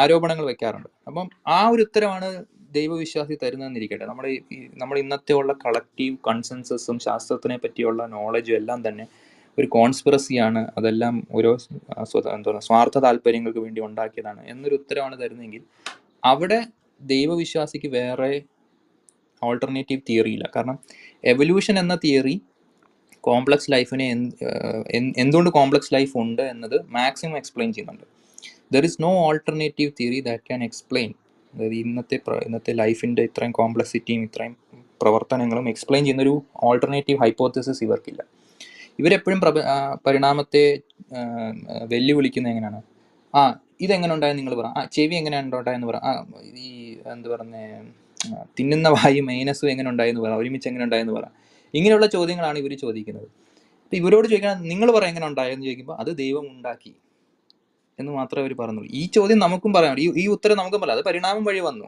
ആരോപണങ്ങൾ 0.00 0.44
വെക്കാറുണ്ട്. 0.46 0.88
അപ്പം 1.08 1.26
ആ 1.56 1.58
ഒരു 1.68 1.82
ഉത്തരവാണ് 1.86 2.28
ദൈവവിശ്വാസി 2.74 3.38
തരുന്നതെന്നിരിക്കട്ടെ. 3.42 4.04
നമ്മുടെ 4.04 4.28
ഈ- 4.28 4.68
നമ്മുടെ 4.74 5.00
ഇന്നത്തെ 5.00 5.32
ഉള്ള 5.32 5.52
കളക്റ്റീവ് 5.52 6.16
കൺസെൻസസും 6.28 6.98
ശാസ്ത്രത്തിനെ 6.98 7.58
പറ്റിയുള്ള 7.58 8.06
നോളജും 8.06 8.56
എല്ലാം 8.56 8.88
തന്നെ 8.88 9.06
ഒരു 9.58 9.66
കോൺസ്പിറസിയാണ് 9.66 10.70
അതെല്ലാം 10.78 11.26
ഓരോ 11.32 11.58
എന്താ 12.32 12.58
സ്വാർത്ഥ 12.58 12.98
താല്പര്യങ്ങൾക്ക് 12.98 13.58
വേണ്ടി 13.58 13.80
ഉണ്ടാക്കിയതാണ് 13.80 14.46
എന്നൊരു 14.46 14.74
ഉത്തരവാണ് 14.74 15.20
തരുന്നതെങ്കിൽ 15.20 15.62
അവിടെ 16.24 16.66
ദൈവവിശ്വാസിക്ക് 17.00 17.86
വേറെ 17.86 18.42
ഓൾട്ടർനേറ്റീവ് 19.42 20.00
തിയറി 20.08 20.32
ഇല്ല. 20.32 20.50
കാരണം 20.56 20.78
എവല്യൂഷൻ 21.24 21.78
എന്ന 21.78 21.98
തിയറി 22.04 22.40
കോംപ്ലക്സ് 23.20 23.72
ലൈഫിനെ 23.72 24.10
എന്ത്- 24.10 24.48
എന്ത്- 24.90 25.14
എന്തുകൊണ്ട് 25.18 25.50
കോംപ്ലക്സ് 25.50 25.94
ലൈഫ് 25.94 26.18
ഉണ്ട് 26.18 26.42
എന്നത് 26.42 26.82
മാക്സിമം 26.82 27.36
എക്സ്പ്ലെയിൻ 27.36 27.72
ചെയ്യുന്നുണ്ട്. 27.72 28.04
There 28.74 28.84
is 28.84 29.02
no 29.02 29.26
alternative 29.26 29.92
theory 30.00 30.20
that 30.20 30.42
can 30.42 30.64
explain 30.64 31.14
അതായത് 31.54 31.76
ഇന്നത്തെ 31.84 32.16
ഇന്നത്തെ 32.46 32.72
ലൈഫിന്റെ 32.82 33.22
ഇത്രയും 33.28 33.52
കോംപ്ലക്സിറ്റിയും 33.58 34.22
ഇത്രയും 34.22 34.54
പ്രവർത്തനങ്ങളും 35.02 35.66
എക്സ്പ്ലെയിൻ 35.72 36.02
ചെയ്യുന്നൊരു 36.04 36.34
ഓൾട്ടർനേറ്റീവ് 36.68 37.18
ഹൈപ്പോത്തസിസ് 37.22 37.82
ഇവർക്കില്ല. 37.86 38.20
ഇവരെപ്പോഴും 39.00 39.38
പ്രഭ 39.44 39.56
പരിണാമത്തെ 40.06 40.64
വെല്ലുവിളിക്കുന്നത് 41.92 42.52
എങ്ങനെയാണ്? 42.52 42.80
ആ 43.34 43.40
ഇതെങ്ങനെ 43.84 44.12
ഉണ്ടായെന്ന് 44.14 44.40
നിങ്ങൾ 44.40 44.54
പറ. 44.60 44.68
ആ 44.78 44.80
ചെവി 44.96 45.14
എങ്ങനെ 45.20 45.36
ഉണ്ടായെന്ന് 45.60 45.88
പറ. 45.90 45.98
ആ 46.08 46.10
ഈ 46.64 46.68
എന്താ 47.14 47.28
പറയുന്നത് 47.34 47.92
തിന്നുന്ന 48.58 48.88
വായു 48.88 49.22
മൈനസും 49.22 49.70
എങ്ങനെ 49.70 49.88
ഉണ്ടായെന്ന് 49.92 50.22
പറ. 50.26 50.32
ഒരുമിച്ച് 50.42 50.68
എങ്ങനെ 50.68 50.84
ഉണ്ടായെന്ന് 50.84 51.14
പറ. 51.18 51.26
ഇങ്ങനെയുള്ള 51.74 52.06
ചോദ്യങ്ങളാണ് 52.06 52.58
ഇവർ 52.62 52.72
ചോദിക്കുന്നത്. 52.84 53.28
ഇവരോട് 53.92 54.26
ചോദിക്കണം 54.32 54.62
നിങ്ങൾ 54.72 54.88
പറ 54.96 55.04
എങ്ങനെ 55.12 55.26
ഉണ്ടായെന്ന് 55.30 55.64
ചോദിക്കുമ്പോൾ 55.66 55.96
അത് 56.02 56.10
ദൈവം 56.22 56.44
ഉണ്ടാക്കി. 56.54 56.92
എന്ന് 57.98 58.12
മാത്രമേ 58.12 58.42
അവർ 58.44 58.54
പറഞ്ഞുള്ളൂ 58.54 58.90
ഈ 58.92 59.06
ചോദ്യം 59.06 59.38
നമുക്കും 59.38 59.72
പറയാം. 59.72 60.00
ഈ 60.00 60.06
ഈ 60.22 60.26
ഉത്തരം 60.26 60.56
നമുക്കും 60.56 60.80
പറയാം. 60.80 60.96
അത് 60.98 61.04
പരിണാമം 61.04 61.44
വഴി 61.44 61.60
വന്നു. 61.60 61.86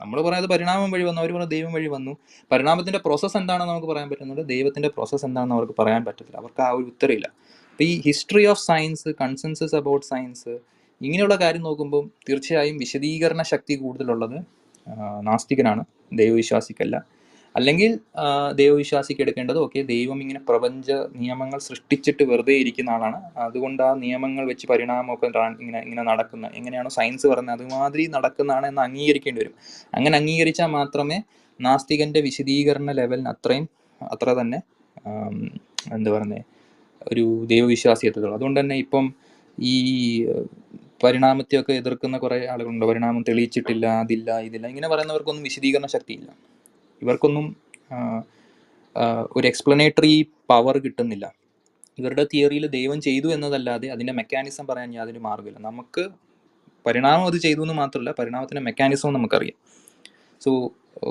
നമ്മൾ 0.00 0.22
പറയുന്നത് 0.22 0.50
പരിണാമം 0.50 0.90
വഴി 0.90 1.04
വന്നു. 1.04 1.20
അവർ 1.20 1.32
പറഞ്ഞ 1.32 1.48
ദൈവം 1.48 1.72
വഴി 1.72 1.88
വന്നു. 1.88 2.16
പരിണാമത്തിന്റെ 2.52 2.98
പ്രോസസ്സ് 2.98 3.36
എന്താണെന്ന് 3.36 3.72
നമുക്ക് 3.72 3.88
പറയാൻ 3.88 4.08
പറ്റുന്നുണ്ട്. 4.10 4.48
ദൈവത്തിന്റെ 4.48 4.88
പ്രോസസ്സ് 4.88 5.26
എന്താണെന്ന് 5.26 5.54
അവർക്ക് 5.54 5.74
പറയാൻ 5.78 6.04
പറ്റത്തില്ല. 6.04 6.36
അവർക്ക് 6.36 6.62
ആ 6.62 6.70
ഒരു 6.70 6.84
ഉത്തരമില്ല 6.84 7.26
അപ്പോൾ 7.70 7.84
ഈ 7.84 8.00
history 8.06 8.46
of 8.46 8.60
science 8.60 9.08
consensus 9.20 9.74
about 9.74 10.06
science 10.06 10.58
ഇങ്ങനെയുള്ള 11.02 11.36
കാര്യം 11.36 11.62
നോക്കുമ്പോൾ 11.62 12.10
തീർച്ചയായും 12.28 12.76
വിശദീകരണ 12.76 13.42
ശക്തി 13.42 13.74
കൂടുതലുള്ളത് 13.74 14.38
നാസ്തികനാണ്. 15.20 15.84
ദൈവവിശ്വാസിക്കല്ല. 16.12 16.96
അല്ലെങ്കിൽ 17.58 17.90
ദൈവവിശ്വാസിക്ക് 18.60 19.22
എടുക്കേണ്ടത് 19.24 19.58
ഓക്കെ 19.64 19.80
ദൈവം 19.92 20.18
ഇങ്ങനെ 20.24 20.40
പ്രപഞ്ച 20.48 20.88
നിയമങ്ങൾ 21.20 21.58
സൃഷ്ടിച്ചിട്ട് 21.66 22.24
വെറുതെ 22.30 22.54
ഇരിക്കുന്ന 22.62 22.90
ആളാണ്. 22.96 23.18
അതുകൊണ്ട് 23.46 23.82
ആ 23.88 23.90
നിയമങ്ങൾ 24.04 24.44
വെച്ച് 24.50 24.66
പരിണാമമൊക്കെ 24.72 25.26
ഇങ്ങനെ 25.62 25.80
ഇങ്ങനെ 25.86 26.02
നടക്കുന്ന 26.10 26.50
എങ്ങനെയാണോ 26.58 26.90
സയൻസ് 26.98 27.26
പറയുന്നത് 27.32 27.56
അതുമാതിരി 27.58 28.04
നടക്കുന്നതാണ് 28.16 28.66
എന്ന് 28.72 28.82
അംഗീകരിക്കേണ്ടി 28.88 29.40
വരും. 29.42 29.54
അങ്ങനെ 29.96 30.14
അംഗീകരിച്ചാൽ 30.20 30.70
മാത്രമേ 30.78 31.18
നാസ്തികന്റെ 31.60 32.20
വിശദീകരണ 32.28 32.90
ലെവലിന് 33.00 33.30
അത്രയും 33.34 33.66
അത്ര 34.00 34.28
തന്നെ 34.40 34.58
എന്താ 35.96 36.10
പറയുന്നത് 36.16 36.42
ഒരു 37.12 37.24
ദൈവവിശ്വാസി 37.52 38.04
എത്തത്തുള്ളൂ 38.08 38.36
അതുകൊണ്ട് 38.38 38.58
തന്നെ 38.60 38.76
ഇപ്പം 38.84 39.04
ഈ 39.58 39.74
പരിണാമത്തെയൊക്കെ 41.02 41.72
എതിർക്കുന്ന 41.80 42.16
കുറേ 42.22 42.36
ആളുകളുണ്ട്? 42.52 42.84
പരിണാമം 42.90 43.22
തെളിയിച്ചിട്ടില്ല 43.28 43.86
അതില്ല 44.04 44.38
ഇതില്ല 44.48 44.66
ഇങ്ങനെ 44.72 44.88
പറയുന്നവർക്കൊന്നും 44.92 45.44
വിശദീകരണ 45.48 45.88
ശക്തിയില്ല. 45.96 46.28
ഇവർക്കൊന്നും 47.02 47.46
ഒരു 49.36 49.46
എക്സ്പ്ലനേറ്ററി 49.50 50.14
പവർ 50.50 50.76
കിട്ടുന്നില്ല. 50.84 51.26
ഇവരുടെ 51.98 52.24
തിയറിയിൽ 52.32 52.64
ദൈവം 52.76 52.98
ചെയ്തു 53.06 53.28
എന്നതല്ലാതെ 53.34 53.88
അതിന്റെ 53.94 54.14
മെക്കാനിസം 54.20 54.64
പറയാൻ 54.70 54.90
യാതൊരു 54.94 55.20
മാർഗമില്ല 55.28 55.60
നമുക്ക് 55.68 56.02
പരിണാമം 56.86 57.24
അത് 57.26 57.38
ചെയ്തു 57.44 57.62
എന്ന് 57.64 57.74
മാത്രമല്ല 57.74 58.10
പരിണാമത്തിന്റെ 58.18 58.62
മെക്കാനിസം 58.68 59.12
നമുക്കറിയാം. 59.16 59.56
സോ 60.42 60.50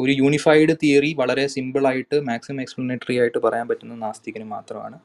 ഒരു 0.01 0.11
യൂണിഫൈഡ് 0.21 0.73
തിയറി 0.83 1.09
വളരെ 1.21 1.43
സിമ്പിളായിട്ട് 1.55 2.17
മാക്സിമം 2.29 2.61
എക്സ്പ്ലനേറ്ററി 2.63 3.15
ആയിട്ട് 3.21 3.39
പറയാൻ 3.45 3.65
പറ്റുന്ന 3.71 3.95
നാസ്തികന് 4.05 4.47
മാത്രമാണ്. 4.55 4.97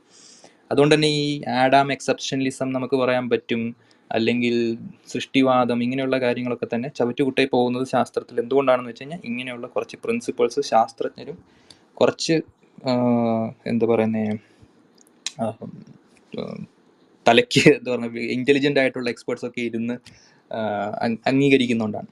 അതുകൊണ്ട് 0.72 0.94
തന്നെ 0.94 1.08
ഈ 1.22 1.24
ആഡാം 1.62 1.88
എക്സെപ്ഷനലിസം 1.96 2.68
നമുക്ക് 2.76 2.96
പറയാൻ 3.02 3.24
പറ്റും. 3.32 3.62
അല്ലെങ്കിൽ 4.10 4.54
സൃഷ്ടിവാദം 5.12 5.82
ഇങ്ങനെയുള്ള 5.82 6.16
കാര്യങ്ങളൊക്കെ 6.18 6.68
തന്നെ 6.72 6.88
ചവറ്റുകുട്ടയിൽ 6.88 7.48
പോകുന്നത് 7.52 7.86
ശാസ്ത്രത്തിൽ 7.86 8.40
എന്തുകൊണ്ടാണെന്ന് 8.40 8.90
വെച്ച് 8.90 9.02
കഴിഞ്ഞാൽ 9.02 9.20
ഇങ്ങനെയുള്ള 9.24 9.66
കുറച്ച് 9.66 9.96
പ്രിൻസിപ്പിൾസ് 10.04 10.60
ശാസ്ത്രജ്ഞരും 10.70 11.38
കുറച്ച് 11.94 12.36
എന്താ 13.66 13.86
പറയുന്നത് 13.86 14.38
തലയ്ക്ക് 17.26 17.62
എന്താ 17.68 17.90
പറയുക 17.92 18.22
ഇന്റലിജന്റ് 18.36 18.80
ആയിട്ടുള്ള 18.80 19.08
എക്സ്പേർട്സ് 19.10 19.46
ഒക്കെ 19.46 19.60
ഇരുന്ന് 19.60 19.94
അംഗീകരിക്കുന്നുണ്ടാണ്. 21.30 22.08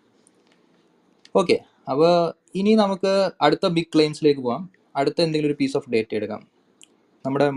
ഓക്കെ 1.34 1.56
അപ്പോൾ 1.92 2.12
ഇനി 2.54 2.72
നമുക്ക് 2.74 3.12
അടുത്ത 3.40 3.66
ബിഗ് 3.76 3.92
ക്ലെയിംസിലേക്ക് 3.94 4.40
പോകാം 4.40 4.62
അടുത്ത 4.96 5.18
എന്തെങ്കിലും 5.24 5.50
ഒരു 5.52 5.58
പീസ് 5.60 5.76
ഓഫ് 5.76 5.90
ഡേറ്റ 5.94 6.12
എടുക്കാം. 6.14 6.42
നമ്മുടെ 7.28 7.48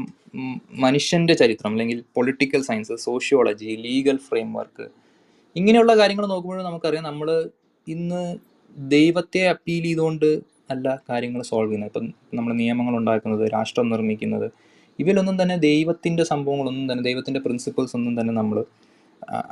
മനുഷ്യന്റെ 0.86 1.34
ചരിത്രം 1.42 1.72
അല്ലെങ്കിൽ 1.76 1.98
political 2.18 2.62
science 2.68 2.96
sociology 3.08 3.72
legal 3.86 4.18
framework 4.28 4.86
ഇങ്ങനെയുള്ള 5.56 5.94
കാര്യങ്ങൾ 6.00 6.26
നോക്കുമ്പോഴും 6.34 6.68
നമുക്കറിയാം 6.70 7.06
നമ്മൾ 7.10 7.30
ഇന്ന് 7.88 8.22
ദൈവത്തെ 8.96 9.42
അപ്പീൽ 9.54 9.84
ചെയ്തുകൊണ്ട് 9.88 10.30
അല്ല 10.74 10.88
കാര്യങ്ങൾ 11.10 11.42
സോൾവ് 11.50 11.70
ചെയ്യുന്നത്. 11.70 11.90
ഇപ്പം 11.92 12.06
നമ്മൾ 12.38 12.52
നിയമങ്ങൾ 12.62 12.94
ഉണ്ടാക്കുന്നത് 13.00 13.44
രാഷ്ട്രം 13.56 13.88
നിർമ്മിക്കുന്നത് 13.94 14.48
ഇവയിലൊന്നും 15.00 15.38
തന്നെ 15.42 15.56
ദൈവത്തിന്റെ 15.70 16.24
സംഭവങ്ങളൊന്നും 16.32 16.86
തന്നെ 16.92 17.04
ദൈവത്തിന്റെ 17.10 17.42
പ്രിൻസിപ്പിൾസ് 17.46 17.94
ഒന്നും 17.98 18.14
തന്നെ 18.20 18.34
നമ്മൾ 18.40 18.58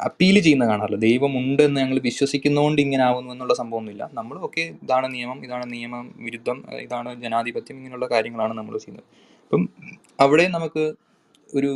അപ്പീൽ 0.07 0.35
ചെയ്യുന്ന 0.45 0.65
കാണാറില്ല. 0.69 0.99
ദൈവം 1.07 1.33
ഉണ്ട് 1.41 1.61
എന്ന് 1.67 1.77
ഞങ്ങൾ 1.83 1.97
വിശ്വസിക്കുന്നതുകൊണ്ട് 2.09 2.79
ഇങ്ങനെ 2.85 3.03
ആവുന്നു 3.09 3.31
എന്നുള്ള 3.35 3.53
സംഭവമൊന്നുമില്ല. 3.61 4.03
നമ്മൾ 4.19 4.35
ഓക്കെ 4.47 4.63
ഇതാണ് 4.85 5.07
നിയമം 5.15 5.39
ഇതാണ് 5.47 5.65
നിയമം 5.75 6.05
വിരുദ്ധം 6.25 6.57
ഇതാണ് 6.85 7.09
ജനാധിപത്യം 7.25 7.77
ഇങ്ങനെയുള്ള 7.79 8.07
കാര്യങ്ങളാണ് 8.13 8.55
നമ്മൾ 8.59 8.75
ചെയ്യുന്നത്. 8.85 9.07
അപ്പം 9.49 9.63
അവിടെ 10.23 10.43
നമുക്ക് 10.55 10.83
ഒരു 11.57 11.71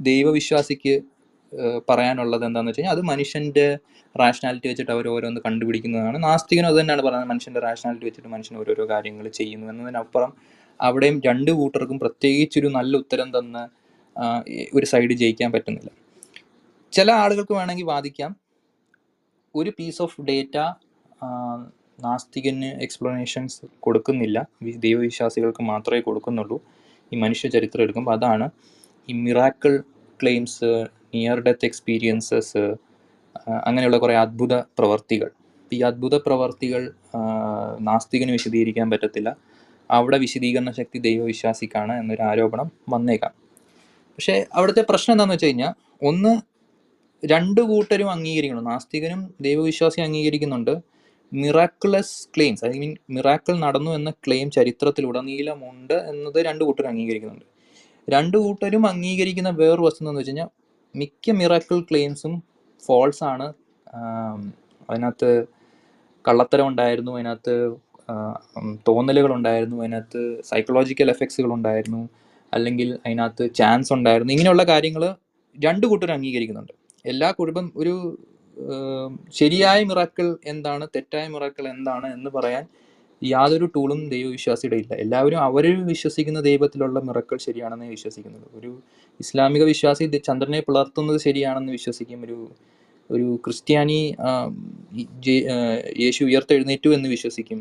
ദൈവവിശ്വാസിക്ക് 0.00 0.94
പറയാനുള്ളത് 1.88 2.42
എന്താണെന്ന് 2.46 2.70
വെച്ച് 2.70 2.80
കഴിഞ്ഞാൽ 2.80 2.96
അത് 2.96 3.02
മനുഷ്യന്റെ 3.10 3.64
റാഷണാലിറ്റി 4.20 4.68
വെച്ചിട്ട് 4.70 4.92
അവർ 4.94 5.06
ഓരോന്ന് 5.08 5.40
കണ്ടുപിടിക്കുന്നതാണ്. 5.44 6.18
നാസ്തികനും 6.26 6.68
അത് 6.70 6.76
തന്നെയാണ് 6.80 7.02
പറയുന്നത്. 7.06 7.30
മനുഷ്യന്റെ 7.30 7.60
റാഷണാലിറ്റി 7.66 8.06
വെച്ചിട്ട് 8.08 8.30
മനുഷ്യൻ 8.34 8.56
ഓരോരോ 8.62 8.84
കാര്യങ്ങൾ 8.92 9.26
ചെയ്യുന്നു 9.38 9.66
എന്നതിനപ്പുറം 9.72 10.32
അവിടെയും 10.80 11.16
രണ്ട് 11.28 11.50
കൂട്ടർക്കും 11.60 11.98
പ്രത്യേകിച്ചൊരു 11.98 12.68
നല്ല 12.78 12.96
ഉത്തരം 12.96 13.38
തന്ന 13.38 13.56
ഒരു 14.74 14.86
സൈഡ് 14.92 15.14
ജയിക്കാൻ 15.22 15.48
പറ്റുന്നില്ല. 15.52 15.90
ചില 16.92 17.08
ആളുകൾക്ക് 17.22 17.54
വേണമെങ്കിൽ 17.58 17.88
വാദിക്കാം. 17.94 18.30
ഒരു 19.54 19.70
പീസ് 19.78 20.02
ഓഫ് 20.02 20.20
ഡേറ്റ 20.30 20.56
നാസ്തികന് 22.06 22.70
എക്സ്പ്ലനേഷൻസ് 22.84 23.60
കൊടുക്കുന്നില്ല. 23.86 24.38
ദൈവവിശ്വാസികൾക്ക് 24.86 25.62
മാത്രമേ 25.72 26.02
കൊടുക്കുന്നുള്ളൂ. 26.08 26.58
ഈ 27.12 27.16
മനുഷ്യ 27.24 27.48
ചരിത്രം 27.48 27.82
എടുക്കുമ്പോൾ 27.82 28.14
അതാണ് 28.18 28.46
ഈ 29.08 29.14
miracle 29.24 29.74
claims 30.20 30.70
near 31.14 31.38
death 31.46 31.66
experiences 31.66 32.64
അങ്ങനെയുള്ള 33.66 33.98
കുറേ 33.98 34.14
അത്ഭുത 34.24 34.54
പ്രവർത്തികൾ. 34.78 35.28
ഈ 35.72 35.78
അത്ഭുത 35.88 36.16
പ്രവർത്തികൾ 36.26 36.82
നാസ്തികന് 37.88 38.32
വിശദീകരിക്കാൻ 38.36 38.86
പറ്റത്തില്ല. 38.90 39.30
അവിടെ 39.90 40.18
വിശദീകരണ 40.18 40.70
ശക്തി 40.70 40.98
ദൈവവിശ്വാസിക്കാണ് 40.98 41.92
എന്നൊരു 42.00 42.22
ആരോപണം 42.22 42.68
വന്നേക്കാം. 42.94 43.32
പക്ഷേ 44.18 44.34
അവിടുത്തെ 44.56 44.82
പ്രശ്നം 44.90 45.12
എന്താണെന്ന് 45.14 45.34
വെച്ച് 45.36 45.46
കഴിഞ്ഞാൽ 45.46 45.72
ഒന്ന് 46.08 46.32
രണ്ട് 47.22 47.60
കൂട്ടരും 47.70 48.08
അംഗീകരിക്കണം 48.10 48.64
നാസ്തികനും 48.64 49.20
ദൈവവിശ്വാസിയും 49.46 50.04
അംഗീകരിക്കുന്നുണ്ട്. 50.08 50.74
Miraculous 51.32 52.16
claims 52.34 52.64
I 52.64 52.78
mean 52.78 52.92
miracle 53.14 53.54
നടന്നു 53.64 53.90
എന്ന 53.94 54.10
ക്ലെയിം 54.24 54.48
ചരിത്രത്തിലുടനീളമുണ്ട് 54.50 55.96
എന്നത് 56.10 56.38
രണ്ട് 56.48 56.62
കൂട്ടരും 56.64 56.88
അംഗീകരിക്കുന്നുണ്ട്. 56.88 57.46
രണ്ട് 58.08 58.36
കൂട്ടരും 58.44 58.84
അംഗീകരിക്കുന്ന 58.86 59.50
വേറൊരു 59.60 59.84
വസ്തുത 59.86 60.08
എന്ന് 60.08 60.20
വെച്ച് 60.20 60.32
കഴിഞ്ഞാൽ 60.32 60.48
മിക്ക 60.94 61.30
മിറാക്കിൾ 61.30 61.78
ക്ലെയിംസും 61.90 62.34
ഫോൾസ് 62.82 63.22
ആണ്. 63.24 63.46
അതിനകത്ത് 64.88 65.30
കള്ളത്തരം 66.24 66.66
ഉണ്ടായിരുന്നു 66.68 67.12
അതിനകത്ത് 67.16 67.54
തോന്നലുകൾ 68.88 69.32
ഉണ്ടായിരുന്നു 69.38 69.76
അതിനകത്ത് 69.82 70.22
സൈക്കോളജിക്കൽ 70.50 71.10
എഫക്ട്സുകൾ 71.10 71.50
ഉണ്ടായിരുന്നു 71.58 72.02
അല്ലെങ്കിൽ 72.52 72.88
അതിനകത്ത് 73.06 73.44
ചാൻസ് 73.54 73.92
ഉണ്ടായിരുന്നു 73.96 74.32
ഇങ്ങനെയുള്ള 74.32 74.64
കാര്യങ്ങൾ 74.64 75.04
രണ്ട് 75.58 75.84
കൂട്ടരും 75.86 76.14
അംഗീകരിക്കുന്നുണ്ട്. 76.14 76.72
എല്ലാ 77.04 77.28
കുടുംബം 77.38 77.66
ഒരു 77.76 77.94
ശരിയായ 79.30 79.84
മിറാക്കിൾ 79.84 80.36
എന്താണ് 80.44 80.88
തെറ്റായ 80.96 81.28
മിറാക്കിൾ 81.28 81.68
എന്താണ് 81.68 82.12
എന്ന് 82.12 82.30
പറയാൻ 82.30 82.64
യാതൊരു 83.22 83.66
ടൂളും 83.66 84.08
ദൈവവിശ്വാസിയുടെ 84.08 84.76
ഇല്ല 84.76 84.94
എല്ലാവരും 84.94 85.38
അവർ 85.38 85.84
വിശ്വസിക്കുന്ന 85.84 86.40
ദൈവത്തിലുള്ള 86.40 86.98
മിറക്കൾ 87.00 87.38
ശരിയാണെന്ന് 87.38 87.86
വിശ്വസിക്കുന്നത് 87.86 88.46
ഒരു 88.54 88.72
ഇസ്ലാമിക 89.20 89.62
വിശ്വാസി 89.64 90.06
ചന്ദ്രനെ 90.18 90.60
പിളർത്തുന്നത് 90.60 91.20
ശരിയാണെന്ന് 91.20 91.72
വിശ്വസിക്കും. 91.72 92.24
ഒരു 92.24 92.48
ഒരു 93.10 93.38
ക്രിസ്ത്യാനി 93.46 93.98
യേശു 96.04 96.24
ഉയർത്തെഴുന്നേറ്റു 96.24 96.88
എന്ന് 96.88 97.08
വിശ്വസിക്കും. 97.08 97.60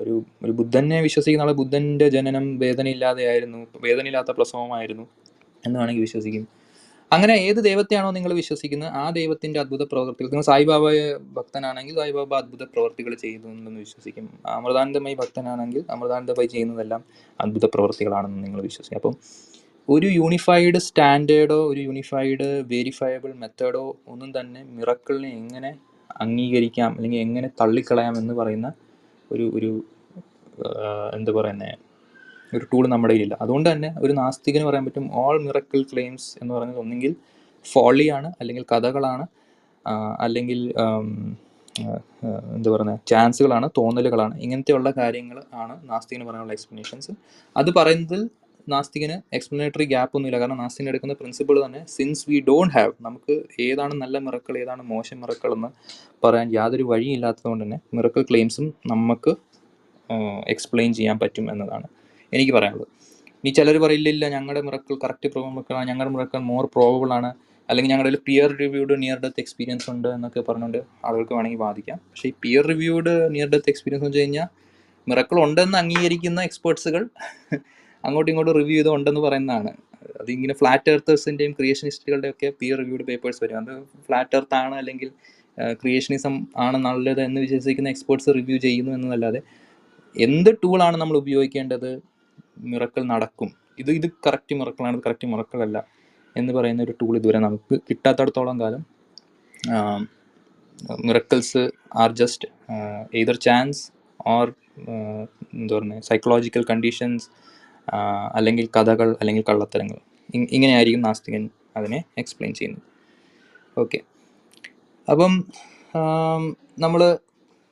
ഒരു 0.00 0.14
ഒരു 0.44 0.52
ബുദ്ധനെ 0.52 1.00
വിശ്വസിക്കുന്ന 1.00 1.42
ആളെ 1.42 1.52
ബുദ്ധന്റെ 1.52 2.08
ജനനം 2.08 2.58
വേദനയില്ലാതെയായിരുന്നു 2.58 3.66
വേദനയില്ലാത്ത 3.80 4.30
പ്രസവമായിരുന്നു 4.30 5.06
എന്ന് 5.66 5.78
വേണമെങ്കിൽ 5.78 6.00
വിശ്വസിക്കും. 6.00 6.44
അങ്ങനെ 7.14 7.34
ഏത് 7.46 7.60
ദൈവത്തെയാണോ 7.66 8.10
നിങ്ങൾ 8.16 8.32
വിശ്വസിക്കുന്നത് 8.40 8.92
ആ 9.00 9.04
ദൈവത്തിന്റെ 9.10 9.58
അത്ഭുത 9.62 9.82
പ്രവർത്തികൾ 9.90 10.28
നിങ്ങൾ 10.32 10.46
സായിബാബ 10.50 10.84
ഭക്തനാണെങ്കിൽ 11.38 11.94
സായിബാബ 11.94 12.32
അത്ഭുത 12.42 12.64
പ്രവർത്തികൾ 12.74 13.12
ചെയ്യുന്നുണ്ടെന്ന് 13.24 13.80
വിശ്വസിക്കും. 13.80 14.26
അമൃതാനന്ദമയി 14.56 15.16
ഭക്തനാണെങ്കിൽ 15.22 15.82
അമൃതാനന്ദമായി 15.90 16.50
ചെയ്യുന്നതെല്ലാം 16.54 17.02
അത്ഭുത 17.40 17.66
പ്രവർത്തികളാണെന്ന് 17.74 18.40
നിങ്ങൾ 18.46 18.62
വിശ്വസിക്കും. 18.68 19.00
അപ്പം 19.02 19.16
ഒരു 19.88 20.08
യൂണിഫൈഡ് 20.18 20.78
സ്റ്റാൻഡേർഡോ 20.78 21.58
ഒരു 21.72 21.80
യൂണിഫൈഡ് 21.80 22.46
വെരിഫയബിൾ 22.72 23.32
മെത്തേഡോ 23.42 23.82
ഒന്നും 24.12 24.30
തന്നെ 24.38 24.60
മിറക്കിളിനെ 24.76 25.30
എങ്ങനെ 25.40 25.70
അംഗീകരിക്കാം 26.24 26.90
അല്ലെങ്കിൽ 26.96 27.20
എങ്ങനെ 27.26 27.48
തള്ളിക്കളയാം 27.60 28.14
എന്ന് 28.22 28.34
പറയുന്ന 28.34 28.68
ഒരു 29.30 29.46
ഒരു 29.58 29.70
എന്താ 31.16 31.32
പറയുന്നത് 31.38 31.74
ഒരു 32.56 32.64
ടൂൾ 32.72 32.84
നമ്മുടെ 32.92 33.12
കയ്യിലില്ല. 33.14 33.36
അതുകൊണ്ട് 33.44 33.68
തന്നെ 33.72 33.90
ഒരു 34.04 34.12
നാസ്തികന് 34.20 34.64
പറയാൻ 34.68 34.84
പറ്റും 34.88 35.06
ഓൾ 35.22 35.36
മിറക്കിൾ 35.46 35.82
ക്ലെയിംസ് 35.92 36.28
എന്ന് 36.42 36.52
പറയുന്നത് 36.56 36.80
ഒന്നെങ്കിൽ 36.84 37.14
ഫോളിയാണ് 37.66 38.30
അല്ലെങ്കിൽ 38.40 38.64
കഥകളാണ് 38.72 39.26
അല്ലെങ്കിൽ 40.24 40.60
എന്താ 42.56 42.68
പറയുക 42.72 42.94
ചാൻസുകളാണ് 43.10 43.66
തോന്നലുകളാണ് 43.78 44.34
ഇങ്ങനത്തെയുള്ള 44.44 44.90
കാര്യങ്ങൾ 44.98 45.38
ആണ് 45.62 45.74
നാസ്തികന് 45.90 46.26
പറയാനുള്ള 46.28 46.54
എക്സ്പ്ലനേഷൻസ് 46.56 47.12
അത് 47.56 47.70
പറയുന്നതിൽ 47.78 48.22
നാസ്തികന് 48.66 49.16
എക്സ്പ്ലനേറ്ററി 49.36 49.86
ഗ്യാപ്പ് 49.90 50.14
ഒന്നുമില്ല. 50.16 50.38
കാരണം 50.42 50.58
നാസ്തികൻ 50.62 50.86
എടുക്കുന്ന 50.92 51.14
പ്രിൻസിപ്പിൾ 51.20 51.56
തന്നെ 51.64 51.80
സിൻസ് 51.94 52.24
വി 52.28 52.38
ഡോണ്ട് 52.46 52.74
ഹാവ് 52.76 52.92
നമുക്ക് 53.06 53.34
ഏതാണ് 53.64 53.94
നല്ല 54.02 54.18
മിറക്കൾ 54.26 54.54
ഏതാണ് 54.62 54.82
മോശം 54.92 55.18
മിറക്കൾ 55.22 55.50
എന്ന് 55.56 55.70
പറയാൻ 56.24 56.48
യാതൊരു 56.58 56.84
വഴിയില്ലാത്തതുകൊണ്ട് 56.92 57.64
തന്നെ 57.64 57.78
മിറക്കൾ 57.96 58.22
ക്ലെയിംസും 58.30 58.68
നമുക്ക് 58.92 59.34
എക്സ്പ്ലെയിൻ 60.54 60.90
ചെയ്യാൻ 60.98 61.18
പറ്റും 61.22 61.46
എന്നതാണ്. 61.52 61.86
എനിക്ക് 62.36 62.52
പറയാനുള്ളത്. 62.56 62.90
ഇനി 63.40 63.50
ചിലർ 63.58 63.76
പറയില്ല 63.84 64.28
ഞങ്ങളുടെ 64.34 64.60
മിറക്കിൾ 64.66 64.96
കറക്റ്റ് 65.04 65.28
പ്രോബിളാണ് 65.34 65.86
ഞങ്ങളുടെ 65.90 66.12
മിറക്കിൾ 66.14 66.40
മോർ 66.52 66.64
പ്രോബിൾ 66.74 67.10
ആണ്. 67.18 67.30
അല്ലെങ്കിൽ 67.68 67.90
ഞങ്ങളുടെ 67.92 68.18
peer 68.26 68.50
reviewed 68.62 68.94
near 69.02 69.18
death 69.24 69.40
experience 69.42 69.86
ഉണ്ട് 69.92 70.08
എന്നൊക്കെ 70.16 70.40
പറഞ്ഞുകൊണ്ട് 70.48 70.80
ആളുകൾക്ക് 71.06 71.34
വേണമെങ്കിൽ 71.36 71.60
വാദിക്കാം. 71.66 71.98
പക്ഷേ 72.10 72.26
ഈ 72.30 72.34
peer 72.44 72.64
reviewed 72.72 73.12
near 73.34 73.48
death 73.54 73.70
experience 73.72 74.02
എന്ന് 74.02 74.12
വെച്ച് 74.12 74.24
കഴിഞ്ഞാൽ 74.24 74.48
മിറക്കിൾ 75.06 75.38
ഉണ്ടെന്ന് 75.46 75.76
അംഗീകരിക്കുന്ന 75.82 76.40
എക്സ്പേർട്സുകൾ 76.48 77.02
അങ്ങോട്ടും 78.04 78.30
ഇങ്ങോട്ടും 78.32 78.54
റിവ്യൂ 78.60 78.76
ചെയ്ത് 78.78 78.90
ഉണ്ടെന്ന് 78.96 79.22
പറയുന്നതാണ് 79.26 79.72
അതിങ്ങനെ 80.22 80.54
ഫ്ലാറ്റ് 80.60 80.90
എർത്തേഴ്സിന്റെയും 80.94 81.52
ക്രിയേഷനിസ്റ്റുകളുടെയും 81.58 82.34
ഒക്കെ 82.34 82.48
പിയർ 82.60 82.76
റിവ്യൂഡ് 82.82 83.04
പേപ്പേഴ്സ് 83.10 83.40
വരും. 83.44 83.58
അത് 83.62 83.72
ഫ്ലാറ്റ് 84.06 84.36
എർത്ത് 84.38 84.56
ആണ് 84.62 84.74
അല്ലെങ്കിൽ 84.80 85.10
ക്രിയേഷനിസം 85.80 86.34
ആണ് 86.64 86.76
നല്ലത് 86.86 87.20
എന്ന് 87.28 87.40
വിശ്വസിക്കുന്ന 87.44 87.88
എക്സ്പേർട്സ് 87.94 88.30
റിവ്യൂ 88.38 88.56
ചെയ്യുന്നു 88.66 88.92
എന്നതല്ലാതെ 88.96 89.40
എന്ത് 90.16 90.50
ടൂളാണ് 90.62 90.96
നമ്മൾ 91.02 91.16
ഉപയോഗിക്കേണ്ടത്? 91.22 91.90
മിറക്കിൾ 92.72 93.02
നടക്കും. 93.12 93.50
ഇത് 93.82 93.90
ഇത് 93.98 94.06
കറക്റ്റ് 94.26 94.54
മിറക്കളാണ് 94.60 94.94
ഇത് 94.96 95.04
കറക്റ്റ് 95.06 95.28
മിറക്കളല്ല 95.32 95.78
എന്ന് 96.36 96.52
പറയുന്ന 96.56 96.82
ഒരു 96.86 96.94
ടൂൾ 97.00 97.14
ഇതുവരെ 97.20 97.40
നമുക്ക് 97.46 97.74
കിട്ടാത്തടത്തോളം 97.88 98.56
കാലം 98.62 98.82
miracles 101.08 101.62
are 102.02 102.10
just 102.20 102.48
either 103.18 103.36
chance 103.46 103.82
or 104.34 104.46
എന്താ 105.58 105.72
പറയുക 105.76 106.06
സൈക്കോളജിക്കൽ 106.08 106.62
കണ്ടീഷൻസ് 106.70 107.26
അല്ലെങ്കിൽ 108.38 108.66
കഥകൾ 108.76 109.08
അല്ലെങ്കിൽ 109.20 109.44
കള്ളത്തരങ്ങൾ. 109.50 109.98
ഇങ്ങനെയായിരിക്കും 110.56 111.02
നാസ്തികൻ 111.06 111.42
അതിനെ 111.78 111.98
എക്സ്പ്ലെയിൻ 112.20 112.52
ചെയ്യുന്നത്. 112.58 112.84
ഓക്കെ 113.76 113.98
അപ്പം 115.08 115.32
നമ്മൾ 116.84 117.00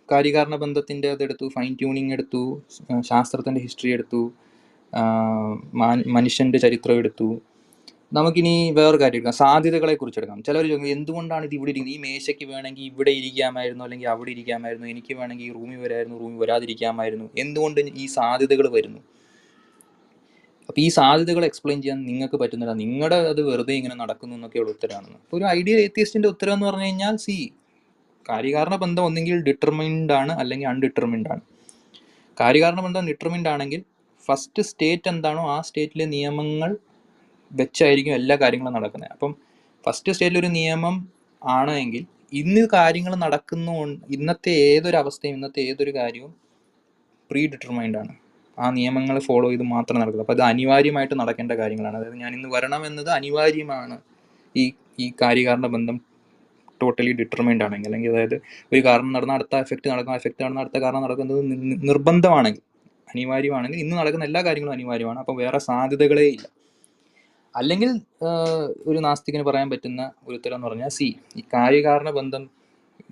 കാര്യകാരണ 0.08 0.54
ബന്ധത്തിന്റെ 0.62 1.08
അതെടുത്തു 1.14 1.46
ഫൈൻ 1.54 1.72
ട്യൂണിങ് 1.80 2.12
എടുത്തു 2.16 2.42
ശാസ്ത്രത്തിന്റെ 3.10 3.60
ഹിസ്റ്ററി 3.66 3.90
എടുത്തു 3.96 4.22
മനുഷ്യന്റെ 6.16 6.59
ചരിത്രം 6.59 6.94
എടുത്തു. 6.94 7.28
നമുക്കിനി 8.12 8.70
വേറെ 8.70 8.96
കാര്യം 8.96 9.18
എടുക്കാം. 9.18 9.33
സാധ്യതകളെ 9.33 9.94
കുറിച്ച് 9.94 10.18
എടുക്കാം. 10.20 10.42
ചിലർ 10.42 10.64
ചോദിക്കും 10.68 10.88
എന്തുകൊണ്ടാണ് 10.88 11.44
ഇത് 11.44 11.55
ഇവിടെ 11.55 11.70
ഇരിക്കുന്നത്? 11.70 11.94
ഈ 11.96 12.00
മേശയ്ക്ക് 12.07 12.44
വേണമെങ്കിൽ 12.44 12.83
ഇവിടെ 12.83 13.11
ഇരിക്കാമായിരുന്നു 13.11 13.85
അല്ലെങ്കിൽ 13.85 14.09
അവിടെ 14.09 14.31
ഇരിക്കാമായിരുന്നു 14.31 14.88
എനിക്ക് 14.88 15.14
വേണമെങ്കിൽ 15.14 15.44
ഈ 15.44 15.52
റൂമിൽ 15.52 15.76
വരായിരുന്നു 15.76 16.18
റൂമിൽ 16.18 16.38
വരാതിരിക്കാമായിരുന്നു. 16.38 17.31
എന്തുകൊണ്ട് 17.38 17.81
ഈ 17.81 18.07
സാധ്യതകൾ 18.07 18.68
വരുന്നു? 18.68 19.00
അപ്പോൾ 20.68 20.81
ഈ 20.81 20.88
സാധ്യതകൾ 20.88 21.44
എക്സ്പ്ലെയിൻ 21.44 21.83
ചെയ്യാൻ 21.83 22.02
നിങ്ങൾക്ക് 22.07 22.37
പറ്റുന്നില്ല. 22.37 22.74
നിങ്ങളുടെ 22.74 23.16
അത് 23.16 23.40
വെറുതെ 23.48 23.72
ഇങ്ങനെ 23.72 23.94
നടക്കുന്നു 23.94 24.35
എന്നൊക്കെയുള്ള 24.37 24.70
ഉത്തരവാണെന്ന് 24.70 25.18
അപ്പോൾ 25.24 25.37
ഒരു 25.37 25.44
ഐഡിയൽ 25.44 25.78
ഏത്തിയസ്റ്റിന്റെ 25.78 26.28
ഉത്തരം 26.28 26.52
എന്ന് 26.52 26.66
പറഞ്ഞു 26.66 26.85
കഴിഞ്ഞാൽ 26.85 27.16
സി 27.16 27.52
കാര്യകാരണ 28.31 28.76
ബന്ധം 28.76 29.05
ഒന്നെങ്കിൽ 29.05 29.37
ഡിറ്റർമിൻഡ് 29.37 30.12
ആണ് 30.12 30.33
അല്ലെങ്കിൽ 30.33 30.68
അൺഡിറ്റർമിൻഡ് 30.68 31.28
ആണ്. 31.28 31.40
കാര്യകാരണ 32.40 32.81
ബന്ധം 32.81 33.07
ഡിറ്റർമിൻഡ് 33.07 33.48
ആണെങ്കിൽ 33.48 33.81
ഫസ്റ്റ് 34.28 34.62
സ്റ്റേറ്റ് 34.62 35.08
എന്താണോ 35.08 35.42
ആ 35.54 35.61
സ്റ്റേറ്റിലെ 35.61 36.06
നിയമങ്ങൾ 36.16 36.70
വെച്ചായിരിക്കും 37.50 38.14
എല്ലാ 38.14 38.35
കാര്യങ്ങളും 38.42 38.74
നടക്കുന്നത്. 38.78 39.12
അപ്പം 39.12 39.32
ഫസ്റ്റ് 39.85 40.12
സ്റ്റേറ്റിൽ 40.12 40.38
ഒരു 40.38 40.50
നിയമം 40.58 40.96
ആണ് 41.42 41.72
എങ്കിൽ 41.72 42.04
ഇന്ന് 42.32 42.62
കാര്യങ്ങൾ 42.74 43.12
നടക്കുന്നു 43.24 43.72
ഇന്നത്തെ 44.16 44.52
ഏതൊരു 44.68 44.96
അവസ്ഥയും 44.96 45.35
ഇന്നത്തെ 45.35 45.61
ഏതൊരു 45.70 45.92
കാര്യവും 45.98 46.32
പ്രീ 47.30 47.42
ഡിറ്റർമൈൻഡ് 47.46 47.98
ആണ്. 47.98 48.12
ആ 48.58 48.66
നിയമങ്ങൾ 48.70 49.16
ഫോളോ 49.18 49.48
ചെയ്ത് 49.50 49.64
മാത്രം 49.74 49.98
നടക്കുന്നത്. 50.00 50.24
അപ്പോൾ 50.26 50.37
അത് 50.38 50.44
അനിവാര്യമായിട്ട് 50.50 51.14
നടക്കേണ്ട 51.14 51.52
കാര്യങ്ങളാണ്. 51.52 51.96
അതായത് 51.96 52.16
ഞാൻ 52.16 52.32
ഇന്ന് 52.35 52.48
വരണം 52.48 52.82
എന്നത് 52.87 53.11
അനിവാര്യമാണ്. 53.11 53.96
ഈ 54.54 54.64
ഈ 55.00 55.06
കാര്യകാരണ 55.22 55.66
ബന്ധം 55.66 55.96
ടോട്ടലി 56.80 57.12
ഡിറ്റർമൈൻഡ് 57.12 57.64
ആണെങ്കിൽ 57.64 57.88
അല്ലെങ്കിൽ 57.88 58.11
അതായത് 58.11 58.37
ഒരു 58.72 58.80
കാരണം 58.87 59.12
നടന്ന 59.12 59.32
അടുത്ത 59.32 59.54
എഫക്റ്റ് 59.56 59.88
നടക്കുന്ന 59.90 60.16
എഫക്റ്റ് 60.16 60.42
നടന്ന 60.44 60.61
അടുത്ത 60.61 60.78
കാരണം 60.78 61.02
നടക്കുന്നത് 61.02 61.40
നിർബന്ധമാണെങ്കിൽ 61.82 62.64
അനിവാര്യമാണെങ്കിൽ 63.14 63.79
ഇന്ന് 63.79 63.96
നടക്കുന്ന 63.96 64.25
എല്ലാ 64.25 64.40
കാര്യങ്ങളും 64.42 64.72
അനിവാര്യമാണ്. 64.72 65.18
അപ്പം 65.18 65.37
വേറെ 65.37 65.59
സാധ്യതകളേ 65.59 66.27
ഇല്ല. 66.29 66.46
അല്ലെങ്കിൽ 67.55 67.90
ഒരു 68.87 68.98
നാസ്തികന് 68.98 69.42
പറയാൻ 69.42 69.70
പറ്റുന്ന 69.70 70.03
ഒരു 70.29 70.35
ഉത്തരം 70.37 70.55
എന്ന് 70.55 70.66
പറഞ്ഞാൽ 70.66 70.88
സി 70.88 71.09
ഈ 71.37 71.42
കാര്യകാരണ 71.55 72.11
ബന്ധം 72.11 72.51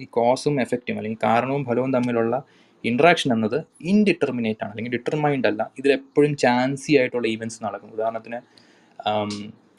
ഈ 0.01 0.07
കോസും 0.11 0.61
എഫക്റ്റും 0.61 0.97
അല്ലെങ്കിൽ 0.97 1.21
കാരണവും 1.23 1.65
ഫലവും 1.65 1.93
തമ്മിലുള്ള 1.93 2.43
ഇൻട്രാക്ഷൻ 2.85 3.33
എന്നത് 3.33 3.57
ഇൻഡിറ്റർമിനേറ്റ് 3.81 4.63
ആണ്. 4.65 4.71
അല്ലെങ്കിൽ 4.71 4.93
ഡിറ്റർമൈൻഡ് 4.93 5.47
അല്ല. 5.47 5.71
ഇതിൽ 5.79 5.93
എപ്പോഴും 5.93 6.37
ചാൻസി 6.37 6.93
ആയിട്ടുള്ള 6.97 7.27
ഈവൻസ് 7.29 7.65
നടക്കും. 7.65 7.91
ഉദാഹരണത്തിന് 7.93 8.39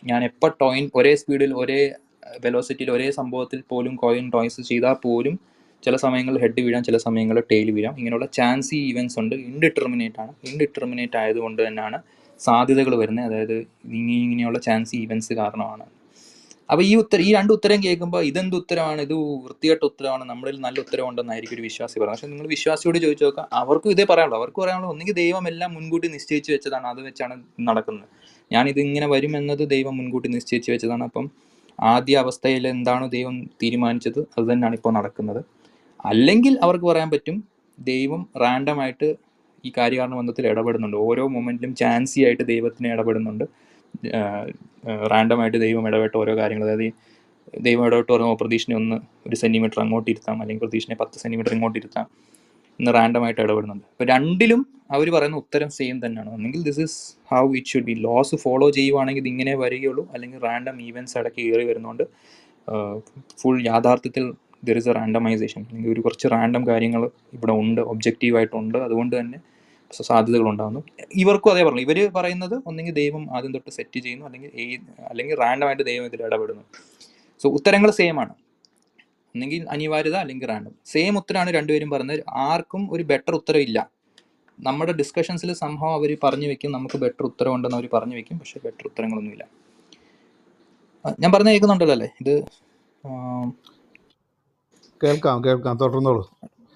ഞാൻ 0.05 0.23
എപ്പോൾ 0.23 0.51
ടോയിൻ 0.61 0.89
ഒരേ 0.95 1.15
സ്പീഡിൽ 1.15 1.53
ഒരേ 1.53 1.79
വെലോസിറ്റിയിൽ 2.45 2.91
ഒരേ 2.91 3.11
സംഭവത്തിൽ 3.11 3.63
പോലും 3.69 3.95
കോയിൻ 3.95 4.31
ടോയ്സ് 4.33 4.61
ചെയ്താൽ 4.61 4.93
പോലും 4.93 5.35
ചില 5.83 5.95
സമയങ്ങളിൽ 5.95 6.41
ഹെഡ് 6.41 6.61
വീഴാം 6.61 6.83
ചില 6.83 6.97
സമയങ്ങളിൽ 6.97 7.43
ടെയിൽ 7.51 7.71
വീഴാം. 7.71 7.97
ഇങ്ങനെയുള്ള 7.97 8.25
ചാൻസി 8.25 8.75
ഈവൻസ് 8.75 9.19
ഉണ്ട്. 9.19 9.35
ഇൻഡിറ്റർമിനേറ്റ് 9.35 10.19
ആണ്. 10.21 10.33
ഇൻഡിറ്റർമിനേറ്റ് 10.43 11.17
ആയതുകൊണ്ട് 11.17 11.67
തന്നെയാണ് 11.67 11.99
സാധ്യതകൾ 12.39 12.95
വരുന്നത്. 12.95 13.25
അതായത് 13.25 13.57
ഇങ്ങനെ 13.85 14.21
ഇങ്ങനെയുള്ള 14.21 14.59
ചാൻസി 14.59 14.95
ഈവൻസ് 14.97 15.33
കാരണമാണ്. 15.33 15.85
അപ്പോൾ 16.71 16.83
ഈ 16.83 16.95
ഉത്തരം 16.95 17.21
ഈ 17.21 17.33
രണ്ട് 17.33 17.53
ഉത്തരം 17.53 17.83
കേൾക്കുമ്പോൾ 17.83 18.23
ഇതെന്ത് 18.23 18.55
ഉത്തരമാണ്? 18.55 19.01
ഇത് 19.01 19.13
വൃത്തികെട്ട 19.13 19.83
ഉത്തരമാണ്. 19.83 20.23
നമ്മളിൽ 20.23 20.59
നല്ല 20.59 20.79
ഉത്തരം 20.79 21.07
ഉണ്ടെന്നായിരിക്കും 21.09 21.55
ഒരു 21.55 21.61
വിശ്വാസി 21.61 21.99
പറയുന്നത്. 21.99 22.17
പക്ഷേ 22.17 22.27
നിങ്ങൾ 22.27 22.47
വിശ്വാസിയോട് 22.47 22.97
ചോദിച്ചു 22.97 23.23
നോക്കുക. 23.23 23.47
അവർക്കും 23.53 23.91
ഇതേ 23.91 24.05
പറയാനുള്ളൂ. 24.09 24.37
അവർക്ക് 24.37 24.61
പറയാനുള്ളൂ 24.61 24.89
ഒന്നുകിൽ 24.91 25.13
ദൈവം 25.13 25.47
എല്ലാം 25.47 25.73
മുൻകൂട്ടി 25.73 26.07
നിശ്ചയിച്ച് 26.07 26.51
വെച്ചതാണ്. 26.51 26.87
അത് 26.87 27.01
വെച്ചാണ് 27.01 27.43
നടക്കുന്നത്. 27.61 28.07
ഞാൻ 28.51 28.67
ഇത് 28.69 28.79
ഇങ്ങനെ 28.79 29.07
വരും 29.07 29.37
എന്നത് 29.37 29.69
ദൈവം 29.69 29.97
മുൻകൂട്ടി 29.97 30.29
നിശ്ചയിച്ച് 30.29 30.71
വെച്ചതാണ്. 30.71 31.03
അപ്പം 31.03 31.31
ആദ്യ 31.81 32.15
അവസ്ഥയിൽ 32.17 32.67
എന്താണോ 32.67 33.07
ദൈവം 33.07 33.45
തീരുമാനിച്ചത്? 33.63 34.19
അത് 34.37 34.53
തന്നെയാണ് 34.53 34.75
ഇപ്പോൾ 34.75 34.93
നടക്കുന്നത്. 34.93 35.60
അല്ലെങ്കിൽ 36.05 36.59
അവർക്ക് 36.61 36.85
പറയാൻ 36.85 37.09
പറ്റും 37.09 37.43
ദൈവം 37.79 38.27
റാൻഡമായിട്ട് 38.41 39.15
ഈ 39.65 39.71
കാര്യകാരണ 39.77 40.15
ബന്ധത്തിൽ 40.15 40.47
ഇടപെടുന്നുണ്ട്. 40.47 40.97
ഓരോ 40.97 41.27
മൊമെന്റിലും 41.27 41.75
ചാൻസി 41.75 42.23
ആയിട്ട് 42.25 42.43
ദൈവത്തിന് 42.43 42.87
ഇടപെടുന്നുണ്ട്. 42.87 43.45
റാൻഡമായിട്ട് 45.11 45.57
ദൈവം 45.57 45.87
ഇടപെട്ട 45.87 46.17
ഓരോ 46.17 46.37
കാര്യങ്ങൾ. 46.37 46.65
അതായത് 46.67 46.93
ദൈവം 47.61 47.85
ഇടപെട്ട് 47.85 48.11
പറയുമ്പോൾ 48.11 48.37
പ്രതീക്ഷനെ 48.41 48.75
ഒന്ന് 48.75 48.95
ഒരു 49.27 49.35
സെന്റിമീറ്റർ 49.35 49.79
അങ്ങോട്ട് 49.81 50.09
ഇരുത്താം 50.11 50.41
അല്ലെങ്കിൽ 50.41 50.61
പ്രതീക്ഷനെ 50.61 50.95
പത്ത് 50.95 51.19
സെന്റിമീറ്റർ 51.19 51.53
ഇങ്ങോട്ട് 51.53 51.79
ഇരുത്താം 51.79 52.07
എന്ന് 52.79 52.93
റാൻഡമായിട്ട് 52.93 53.41
ഇടപെടുന്നുണ്ട്. 53.41 53.85
അപ്പോൾ 53.93 54.05
രണ്ടിലും 54.05 54.61
അവർ 54.91 55.09
പറയുന്ന 55.09 55.37
ഉത്തരം 55.37 55.69
സെയിം 55.69 56.05
തന്നെയാണ്. 56.05 56.29
ഒന്നെങ്കിൽ 56.33 56.61
this 56.63 56.79
is 56.79 57.15
how 57.31 57.53
it 57.55 57.67
should 57.67 57.83
be 57.83 57.93
laws 57.93 58.35
follow 58.35 58.71
ചെയ്യുവാണെങ്കിൽ 58.71 59.21
ഇത് 59.21 59.27
ഇങ്ങനെ 59.27 59.55
വരികയുള്ളൂ. 59.55 60.09
അല്ലെങ്കിൽ 60.13 60.39
റാൻഡം 60.39 60.81
ഈവൻസ് 60.81 61.17
ഇടയ്ക്ക് 61.17 61.41
കയറി 61.41 61.65
വരുന്നുണ്ട്. 61.65 62.03
ഫുൾ 63.41 63.61
യാഥാർത്ഥ്യത്തിൽ 63.61 64.33
ദർ 64.63 64.77
ഇസ് 64.77 64.89
എ 64.89 64.91
റാൻഡമൈസേഷൻ 64.91 65.65
അല്ലെങ്കിൽ 65.69 65.91
ഒരു 65.91 66.01
കുറച്ച് 66.01 66.27
റാൻഡം 66.27 66.67
കാര്യങ്ങൾ 66.67 67.09
ഇവിടെ 67.33 67.51
ഉണ്ട് 67.51 67.81
ഒബ്ജക്റ്റീവായിട്ടുണ്ട് 67.81 68.77
അതുകൊണ്ട് 68.77 69.19
തന്നെ 69.19 69.39
സാധ്യതകളുണ്ടാകുന്നു 69.91 70.81
ഇവർക്കും 71.15 71.51
അതേ 71.51 71.63
പറഞ്ഞു. 71.63 71.81
ഇവർ 71.81 72.11
പറയുന്നത് 72.15 72.55
ഒന്നെങ്കിൽ 72.65 72.93
ദൈവം 72.93 73.23
ആദ്യം 73.35 73.53
തൊട്ട് 73.53 73.71
സെറ്റ് 73.71 73.99
ചെയ്യുന്നു. 73.99 74.25
അല്ലെങ്കിൽ 74.25 74.51
അല്ലെങ്കിൽ 75.09 75.35
റാൻഡമായിട്ട് 75.37 75.83
ദൈവം 75.83 76.05
ഇതിൽ 76.05 76.21
ഇടപെടുന്നു. 76.25 76.63
സോ 77.41 77.49
ഉത്തരങ്ങൾ 77.49 77.91
സെയിം 77.91 78.19
ആണ്. 78.19 78.33
ഒന്നെങ്കിൽ 79.35 79.65
അനിവാര്യത 79.69 80.15
അല്ലെങ്കിൽ 80.15 80.47
റാൻഡം 80.47 80.75
സെയിം 80.85 81.17
ഉത്തരമാണ് 81.17 81.51
രണ്ടുപേരും 81.51 81.89
പറയുന്നത്. 81.89 82.23
ആർക്കും 82.29 82.93
ഒരു 82.93 83.03
ബെറ്റർ 83.03 83.33
ഉത്തരം 83.33 83.59
ഇല്ല. 83.59 83.89
നമ്മുടെ 84.59 84.91
ഡിസ്കഷൻസിൽ 84.91 85.53
സംഭവം 85.53 85.93
അവർ 85.93 86.17
പറഞ്ഞു 86.23 86.47
വെക്കും. 86.47 86.71
നമുക്ക് 86.71 86.97
ബെറ്റർ 86.97 87.23
ഉത്തരം 87.25 87.55
ഉണ്ടെന്ന് 87.55 87.77
അവർ 87.77 87.89
പറഞ്ഞു 87.93 88.15
വെക്കും. 88.15 88.37
പക്ഷേ 88.37 88.59
ബെറ്റർ 88.65 88.85
ഉത്തരങ്ങളൊന്നുമില്ല. 88.85 89.45
ഞാൻ 91.19 91.31
പറഞ്ഞു 91.31 91.49
കേൾക്കുന്നുണ്ടല്ലോ 91.49 91.93
അല്ലേ? 91.93 92.09
ഇത് 92.21 92.33
കേൾക്കാം 95.03 95.37
കേൾക്കാം. 95.47 95.75
തുടർന്നോളൂ. 95.83 96.23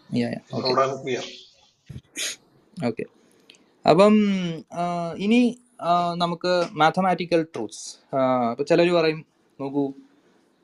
ഓക്കെ 0.10 0.66
റോഡാണ് 0.68 0.96
ക്ലിയർ 1.04 1.26
ഓക്കെ 2.90 3.04
അപ്പം 3.86 4.16
ഇനി 5.26 5.40
നമുക്ക് 6.24 6.52
മാത്തമാറ്റിക്കൽ 6.82 7.42
ട്രൂത്ത്സ് 7.54 7.86
ഇപ്പം 8.52 8.68
ചിലർ 8.72 8.90
പറയും 8.98 9.20
നോക്കൂ 9.60 9.84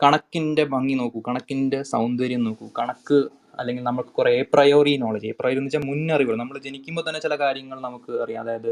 കണക്കിന്റെ 0.03 0.63
ഭംഗി 0.73 0.95
നോക്കൂ 1.01 1.19
കണക്കിന്റെ 1.27 1.79
സൗന്ദര്യം 1.93 2.41
നോക്കൂ. 2.47 2.67
കണക്ക് 2.79 3.17
അല്ലെങ്കിൽ 3.59 3.83
നമുക്ക് 3.89 4.11
കുറേ 4.19 4.31
a 4.41 4.43
priori 4.53 4.93
knowledge 5.03 5.27
a 5.31 5.33
priori 5.39 5.59
എന്ന് 5.61 5.69
വെച്ചാൽ 5.71 5.85
മുന്നറിവുകൾ. 5.89 6.35
നമ്മൾ 6.41 6.55
ജനിക്കുമ്പോൾ 6.67 7.03
തന്നെ 7.07 7.19
ചില 7.25 7.35
കാര്യങ്ങൾ 7.43 7.77
നമുക്ക് 7.87 8.11
അറിയാം. 8.23 8.41
അതായത് 8.45 8.71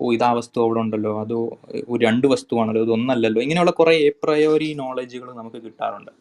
ഓ 0.00 0.12
ഇതാ 0.16 0.28
വസ്തു 0.38 0.58
അവിടെ 0.64 0.80
ഉണ്ടല്ലോ. 0.84 1.12
അതോ 1.24 1.38
ഒരു 1.92 2.00
രണ്ട് 2.06 2.26
വസ്തുവാണല്ലോ. 2.32 2.82
ഇത് 2.86 2.92
ഒന്നല്ലല്ലോ 2.98 3.40
ഇങ്ങനെയുള്ള 3.46 3.72
കുറേ 3.80 3.94
എ 4.08 4.10
പ്രയോറി 4.24 4.70
നോളജുകൾ 4.82 5.28
നമുക്ക് 5.40 5.60
കിട്ടാറുണ്ട്. 5.66 6.12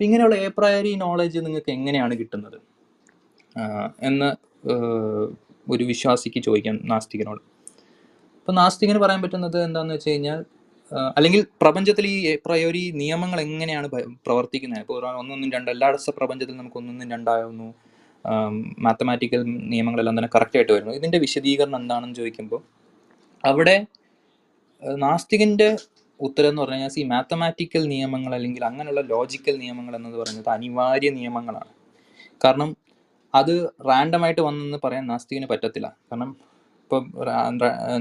അപ്പം 0.00 0.08
ഇങ്ങനെയുള്ള 0.08 0.36
എ 0.44 0.46
പ്രയറി 0.58 0.90
നോളജ് 1.00 1.38
നിങ്ങൾക്ക് 1.46 1.70
എങ്ങനെയാണ് 1.74 2.14
കിട്ടുന്നത്? 2.18 2.56
എന്ന് 4.08 4.28
ഒരു 5.72 5.84
വിശ്വാസിക്ക് 5.90 6.40
ചോദിക്കാം 6.46 6.76
നാസ്തികനോട്. 6.92 7.42
അപ്പം 8.38 8.54
നാസ്തികന് 8.60 9.00
പറയാൻ 9.02 9.20
പറ്റുന്നത് 9.24 9.58
എന്താണെന്ന് 9.64 9.96
വെച്ച് 9.96 10.12
കഴിഞ്ഞാൽ 10.12 10.38
അല്ലെങ്കിൽ 11.16 11.42
പ്രപഞ്ചത്തിൽ 11.62 12.06
ഈ 12.12 12.16
പ്രയോരി 12.46 12.82
നിയമങ്ങൾ 13.02 13.40
എങ്ങനെയാണ് 13.46 13.88
പ്രവർത്തിക്കുന്നത്? 14.26 14.80
ഇപ്പോൾ 14.84 15.06
ഒന്നൊന്നും 15.20 15.52
രണ്ട് 15.56 15.70
എല്ലാ 15.74 15.90
പ്രപഞ്ചത്തിൽ 16.20 16.56
നമുക്ക് 16.60 16.80
ഒന്നൊന്നും 16.82 17.10
രണ്ടാകുന്നു 17.16 17.68
മാത്തമാറ്റിക്കൽ 18.86 19.42
നിയമങ്ങളെല്ലാം 19.74 20.16
തന്നെ 20.20 20.32
കറക്റ്റായിട്ട് 20.36 20.72
വരുന്നു. 20.76 20.94
ഇതിന്റെ 21.00 21.20
വിശദീകരണം 21.26 21.80
എന്താണെന്ന് 21.82 22.18
ചോദിക്കുമ്പോൾ 22.22 22.62
അവിടെ 23.44 23.76
നാസ്തികന്റെ 25.06 25.70
ഉത്തരം 26.20 26.48
എന്ന് 26.52 26.62
പറഞ്ഞു 26.62 26.76
കഴിഞ്ഞാൽ 26.76 27.00
ഈ 27.02 27.04
മാത്തമാറ്റിക്കൽ 27.12 27.82
നിയമങ്ങൾ 27.94 28.32
അല്ലെങ്കിൽ 28.38 28.62
അങ്ങനെയുള്ള 28.68 29.02
ലോജിക്കൽ 29.12 29.56
നിയമങ്ങൾ 29.64 29.94
എന്നത് 29.98 30.16
പറയുന്നത് 30.20 30.50
അനിവാര്യ 30.56 31.10
നിയമങ്ങളാണ്. 31.18 31.70
കാരണം 32.44 32.70
അത് 33.34 33.54
റാൻഡമായിട്ട് 33.88 34.42
വന്നെന്ന് 34.48 34.78
പറയാൻ 34.84 35.04
നാസ്തികന് 35.06 35.48
പറ്റത്തില്ല. 35.52 35.88
കാരണം 36.08 36.30
ഇപ്പം 36.84 37.04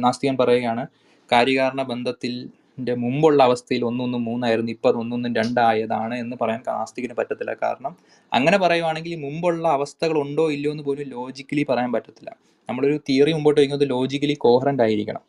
നാസ്തികൻ 0.06 0.36
പറയുകയാണ് 0.42 0.84
കാര്യകാരണ 1.30 1.82
ബന്ധത്തിന്റെ 1.92 2.94
മുമ്പുള്ള 3.04 3.40
അവസ്ഥയിൽ 3.48 3.82
ഒന്നൊന്നും 3.90 4.22
മൂന്നായിരുന്നു 4.30 4.72
ഇപ്പം 4.76 4.90
അത് 4.92 4.98
ഒന്നൊന്നും 5.04 5.32
രണ്ടായതാണ് 5.40 6.16
എന്ന് 6.24 6.36
പറയാൻ 6.42 6.62
നാസ്തികന് 6.68 7.16
പറ്റത്തില്ല. 7.20 7.54
കാരണം 7.64 7.94
അങ്ങനെ 8.32 8.58
പറയുവാണെങ്കിൽ 8.58 9.14
മുമ്പുള്ള 9.26 9.66
അവസ്ഥകൾ 9.78 10.18
ഉണ്ടോ 10.26 10.46
ഇല്ലയോ 10.56 10.72
എന്ന് 10.76 10.86
പോലും 10.88 11.10
ലോജിക്കലി 11.18 11.66
പറയാൻ 11.72 11.92
പറ്റത്തില്ല. 11.96 12.32
നമ്മളൊരു 12.70 12.98
തിയറി 13.10 13.32
മുമ്പോട്ട് 13.36 13.60
വയ്ക്കുന്നത് 13.62 13.90
ലോജിക്കലി 13.90 14.36
കോഹറന്റ് 14.46 14.84
ആയിരിക്കണം. 14.86 15.24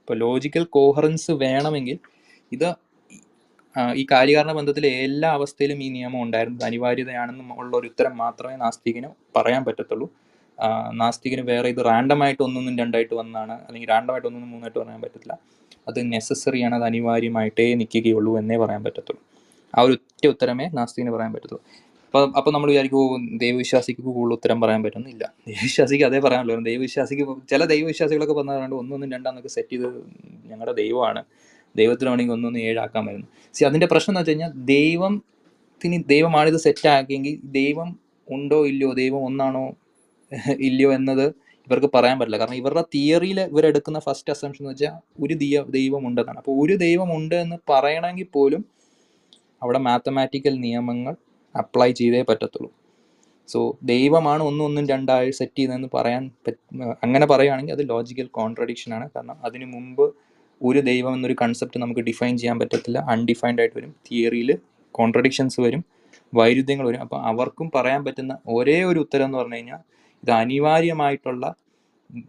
ഇപ്പോൾ 0.00 0.18
ലോജിക്കൽ 0.24 0.64
കോഹറൻസ് 0.78 1.32
വേണമെങ്കിൽ 1.44 1.96
ഇത് 2.52 2.68
ഈ 3.96 4.06
കാര്യകാരണ 4.12 4.52
ബന്ധത്തിൽ 4.52 4.86
എല്ലാ 4.86 5.32
അവസ്ഥയിലും 5.32 5.82
ഈ 5.82 5.88
നിയമം 5.88 6.22
ഉണ്ടായിരുന്നത് 6.22 6.64
അനിവാര്യതയാണെന്ന് 6.64 7.54
ഉള്ള 7.58 7.76
ഒരു 7.76 7.86
ഉത്തരം 7.86 8.16
മാത്രമേ 8.16 8.56
നാസ്തികന് 8.56 9.08
പറയാൻ 9.36 9.64
പറ്റത്തുള്ളൂ. 9.64 10.08
നാസ്തികന് 10.92 11.40
വേറെ 11.40 11.68
ഇത് 11.68 11.84
റാൻഡമായിട്ട് 11.84 12.42
ഒന്നൊന്നും 12.42 12.78
രണ്ടായിട്ട് 12.78 13.14
വന്നാണ് 13.14 13.52
അല്ലെങ്കിൽ 13.66 13.88
റാൻഡമായിട്ട് 13.88 14.28
ഒന്നൊന്നും 14.28 14.52
മൂന്നായിട്ട് 14.52 14.78
പറയാൻ 14.78 15.00
പറ്റത്തില്ല. 15.02 15.34
അത് 15.88 16.12
നെസസറി 16.12 16.62
ആണ് 16.62 16.74
അത് 16.74 16.84
അനിവാര്യമായിട്ടേ 16.84 17.74
നിൽക്കുകയുള്ളൂ 17.74 18.38
എന്നേ 18.38 18.56
പറയാൻ 18.56 18.84
പറ്റത്തുള്ളൂ. 18.84 19.22
ആ 19.74 19.82
ഒരു 19.82 19.92
ഒറ്റ 19.92 20.26
ഉത്തരമേ 20.26 20.66
നാസ്തികന് 20.74 21.10
പറയാൻ 21.10 21.32
പറ്റത്തുള്ളൂ. 21.32 21.64
അപ്പോൾ 22.06 22.32
അപ്പം 22.38 22.52
നമ്മൾ 22.54 22.70
വിചാരിക്കും 22.70 22.98
"ഓ, 23.00 23.18
ദൈവവിശ്വാസിക്ക് 23.38 24.00
കൂടുതൽ 24.08 24.34
ഉത്തരം 24.34 24.60
പറയാൻ 24.60 24.82
പറ്റുന്നില്ല. 24.82 25.24
ദൈവവിശ്വാസിക്ക് 25.48 26.04
അതേ 26.04 26.20
പറയാനുള്ളൂ. 26.20 26.64
ദൈവവിശ്വാസിക്ക് 26.64 27.24
ചില 27.50 27.64
ദൈവവിശ്വാസികളൊക്കെ 27.64 28.34
പറഞ്ഞാൽ 28.34 28.74
ഒന്നൊന്നും 28.74 29.12
രണ്ടാന്നൊക്കെ 29.12 29.48
സെറ്റ് 29.48 29.70
ചെയ്ത് 29.70 29.88
ഞങ്ങളുടെ 30.46 30.74
ദൈവമാണ്. 30.82 31.22
ദൈവത്തിന് 31.80 32.08
വേണമെങ്കിൽ 32.10 32.34
ഒന്നൊന്ന് 32.36 32.60
ഏഴാക്കാമായിരുന്നു 32.68 33.28
സി 33.54 33.64
അതിന്റെ 33.68 33.88
പ്രശ്നം 33.92 34.12
എന്ന് 34.12 34.20
വെച്ച് 34.20 34.32
കഴിഞ്ഞാൽ 34.32 34.52
ദൈവത്തിന് 34.74 35.98
ദൈവമാണിത് 36.12 36.58
സെറ്റാക്കിയെങ്കിൽ 36.66 37.34
ദൈവം 37.58 37.88
ഉണ്ടോ 38.28 38.60
ഇല്ലയോ 38.70 38.92
ദൈവം 39.02 39.22
ഒന്നാണോ 39.28 39.64
ഇല്ലയോ 40.68 40.90
എന്നത് 40.98 41.26
ഇവർക്ക് 41.68 41.88
പറയാൻ 41.94 42.16
പറ്റില്ല. 42.18 42.38
കാരണം 42.40 42.58
ഇവരുടെ 42.60 42.82
തിയറിയിൽ 42.94 43.38
ഇവരെടുക്കുന്ന 43.52 43.98
ഫസ്റ്റ് 44.06 44.32
അസംഷൻ 44.34 44.62
എന്ന് 44.62 44.72
വെച്ചാൽ 44.72 44.94
ഒരു 45.24 45.34
ദൈവ 45.76 45.92
ഉണ്ടെന്നാണ്. 46.08 46.38
അപ്പോൾ 46.42 46.56
ഒരു 46.62 46.74
ദൈവം 46.86 47.08
ഉണ്ട് 47.18 47.36
എന്ന് 47.44 47.56
പറയണമെങ്കിൽ 47.70 48.28
പോലും 48.36 48.62
അവിടെ 49.62 49.80
മാത്തമാറ്റിക്കൽ 49.88 50.54
നിയമങ്ങൾ 50.66 51.14
അപ്ലൈ 51.54 51.90
ചെയ്തേ 52.00 52.20
പറ്റത്തുള്ളൂ. 52.30 52.70
സോ 53.48 53.60
ദൈവമാണ് 53.92 54.42
ഒന്നും 54.50 54.64
ഒന്നും 54.68 54.84
രണ്ടായി 54.92 55.30
സെറ്റ് 55.38 55.58
ചെയ്തതെന്ന് 55.58 55.88
പറയാൻ 55.96 56.22
അങ്ങനെ 57.04 57.26
പറയുകയാണെങ്കിൽ 57.32 57.74
അത് 57.76 57.84
ലോജിക്കൽ 57.92 58.28
കോൺട്രഡിക്ഷൻ 58.38 58.90
ആണ്. 58.96 59.06
കാരണം 59.16 59.36
അതിന് 59.48 59.66
മുമ്പ് 59.74 60.04
ഒരു 60.62 60.80
ദൈവം 60.80 61.14
എന്നൊരു 61.14 61.36
കൺസെപ്റ്റ് 61.42 61.80
നമുക്ക് 61.80 62.00
ഡിഫൈൻ 62.00 62.38
ചെയ്യാൻ 62.38 62.58
പറ്റത്തില്ല. 62.58 62.98
അൺഡിഫൈൻഡ് 62.98 63.60
ആയിട്ട് 63.60 63.76
വരും. 63.76 63.94
തിയറിയിൽ 64.06 64.58
കോൺട്രഡിക്ഷൻസ് 64.92 65.60
വരും. 65.60 65.84
വൈരുദ്ധ്യങ്ങൾ 66.34 66.86
വരും. 66.86 67.00
അപ്പോൾ 67.00 67.22
അവർക്കും 67.22 67.70
പറയാൻ 67.74 68.04
പറ്റുന്ന 68.04 68.38
ഒരേ 68.48 68.84
ഒരു 68.84 68.98
ഉത്തരം 68.98 69.24
എന്ന് 69.24 69.38
പറഞ്ഞു 69.38 69.54
കഴിഞ്ഞാൽ 69.54 69.78
ഇത് 70.22 70.30
അനിവാര്യമായിട്ടുള്ള 70.30 71.54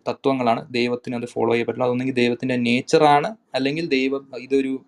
തത്വങ്ങളാണ് 0.07 0.67
ദൈവത്തിന് 0.73 1.15
അത് 1.15 1.25
ഫോളോ 1.25 1.51
ചെയ്യാൻ 1.51 1.67
പറ്റില്ല 1.67 1.85
അതൊന്നെങ്കിൽ 1.85 2.15
ദൈവത്തിന്റെ 2.15 2.55
നേച്ചറാണ് 2.55 3.35
അല്ലെങ്കിൽ 3.55 3.85
ദൈവം 3.87 4.27
ഇതൊരു 4.37 4.79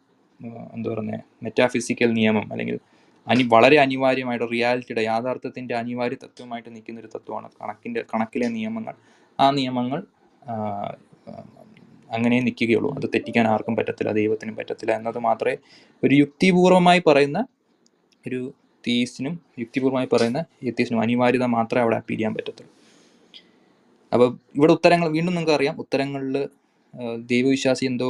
എന്താ 0.74 0.90
പറയുന്നത് 0.90 1.22
മെറ്റാഫിസിക്കൽ 1.44 2.14
നിയമം 2.14 2.52
അല്ലെങ്കിൽ 2.52 2.80
അനി 3.28 3.44
വളരെ 3.44 3.78
അനിവാര്യമായിട്ട് 3.78 4.52
റിയാലിറ്റിയുടെ 4.52 5.02
യാഥാർത്ഥ്യത്തിന്റെ 5.02 5.76
അനിവാര്യ 5.76 6.18
തത്വമായിട്ട് 6.24 6.70
നിൽക്കുന്ന 6.76 7.00
ഒരു 7.00 7.10
തത്വമാണ് 7.16 7.50
കണക്കിന്റെ 7.62 8.02
കണക്കിലെ 8.14 8.48
നിയമങ്ങൾ. 8.48 8.94
ആ 9.40 9.52
നിയമങ്ങൾ 9.52 10.00
അങ്ങനെ 12.16 12.38
നിൽക്കുകയുള്ളൂ. 12.48 12.90
അത് 12.98 13.06
തെറ്റിക്കാൻ 13.14 13.46
ആർക്കും 13.54 13.76
പറ്റത്തില്ല 13.80 14.12
ദൈവത്തിനും 14.20 14.56
പറ്റത്തില്ല 14.60 14.92
എന്നത് 15.00 15.20
മാത്രമേ 15.30 15.58
ഒരു 16.04 16.14
യുക്തിപൂർവമായി 16.22 17.02
പറയുന്ന 17.08 17.40
ഒരു 18.28 18.40
തീസിനും 18.88 19.34
യുക്തിപൂർവമായി 19.62 20.10
പറയുന്ന 20.14 20.40
എത്തീസിനും 20.70 21.02
അനിവാര്യത 21.06 21.46
മാത്രമേ 21.58 21.82
അവിടെ 21.86 21.98
അപ്പീൽ 22.02 22.18
ചെയ്യാൻ 22.18 22.34
പറ്റത്തുള്ളൂ. 22.38 22.72
അപ്പോൾ 24.12 24.30
ഇവിടെ 24.58 24.74
ഉത്തരങ്ങൾ 24.78 25.08
വീണ്ടും 25.16 25.34
നിങ്ങൾക്ക് 25.36 25.56
അറിയാം. 25.58 25.76
ഉത്തരങ്ങളിൽ 25.84 26.38
ദൈവവിശ്വാസി 27.32 27.86
എന്തോ 27.86 28.08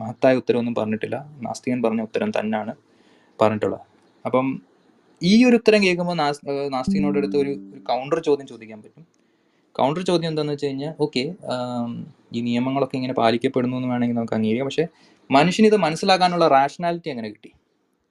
മഹത്തായ 0.00 0.40
ഉത്തരവൊന്നും 0.42 0.74
പറഞ്ഞിട്ടില്ല. 0.74 1.16
നാസ്തികൻ 1.46 1.78
പറഞ്ഞ 1.86 2.02
ഉത്തരം 2.08 2.30
തന്നെയാണ് 2.38 2.74
പറഞ്ഞിട്ടുള്ളത്. 3.40 3.84
അപ്പം 4.26 4.46
ഈ 5.22 5.32
ഒരു 5.48 5.56
ഉത്തരം 5.60 5.80
കേൾക്കുമ്പോൾ 5.84 6.16
നാസ് 6.22 6.40
നാസ്തികനോടടുത്ത് 6.74 6.74
നാസ്തികനോട് 6.74 7.18
ഒരു 7.18 7.38
ഒരു 7.42 7.80
കൗണ്ടർ 7.90 8.18
ചോദ്യം 8.28 8.46
ചോദിക്കാൻ 8.52 8.78
പറ്റും. 8.84 9.04
കൗണ്ടർ 9.78 10.02
ചോദ്യം 10.10 10.28
എന്താണെന്ന് 10.30 10.54
വെച്ച് 10.54 10.68
കഴിഞ്ഞാൽ 10.68 10.92
ഓക്കെ 11.04 11.22
ഈ 12.36 12.40
നിയമങ്ങളൊക്കെ 12.48 12.96
ഇങ്ങനെ 12.98 13.14
പാലിക്കപ്പെടുന്നു 13.20 13.76
എന്ന് 13.78 13.88
വേണമെങ്കിൽ 13.88 14.16
നമുക്ക് 14.18 14.36
അംഗീകരിക്കാം. 14.38 14.68
പക്ഷേ 14.70 14.86
മനുഷ്യന് 15.30 15.66
ഇത് 15.70 15.76
മനസ്സിലാക്കാനുള്ള 15.76 16.46
റാഷണാലിറ്റി 16.48 17.08
എങ്ങനെ 17.12 17.28
കിട്ടി? 17.28 17.50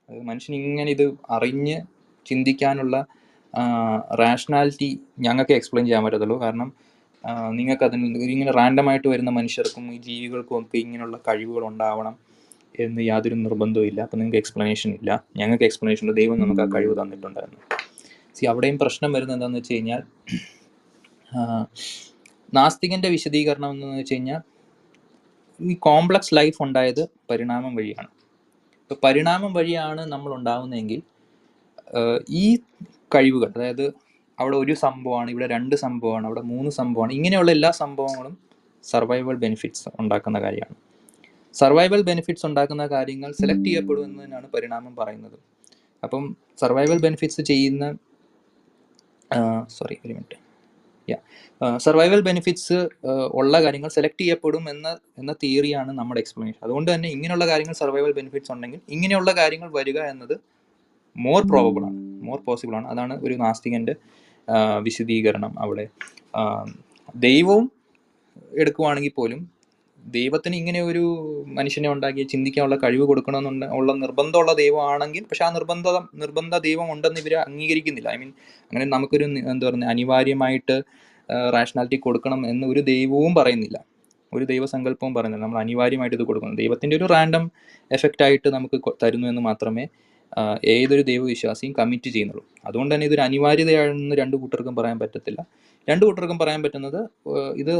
മനുഷ്യൻ 0.09 0.53
ഇങ്ങനെ 0.59 0.89
ഇത് 0.91 1.05
അറിഞ്ഞ് 1.35 1.77
ചിന്തിക്കാനുള്ള 2.25 2.95
റാഷണാലിറ്റി 4.21 4.89
ഞങ്ങൾക്ക് 5.25 5.53
എക്സ്പ്ലെയിൻ 5.59 5.85
ചെയ്യാൻ 5.87 6.03
പറ്റത്തുള്ളൂ. 6.05 6.37
കാരണം 6.43 6.69
നിങ്ങൾക്ക് 7.57 7.85
അതിന് 7.87 8.05
ഇങ്ങനെ 8.35 8.51
റാൻഡമായിട്ട് 8.59 9.07
വരുന്ന 9.13 9.31
മനുഷ്യർക്കും 9.39 9.83
ഈ 9.95 9.97
ജീവികൾക്കും 10.07 10.55
ഒക്കെ 10.59 10.77
ഇങ്ങനെയുള്ള 10.77 11.17
കഴിവുകൾ 11.27 11.63
ഉണ്ടാവണം 11.71 12.15
എന്ന് 12.83 13.01
യാതൊരു 13.09 13.35
നിർബന്ധവും 13.45 13.87
ഇല്ല. 13.91 13.99
അപ്പം 14.05 14.19
നിങ്ങൾക്ക് 14.19 14.39
എക്സ്പ്ലനേഷൻ 14.41 14.89
ഇല്ല. 14.99 15.09
ഞങ്ങൾക്ക് 15.39 15.65
എക്സ്പ്ലനേഷൻ 15.69 16.03
ഉണ്ട്. 16.05 16.15
ദൈവം 16.21 16.37
നമുക്ക് 16.43 16.63
ആ 16.65 16.67
കഴിവ് 16.75 16.95
തന്നിട്ടുണ്ടായിരുന്നു. 17.01 17.61
സി 18.37 18.45
അവിടെയും 18.51 18.77
പ്രശ്നം 18.83 19.13
വരുന്നത് 19.15 19.37
എന്താണെന്ന് 19.37 19.59
വെച്ച് 19.61 19.73
കഴിഞ്ഞാൽ 19.73 20.01
നാസ്തികന്റെ 22.57 23.09
വിശദീകരണം 23.15 23.71
എന്ന് 23.75 23.87
വെച്ച് 23.99 24.15
കഴിഞ്ഞാൽ 24.15 24.41
ഈ 25.59 25.73
കോംപ്ലക്സ് 25.87 26.35
ലൈഫ് 26.37 26.59
ഉണ്ടായത് 26.65 27.03
പരിണാമം 27.29 27.73
വഴിയാണ്. 27.79 28.09
ഇപ്പോൾ 28.81 28.97
പരിണാമം 29.03 29.51
വഴിയാണ് 29.57 30.01
നമ്മൾ 30.13 30.31
ഉണ്ടാവുന്നതെങ്കിൽ 30.37 31.01
ഈ 32.41 32.45
കഴിവുകൾ 33.15 33.49
അതായത് 33.57 33.85
അവിടെ 34.37 34.57
ഒരു 34.63 34.73
സംഭവമാണ് 34.83 35.29
ഇവിടെ 35.33 35.47
രണ്ട് 35.55 35.75
സംഭവമാണ് 35.85 36.25
അവിടെ 36.29 36.43
മൂന്ന് 36.51 36.71
സംഭവമാണ് 36.79 37.13
ഇങ്ങനെയുള്ള 37.17 37.51
എല്ലാ 37.57 37.71
സംഭവങ്ങളും 37.81 38.35
സർവൈവൽ 38.83 39.35
ബെനിഫിറ്റ്സ് 39.43 39.89
ഉണ്ടാക്കുന്ന 40.01 40.37
കാര്യമാണ്. 40.45 40.77
സർവൈവൽ 41.55 42.01
ബെനിഫിറ്റ്സ് 42.09 42.45
ഉണ്ടാക്കുന്ന 42.49 42.85
കാര്യങ്ങൾ 42.95 43.31
സെലക്ട് 43.41 43.67
ചെയ്യപ്പെടുമെന്നതിനാണ് 43.67 44.47
പരിണാമം 44.55 44.93
പറയുന്നത്. 45.01 45.37
അപ്പം 46.03 46.23
സർവൈവൽ 46.61 46.99
ബെനിഫിറ്റ്സ് 47.05 47.43
ചെയ്യുന്ന 47.51 47.83
സോറി 49.77 49.97
ഒരു 50.05 50.13
മിനിറ്റ് 50.15 50.42
സർവൈവൽ 51.77 52.21
ബെനിഫിറ്റ്സ് 52.21 52.87
ഉള്ള 53.33 53.63
കാര്യങ്ങൾ 53.63 53.89
സെലക്ട് 53.89 54.21
ചെയ്യപ്പെടും 54.21 54.69
എന്ന 54.69 54.99
എന്ന 55.17 55.35
തിയറിയാണ് 55.43 55.91
നമ്മുടെ 55.91 56.19
എക്സ്പ്ലനേഷൻ 56.19 56.59
അതുകൊണ്ട് 56.63 56.95
തന്നെ 56.95 57.09
ഇങ്ങനെയുള്ള 57.09 57.47
കാര്യങ്ങൾ 57.47 57.73
സർവൈവൽ 57.73 58.11
ബെനിഫിറ്റ്സ് 58.11 58.51
ഉണ്ടെങ്കിൽ 58.51 58.81
ഇങ്ങനെയുള്ള 58.89 59.31
കാര്യങ്ങൾ 59.31 59.71
വരിക 59.71 59.99
എന്നത് 59.99 60.35
മോർ 61.17 61.41
പ്രോബബിൾ 61.49 61.85
ആണ്. 61.85 61.97
മോർ 62.23 62.39
പോസിബിൾ 62.43 62.75
ആണ്. 62.75 62.87
അതാണ് 62.87 63.21
ഒരു 63.21 63.33
നാസ്തികന്റെ 63.33 63.95
ആ, 64.47 64.77
വിശദീകരണം 64.77 65.59
അവിടെ. 65.59 65.89
ദൈവവും 67.15 67.71
എടുക്കുവാണെങ്കിൽ 68.51 69.11
പോലും 69.11 69.52
ദൈവത്തിന് 70.03 70.55
ഇങ്ങനെ 70.55 70.81
ഒരു 70.81 71.03
മനുഷ്യനെ 71.57 71.89
ഉണ്ടാക്കി 71.89 72.23
ചിന്തിക്കാനുള്ള 72.23 72.75
കഴിവ് 72.75 73.05
കൊടുക്കണമെന്നുണ്ട് 73.05 73.65
ഉള്ള 73.65 73.93
നിർബന്ധമുള്ള 73.93 74.53
ദൈവമാണെങ്കിൽ 74.53 75.23
പക്ഷെ 75.23 75.45
ആ 75.45 75.49
നിർബന്ധ 75.49 75.87
നിർബന്ധ 76.13 76.57
ദൈവം 76.57 76.91
ഉണ്ടെന്ന് 76.93 77.19
ഇവർ 77.19 77.35
അംഗീകരിക്കുന്നില്ല. 77.35 78.09
ഐ 78.09 78.17
മീൻ 78.17 78.31
അങ്ങനെ 78.71 78.85
നമുക്കൊരു 78.85 79.23
എന്താ 79.23 79.69
പറയുക 79.69 79.85
അനിവാര്യമായിട്ട് 79.85 80.83
റാഷണാലിറ്റി 81.29 81.95
കൊടുക്കണം 81.95 82.47
എന്ന് 82.47 82.67
ഒരു 82.67 82.79
ദൈവവും 82.79 83.35
പറയുന്നില്ല. 83.35 83.85
ഒരു 84.33 84.45
ദൈവസങ്കല്പവും 84.45 85.13
പറയുന്നില്ല. 85.13 85.45
നമ്മൾ 85.45 85.59
അനിവാര്യമായിട്ട് 85.59 86.15
ഇത് 86.15 86.23
കൊടുക്കുന്നു 86.23 86.55
ദൈവത്തിന്റെ 86.55 86.95
ഒരു 86.95 87.05
റാൻഡം 87.05 87.51
എഫക്റ്റ് 87.91 88.23
ആയിട്ട് 88.23 88.49
നമുക്ക് 88.49 88.95
തരുന്നു 89.03 89.27
എന്ന് 89.27 89.41
മാത്രമേ 89.41 89.87
ഏതൊരു 90.63 91.01
ദൈവവിശ്വാസിയും 91.01 91.73
കമ്മിറ്റ് 91.73 92.09
ചെയ്യുന്നുള്ളൂ. 92.09 92.45
അതുകൊണ്ട് 92.65 92.95
തന്നെ 92.95 93.05
ഇതൊരു 93.07 93.21
അനിവാര്യതയാണെന്ന് 93.21 94.15
രണ്ട് 94.15 94.35
കൂട്ടർക്കും 94.37 94.75
പറയാൻ 94.75 94.99
പറ്റത്തില്ല. 94.99 95.45
രണ്ട് 95.89 96.05
കൂട്ടർക്കും 96.05 96.39
പറയാൻ 96.39 96.63
പറ്റുന്നത് 96.63 96.99
ഇത് 97.55 97.75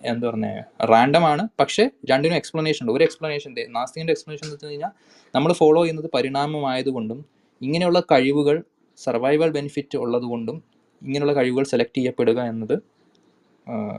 എന്താ 0.00 0.30
പറയുക 0.30 0.86
റാൻഡം 0.90 1.24
ആണ്. 1.26 1.42
പക്ഷേ 1.60 1.84
രണ്ടിനും 2.10 2.36
എക്സ്പ്ലനേഷൻ 2.36 2.82
ഉണ്ട്. 2.84 2.96
ഒരു 2.96 3.04
എക്സ്പ്ലനേഷൻ 3.04 3.50
നാസ്തികന്റെ 3.68 4.12
എക്സ്പ്ലനേഷൻ 4.12 4.44
എന്ന് 4.46 4.56
വെച്ച് 4.56 4.66
കഴിഞ്ഞാൽ 4.66 4.92
നമ്മൾ 5.34 5.52
ഫോളോ 5.52 5.80
ചെയ്യുന്നത് 5.82 6.10
പരിണാമമായതുകൊണ്ടും 6.14 7.24
ഇങ്ങനെയുള്ള 7.62 8.00
കഴിവുകൾ 8.12 8.62
സർവൈവൽ 8.98 9.50
ബെനിഫിറ്റ് 9.50 9.96
ഉള്ളതുകൊണ്ടും 9.96 10.56
ഇങ്ങനെയുള്ള 11.02 11.34
കഴിവുകൾ 11.34 11.64
സെലക്ട് 11.64 11.96
ചെയ്യപ്പെടുക 11.96 12.40
എന്നത് 12.42 12.74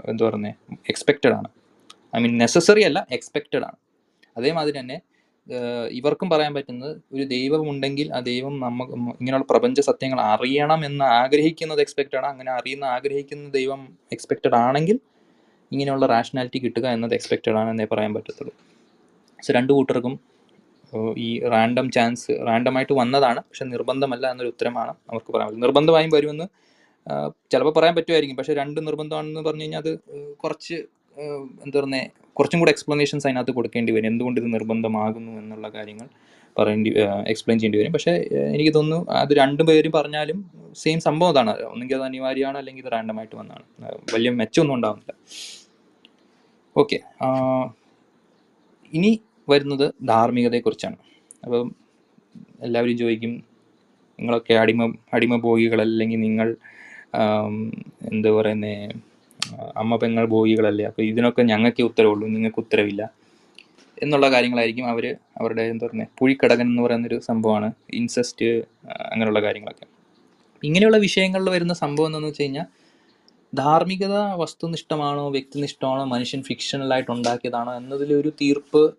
എന്താ 0.10 0.24
പറയുന്നത് 0.28 0.78
എക്സ്പെക്റ്റഡ് 0.90 1.32
ആണ്. 1.32 1.50
ഐ 2.16 2.20
മീൻ 2.20 2.38
നെസസറി 2.38 2.82
അല്ല 2.82 3.08
എക്സ്പെക്റ്റഡ് 3.12 3.66
ആണ്. 3.70 3.78
അതേമാതിരി 4.38 4.80
തന്നെ 4.80 5.02
ഇവർക്കും 5.92 6.30
പറയാൻ 6.30 6.54
പറ്റുന്നത് 6.54 7.02
ഒരു 7.14 7.24
ദൈവം 7.24 7.70
ഉണ്ടെങ്കിൽ 7.70 8.14
ആ 8.14 8.20
ദൈവം 8.20 8.60
നമുക്ക് 8.60 8.94
ഇങ്ങനെയുള്ള 8.94 9.46
പ്രപഞ്ച 9.50 9.80
സത്യങ്ങൾ 9.82 10.22
അറിയണം 10.22 10.86
എന്ന് 10.86 11.06
ആഗ്രഹിക്കുന്നത് 11.22 11.82
എക്സ്പെക്റ്റഡ് 11.82 12.20
ആണ്. 12.20 12.28
അങ്ങനെ 12.28 12.52
അറിയുന്ന 12.52 12.86
ആഗ്രഹിക്കുന്ന 12.86 13.50
ദൈവം 13.50 13.98
എക്സ്പെക്റ്റഡ് 14.12 14.56
ആണെങ്കിൽ 14.56 15.00
ഇങ്ങനെയുള്ള 15.72 16.06
റാഷണാലിറ്റി 16.14 16.60
കിട്ടുക 16.66 16.86
എന്നത് 16.96 17.14
എക്സ്പെക്റ്റഡ് 17.18 17.58
ആണെന്നേ 17.62 17.88
പറയാൻ 17.92 18.14
പറ്റത്തുള്ളൂ. 18.14 18.54
സോ 19.46 19.50
രണ്ട് 19.58 19.72
കൂട്ടർക്കും 19.74 20.14
ഈ 21.18 21.28
റാൻഡം 21.54 21.88
ചാൻസ് 21.92 22.32
റാൻഡമായിട്ട് 22.48 22.94
വന്നതാണ്. 22.94 23.40
പക്ഷെ 23.50 23.66
നിർബന്ധമല്ല 23.66 24.26
എന്നൊരു 24.32 24.50
ഉത്തരമാണ് 24.54 24.94
അവർക്ക് 25.12 25.32
പറയാൻ 25.34 25.48
പറ്റും 25.50 25.64
നിർബന്ധമായും 25.66 26.12
വരുമെന്ന് 26.16 26.48
ചിലപ്പോൾ 27.52 27.74
പറയാൻ 27.78 27.94
പറ്റുമായിരിക്കും. 27.96 28.38
പക്ഷെ 28.38 28.54
രണ്ട് 28.62 28.80
നിർബന്ധമാണെന്ന് 28.88 29.42
പറഞ്ഞു 29.42 29.62
കഴിഞ്ഞാൽ 29.62 29.84
അത് 29.84 29.92
കുറച്ച് 30.44 30.78
എന്താ 31.66 31.76
പറയുന്നത് 31.78 32.12
കുറച്ചും 32.38 32.60
കൂടെ 32.60 32.72
എക്സ്പ്ലനേഷൻസ് 32.72 33.26
അതിനകത്ത് 33.28 33.52
കൊടുക്കേണ്ടി 33.52 33.92
വരും. 33.96 34.08
എന്തുകൊണ്ട് 34.08 34.38
ഇത് 34.42 34.50
നിർബന്ധമാകുന്നു 34.54 35.32
എന്നുള്ള 35.40 35.70
കാര്യങ്ങൾ 35.70 36.08
പറയേണ്ടി 36.58 36.92
എക്സ്പ്ലെയിൻ 37.32 37.58
ചെയ്യേണ്ടി 37.60 37.80
വരും. 37.82 37.92
പക്ഷേ 37.92 38.14
എനിക്ക് 38.56 38.74
തോന്നുന്നു 38.74 39.00
അത് 39.22 39.32
രണ്ടു 39.42 39.64
പേരും 39.64 39.92
പറഞ്ഞാലും 39.92 40.38
സെയിം 40.82 41.00
സംഭവം 41.08 41.32
അതാണ്. 41.34 41.54
ഒന്നുകിൽ 41.72 41.96
അത് 41.96 42.06
അനിവാര്യമാണ് 42.10 42.58
അല്ലെങ്കിൽ 42.58 42.84
ഇത് 42.86 42.92
റാൻഡമായിട്ട് 42.92 43.36
വന്നതാണ്. 43.36 43.66
വലിയ 44.14 44.32
മെച്ചമൊന്നും 44.42 44.76
ഉണ്ടാവുന്നില്ല. 44.76 45.14
ഓക്കെ 46.76 46.98
ഇനി 48.94 49.12
വരുന്നത് 49.50 49.86
ധാർമ്മികതയെക്കുറിച്ചാണ്. 50.06 50.98
അപ്പം 51.46 51.68
എല്ലാവരും 52.66 52.98
ചോദിക്കും 52.98 53.34
നിങ്ങളൊക്കെ 54.20 54.54
അടിമ 54.54 54.82
അടിമ 55.14 55.36
ഭോഗികളല്ലെങ്കിൽ 55.46 56.20
നിങ്ങൾ 56.20 56.48
എന്താ 58.12 58.30
പറയുന്നത് 58.32 59.00
അമ്മ 59.82 59.94
പെങ്ങൾ 59.96 60.24
ഭോഗികളല്ലേ 60.26 60.84
അപ്പോൾ 60.90 61.04
ഇതിനൊക്കെ 61.04 61.42
ഞങ്ങൾക്ക് 61.52 61.84
ഉത്തരവുള്ളൂ 61.90 62.26
നിങ്ങൾക്ക് 62.28 62.60
ഉത്തരവില്ല 62.64 63.04
എന്നുള്ള 63.98 64.28
കാര്യങ്ങളായിരിക്കും 64.34 64.86
അവർ 64.92 65.06
അവരുടെ 65.40 65.64
എന്താ 65.72 65.86
പറയുന്നത് 65.86 66.12
പുഴിക്കടകൻ 66.20 66.68
എന്ന് 66.72 66.84
പറയുന്നൊരു 66.86 67.18
സംഭവമാണ് 67.30 67.68
ഇൻസെസ്റ്റ് 68.00 68.48
അങ്ങനെയുള്ള 69.12 69.42
കാര്യങ്ങളൊക്കെ. 69.42 69.86
ഇങ്ങനെയുള്ള 70.64 70.98
വിഷയങ്ങളിൽ 70.98 71.50
വരുന്ന 71.56 71.74
സംഭവം 71.84 72.08
എന്താണെന്ന് 72.10 72.32
വെച്ച് 72.32 72.44
കഴിഞ്ഞാൽ 72.44 72.68
ധാർമ്മികത 73.54 74.16
വസ്തുനിഷ്ഠമാണോ 74.18 75.30
വ്യക്തിനിഷ്ഠമാണോ 75.30 76.06
മനുഷ്യൻ 76.06 76.44
ഫിക്ഷണലായിട്ട് 76.44 77.12
ഉണ്ടാക്കിയതാണോ 77.12 77.76
എന്നതിലൊരു 77.76 78.30
തീർപ്പ് 78.42 78.94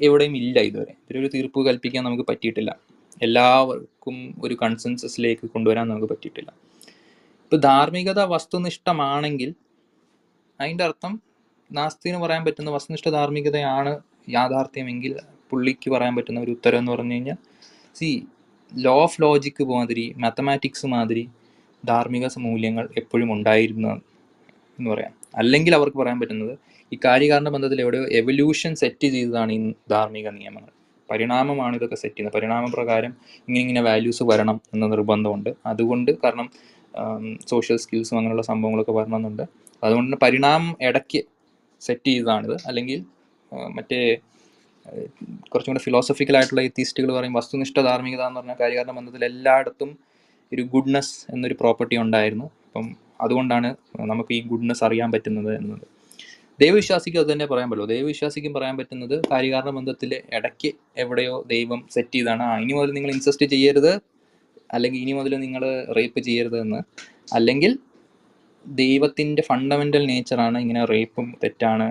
എവിടെയും 0.00 0.36
ഇല്ല 0.36 0.60
ഇതുവരെ. 0.60 0.94
ഇതിലൊരു 1.04 1.30
തീർപ്പ് 1.34 1.66
കൽപ്പിക്കാൻ 1.66 2.04
നമുക്ക് 2.04 2.24
പറ്റിയിട്ടില്ല. 2.28 2.76
എല്ലാവർക്കും 3.22 4.34
ഒരു 4.44 4.56
കൺസെൻസസിലേക്ക് 4.62 5.46
കൊണ്ടുവരാൻ 5.46 5.88
നമുക്ക് 5.88 6.08
പറ്റിയിട്ടില്ല. 6.12 6.50
ഇപ്പൊ 7.44 7.56
ധാർമ്മികത 7.56 8.20
വസ്തുനിഷ്ഠമാണെങ്കിൽ 8.24 9.54
അതിന്റെ 10.60 10.84
അർത്ഥം 10.84 11.20
നാസ്തിന് 11.72 12.16
പറയാൻ 12.16 12.44
പറ്റുന്ന 12.44 12.70
വസ്തുനിഷ്ഠ 12.70 13.08
ധാർമ്മികതയാണ് 13.08 14.00
യാഥാർത്ഥ്യമെങ്കിൽ 14.28 15.12
പുള്ളിക്ക് 15.50 15.90
പറയാൻ 15.90 16.16
പറ്റുന്ന 16.16 16.40
ഒരു 16.40 16.50
ഉത്തരം 16.50 16.78
എന്ന് 16.78 16.92
പറഞ്ഞു 16.92 17.12
കഴിഞ്ഞാൽ 17.12 17.36
സി 17.94 18.26
ലോ 18.72 19.02
ഓഫ് 19.02 19.22
ലോജിക്ക് 19.22 19.64
മാതിരി 19.64 20.14
മാത്തമാറ്റിക്സ് 20.16 20.86
മാതിരി 20.86 21.24
ധാർമ്മിക 21.86 22.26
മൂല്യങ്ങൾ 22.38 22.88
എപ്പോഴും 22.96 23.32
ഉണ്ടായിരുന്ന 23.32 23.88
എന്ന് 24.78 24.90
പറയാം. 24.90 25.12
അല്ലെങ്കിൽ 25.34 25.74
അവർക്ക് 25.74 25.98
പറയാൻ 25.98 26.20
പറ്റുന്നത് 26.20 26.58
ഈ 26.92 26.98
കാര്യകാരണ 27.04 27.48
ബന്ധത്തിൽ 27.48 27.80
എവിടെയോ 27.80 28.04
എവല്യൂഷൻ 28.10 28.74
സെറ്റ് 28.74 29.06
ചെയ്തതാണ് 29.06 29.52
ഈ 29.52 29.74
ധാർമ്മിക 29.90 30.28
നിയമങ്ങൾ. 30.28 30.70
പരിണാമമാണ് 31.10 31.74
ഇതൊക്കെ 31.76 31.94
സെറ്റ് 31.94 32.14
ചെയ്യുന്നത്. 32.14 32.34
പരിണാമ 32.34 32.66
പ്രകാരം 32.74 33.12
ഇങ്ങനെ 33.38 33.60
ഇങ്ങനെ 33.60 33.80
വാല്യൂസ് 33.80 34.22
വരണം 34.22 34.60
എന്ന 34.74 34.86
നിർബന്ധമുണ്ട്. 34.86 35.50
അതുകൊണ്ട് 35.66 36.10
കാരണം 36.24 36.50
സോഷ്യൽ 37.48 37.76
സ്കിൽസും 37.76 38.16
അങ്ങനെയുള്ള 38.18 38.42
സംഭവങ്ങളൊക്കെ 38.42 38.92
വരണമെന്നുണ്ട്. 38.92 39.42
അതുകൊണ്ട് 39.84 40.08
തന്നെ 40.08 40.18
പരിണാമം 40.22 40.76
ഇടയ്ക്ക് 40.80 41.22
സെറ്റ് 41.80 42.06
ചെയ്തതാണിത്. 42.06 42.56
അല്ലെങ്കിൽ 42.66 43.04
മറ്റേ 43.76 44.00
കുറച്ചും 45.48 45.72
കൂടെ 45.72 45.82
ഫിലോസഫിക്കൽ 45.84 46.36
ആയിട്ടുള്ള 46.36 46.62
ഈ 46.62 46.68
തീസ്റ്റുകൾ 46.68 47.10
പറയും 47.14 47.32
വസ്തുനിഷ്ഠ 47.32 47.80
ധാർമ്മികത 47.80 48.22
എന്ന് 48.26 48.40
പറഞ്ഞ 48.40 48.54
കാര്യകാരണ 48.60 48.90
ബന്ധത്തിൽ 48.90 49.24
എല്ലായിടത്തും 49.24 49.90
ഒരു 50.52 50.62
ഗുഡ്നെസ് 50.74 51.14
എന്നൊരു 51.32 51.54
പ്രോപ്പർട്ടി 51.60 51.96
ഉണ്ടായിരുന്നു. 51.96 52.46
അപ്പം 52.66 52.86
അതുകൊണ്ടാണ് 53.20 53.68
നമുക്ക് 54.00 54.32
ഈ 54.34 54.40
ഗുഡ്നെസ് 54.52 54.84
അറിയാൻ 54.84 55.12
പറ്റുന്നത് 55.12 55.56
എന്നത്. 55.56 55.84
ദൈവവിശ്വാസിക്കും 56.60 57.20
അത് 57.20 57.32
തന്നെ 57.32 57.46
പറയാൻ 57.46 57.70
പറ്റുള്ളൂ 57.70 57.88
ദൈവവിശ്വാസിക്കും 57.94 58.52
പറയാൻ 58.54 58.76
പറ്റുന്നത് 58.76 59.24
കാര്യകാരണ 59.32 59.70
ബന്ധത്തിൽ 59.70 60.20
ഇടയ്ക്ക് 60.32 60.70
എവിടെയോ 60.96 61.34
ദൈവം 61.46 61.80
സെറ്റ് 61.94 62.14
ചെയ്താണ്. 62.14 62.42
ആ 62.42 62.58
ഇനി 62.58 62.72
മുതൽ 62.72 62.92
നിങ്ങൾ 62.92 63.10
ഇൻസെസ്റ്റ് 63.10 63.46
ചെയ്യരുത്. 63.46 63.92
അല്ലെങ്കിൽ 64.72 65.00
ഇനി 65.00 65.12
മുതൽ 65.12 65.32
നിങ്ങൾ 65.36 65.62
റേപ്പ് 65.98 66.20
ചെയ്യരുത് 66.20 66.58
എന്ന്. 66.60 66.80
അല്ലെങ്കിൽ 67.34 67.78
ദൈവത്തിന്റെ 68.66 69.42
ഫണ്ടമെന്റൽ 69.42 70.06
നേച്ചറാണ് 70.06 70.58
ഇങ്ങനെ 70.58 70.84
റേപ്പും 70.84 71.26
തെറ്റാണ് 71.44 71.86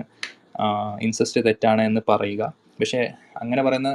ഇൻസെസ്റ്റ് 1.02 1.40
തെറ്റാണ് 1.44 1.82
എന്ന് 1.82 2.00
പറയുക. 2.08 2.42
പക്ഷേ 2.80 3.00
അങ്ങനെ 3.36 3.62
പറയുന്ന 3.62 3.90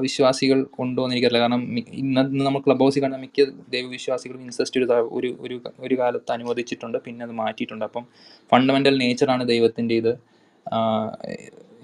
വിശ്വാസികൾ 0.00 0.66
ഉണ്ടോ 0.78 1.02
എന്ന് 1.04 1.14
എനിക്കറിയില്ല 1.14 1.42
കാരണം 1.44 1.62
ഇന്ന് 1.78 2.20
ഇന്ന് 2.20 2.44
നമ്മൾ 2.44 2.60
ക്ലബ് 2.66 2.80
ഹൗസിൽ 2.80 3.02
കാണുന്ന 3.02 3.20
മിക്ക 3.22 3.44
ദൈവവിശ്വാസികളും 3.68 4.42
ഇൻസെസ്റ്റ് 4.42 4.80
ഒരു 4.80 5.30
ഒരു 5.40 5.60
ഒരു 5.78 5.94
കാലത്ത് 5.94 6.32
അനുവദിച്ചിട്ടുണ്ട്. 6.32 6.98
പിന്നെ 6.98 7.24
അത് 7.24 7.32
മാറ്റിയിട്ടുണ്ട്. 7.32 7.84
അപ്പം 7.84 8.04
ഫണ്ടമെന്റൽ 8.52 8.98
നേച്ചറാണ് 8.98 9.44
ദൈവത്തിന്റെ 9.48 9.94
ഇത് 9.94 10.12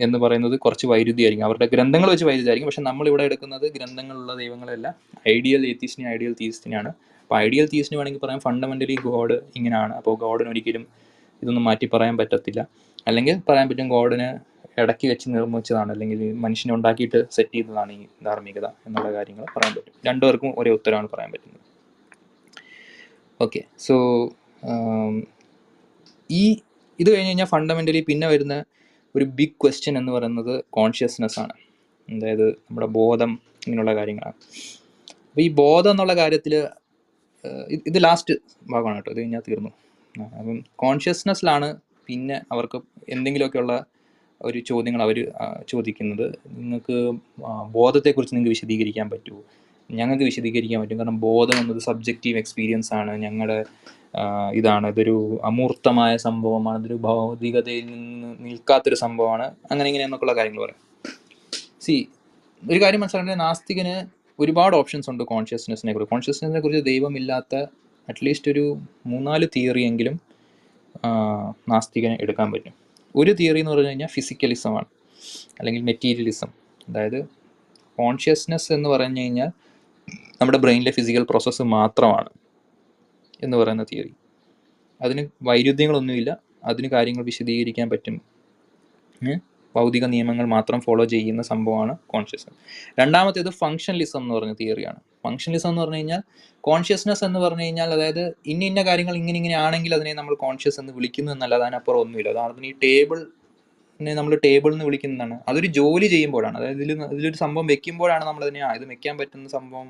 എന്ന് 0.01 0.19
പറയുന്നത് 0.19 0.59
കുറച്ച് 0.65 0.87
വൈരുദ്ധ്യമായിരിക്കും 0.87 1.47
അവരുടെ 1.47 1.67
ഗ്രന്ഥങ്ങൾ 1.67 2.09
വെച്ച് 2.11 2.25
വൈരുദ്ധ്യമായിരിക്കും. 2.25 2.71
പക്ഷെ 2.71 2.83
നമ്മൾ 2.83 3.09
ഇവിടെ 3.09 3.25
എടുക്കുന്നത് 3.25 3.73
ഗ്രന്ഥങ്ങളുള്ള 3.77 4.35
ദൈവങ്ങളല്ല. 4.35 4.95
ഐഡിയൽ 5.29 5.67
ഏത്തീസ്റ്റിനെ 5.67 6.11
ഐഡിയൽ 6.11 6.35
തീസ്റ്റിനെയാണ് 6.41 6.89
അപ്പോൾ 7.23 7.37
ഐഡിയൽ 7.39 7.67
തീസ്റ്റിന് 7.73 7.99
വേണമെങ്കിൽ 7.99 8.23
പറയാം 8.25 8.41
ഫണ്ടമെന്റലി 8.41 8.95
ഗോഡ് 8.95 9.41
ഇങ്ങനെയാണ് 9.57 9.95
അപ്പോൾ 9.95 10.15
ഗോഡിന് 10.17 10.49
ഒരിക്കലും 10.49 10.87
ഇതൊന്നും 11.43 11.65
മാറ്റി 11.65 11.87
പറയാൻ 11.87 12.17
പറ്റത്തില്ല. 12.17 12.69
അല്ലെങ്കിൽ 13.07 13.41
പറയാൻ 13.49 13.69
പറ്റും 13.69 13.89
ഗോഡിന് 13.89 14.29
ഇടയ്ക്ക് 14.83 15.07
വെച്ച് 15.13 15.27
നിർമ്മിച്ചതാണ്. 15.35 15.91
അല്ലെങ്കിൽ 15.95 16.21
മനുഷ്യനെ 16.45 16.73
ഉണ്ടാക്കിയിട്ട് 16.77 17.19
സെറ്റ് 17.37 17.55
ചെയ്തതാണ് 17.57 17.93
ഈ 17.99 18.03
ധാർമ്മികത 18.27 18.67
എന്നുള്ള 18.87 19.09
കാര്യങ്ങൾ 19.17 19.45
പറയാൻ 19.57 19.73
പറ്റും. 19.77 19.95
രണ്ടുപേർക്കും 20.09 20.51
ഒരേ 20.61 20.71
ഉത്തരമാണ് 20.79 21.09
പറയാൻ 21.15 21.31
പറ്റുന്നത്. 21.35 21.65
ഓക്കെ 23.41 23.61
സോ 23.87 23.95
ഈ 26.31 26.45
ഇത് 26.99 27.09
കഴിഞ്ഞ് 27.13 27.31
കഴിഞ്ഞാൽ 27.31 27.49
ഫണ്ടമെന്റലി 27.55 28.01
പിന്നെ 28.09 28.27
വരുന്ന 28.29 28.55
ഒരു 29.15 29.25
ബിഗ് 29.39 29.57
ക്വസ്റ്റ്യൻ 29.63 29.95
എന്ന് 29.99 30.13
പറയുന്നത് 30.13 30.55
കോൺഷ്യസ്നെസ് 30.79 31.39
ആണ്. 31.43 31.55
അതായത് 32.09 32.47
നമ്മുടെ 32.49 32.89
ബോധം 32.99 33.31
ഇങ്ങനെയുള്ള 33.67 33.93
കാര്യങ്ങളാണ്. 33.99 34.37
അപ്പോൾ 35.29 35.43
ഈ 35.47 35.49
ബോധം 35.63 35.91
എന്നുള്ള 35.91 36.15
കാര്യത്തിൽ 36.23 36.55
ഇത് 37.89 37.99
ലാസ്റ്റ് 38.05 38.35
ഭാഗമാണ് 38.73 38.97
കേട്ടോ. 38.97 39.11
ഇത് 39.13 39.21
കഴിഞ്ഞാൽ 39.21 39.43
തീർന്നു. 39.49 39.71
അപ്പം 40.39 40.59
കോൺഷ്യസ്നെസ്സിലാണ് 40.83 41.69
പിന്നെ 42.09 42.37
അവർക്ക് 42.53 42.79
എന്തെങ്കിലുമൊക്കെയുള്ള 43.09 43.75
ഒരു 44.43 44.59
ചോദ്യങ്ങൾ 44.59 45.03
അവർ 45.03 45.33
ചോദിക്കുന്നത്. 45.69 46.27
നിങ്ങൾക്ക് 46.49 47.19
ബോധത്തെക്കുറിച്ച് 47.73 48.35
നിങ്ങൾക്ക് 48.35 48.55
വിശദീകരിക്കാൻ 48.55 49.11
പറ്റുമോ 49.11 49.43
ഞങ്ങൾക്ക് 49.91 50.25
വിശദീകരിക്കാൻ 50.25 50.81
പറ്റും. 50.81 50.99
കാരണം 50.99 51.21
ബോധം 51.21 51.61
എന്നത് 51.61 51.79
സബ്ജക്റ്റീവ് 51.79 52.39
എക്സ്പീരിയൻസ് 52.39 52.95
ആണ്. 52.95 53.17
ഞങ്ങളുടെ 53.17 53.65
ഇതാണ്. 54.53 54.87
ഇതൊരു 54.87 55.41
അമൂർത്തമായ 55.45 56.17
സംഭവമാണ്. 56.17 56.79
ഇതൊരു 56.79 56.95
ഭൗതികതയിൽ 56.95 57.87
നിന്ന് 57.87 58.37
നിൽക്കാത്തൊരു 58.41 58.95
സംഭവമാണ്. 58.95 59.47
അങ്ങനെ 59.71 59.89
ഇങ്ങനെ 59.89 60.05
എന്നൊക്കെയുള്ള 60.05 60.37
കാര്യങ്ങൾ 60.37 60.65
പറയാം. 60.65 60.81
സി 61.81 62.09
ഒരു 62.71 62.81
കാര്യം 62.83 63.01
മനസ്സിലാക്കേണ്ടത് 63.01 63.41
നാസ്തികന് 63.41 64.07
ഒരുപാട് 64.41 64.77
ഓപ്ഷൻസ് 64.77 65.11
ഉണ്ട് 65.11 65.25
കോൺഷ്യസ്നെസ്സിനെ 65.25 65.93
കുറിച്ച്. 65.93 66.11
കോൺഷ്യസ്നെസ്സിനെ 66.11 66.61
കുറിച്ച് 66.61 66.85
ദൈവമില്ലാത്ത 66.85 67.57
അറ്റ്ലീസ്റ്റ് 68.09 68.51
ഒരു 68.51 68.79
മൂന്നാൽ 69.07 69.49
തിയറിയെങ്കിലും 69.57 70.21
നാസ്തികന് 71.69 72.17
എടുക്കാൻ 72.21 72.53
പറ്റും. 72.53 72.88
ഒരു 73.19 73.33
തിയറി 73.33 73.59
എന്ന് 73.59 73.71
പറഞ്ഞു 73.71 73.89
കഴിഞ്ഞാൽ 73.89 74.09
ഫിസിക്കലിസമാണ് 74.09 74.85
അല്ലെങ്കിൽ 75.59 75.83
മെറ്റീരിയലിസം 75.83 76.47
അതായത് 76.89 77.25
കോൺഷ്യസ്നെസ് 77.99 78.73
എന്ന് 78.73 78.89
പറഞ്ഞു 78.89 79.21
കഴിഞ്ഞാൽ 79.21 79.51
നമ്മുടെ 80.41 80.59
ബ്രെയിനിലെ 80.59 80.91
ഫിസിക്കൽ 80.91 81.27
പ്രോസസ്സ് 81.31 81.63
മാത്രമാണ് 81.63 82.29
എന്ന് 83.43 83.57
പറയുന്ന 83.57 83.83
തിയറി. 83.83 84.13
അതിന് 85.03 85.29
വൈരുദ്ധ്യങ്ങളൊന്നുമില്ല. 85.43 86.37
അതിന് 86.65 86.89
കാര്യങ്ങൾ 86.89 87.25
വിശദീകരിക്കാൻ 87.25 87.91
പറ്റും? 87.91 88.23
ഭൗതിക 89.79 90.05
നിയമങ്ങൾ 90.05 90.47
മാത്രം 90.47 90.79
ഫോളോ 90.81 91.05
ചെയ്യുന്ന 91.05 91.43
സംഭവമാണ് 91.43 91.95
കോൺഷ്യസ്നസ് 92.07 92.59
രണ്ടാമത്തേത് 93.01 93.51
ഫങ്ഷനലിസം 93.61 94.21
എന്ന് 94.23 94.35
പറഞ്ഞ 94.35 94.55
തിയറിയാണ് 94.61 95.01
ഫങ്ഷനലിസം 95.25 95.71
എന്ന് 95.71 95.83
പറഞ്ഞു 95.83 96.01
കഴിഞ്ഞാൽ 96.01 96.23
കോൺഷ്യസ്നസ് 96.65 97.23
എന്ന് 97.25 97.41
പറഞ്ഞു 97.41 97.65
കഴിഞ്ഞാൽ 97.65 97.91
അതായത് 97.97 98.23
ഇന്ന 98.47 98.63
ഇന്ന 98.65 98.83
കാര്യങ്ങൾ 98.83 99.15
ഇങ്ങനെ 99.15 99.37
ഇങ്ങനെ 99.37 99.57
ആണെങ്കിൽ 99.65 99.93
അതിനെ 99.95 100.13
നമ്മൾ 100.15 100.35
കോൺഷ്യസ് 100.45 100.79
എന്ന് 100.81 100.93
വിളിക്കുന്നു 100.93 101.33
എന്നല്ലാതെ 101.33 101.65
അതിനപ്പുറം 101.65 102.01
ഒന്നുമില്ല. 102.01 102.31
അതാണ് 102.35 102.67
ഈ 102.71 102.73
ടേബിൾ 102.87 103.19
നമ്മൾ 104.21 104.35
ടേബിൾ 104.45 104.71
എന്ന് 104.73 104.85
വിളിക്കുന്നതാണ്. 104.85 105.37
അതൊരു 105.49 105.69
ജോലി 105.79 106.07
ചെയ്യുമ്പോഴാണ്. 106.07 106.57
അതായത് 106.59 106.77
ഇതിൽ 106.79 106.93
ഇതിലൊരു 107.15 107.39
സംഭവം 107.45 107.67
വെക്കുമ്പോഴാണ് 107.67 108.25
നമ്മൾ 108.25 108.43
അതിനെ 108.45 108.61
ഇത് 108.79 108.85
വെക്കാൻ 108.93 109.15
പറ്റുന്ന 109.21 109.49
സംഭവം 109.57 109.89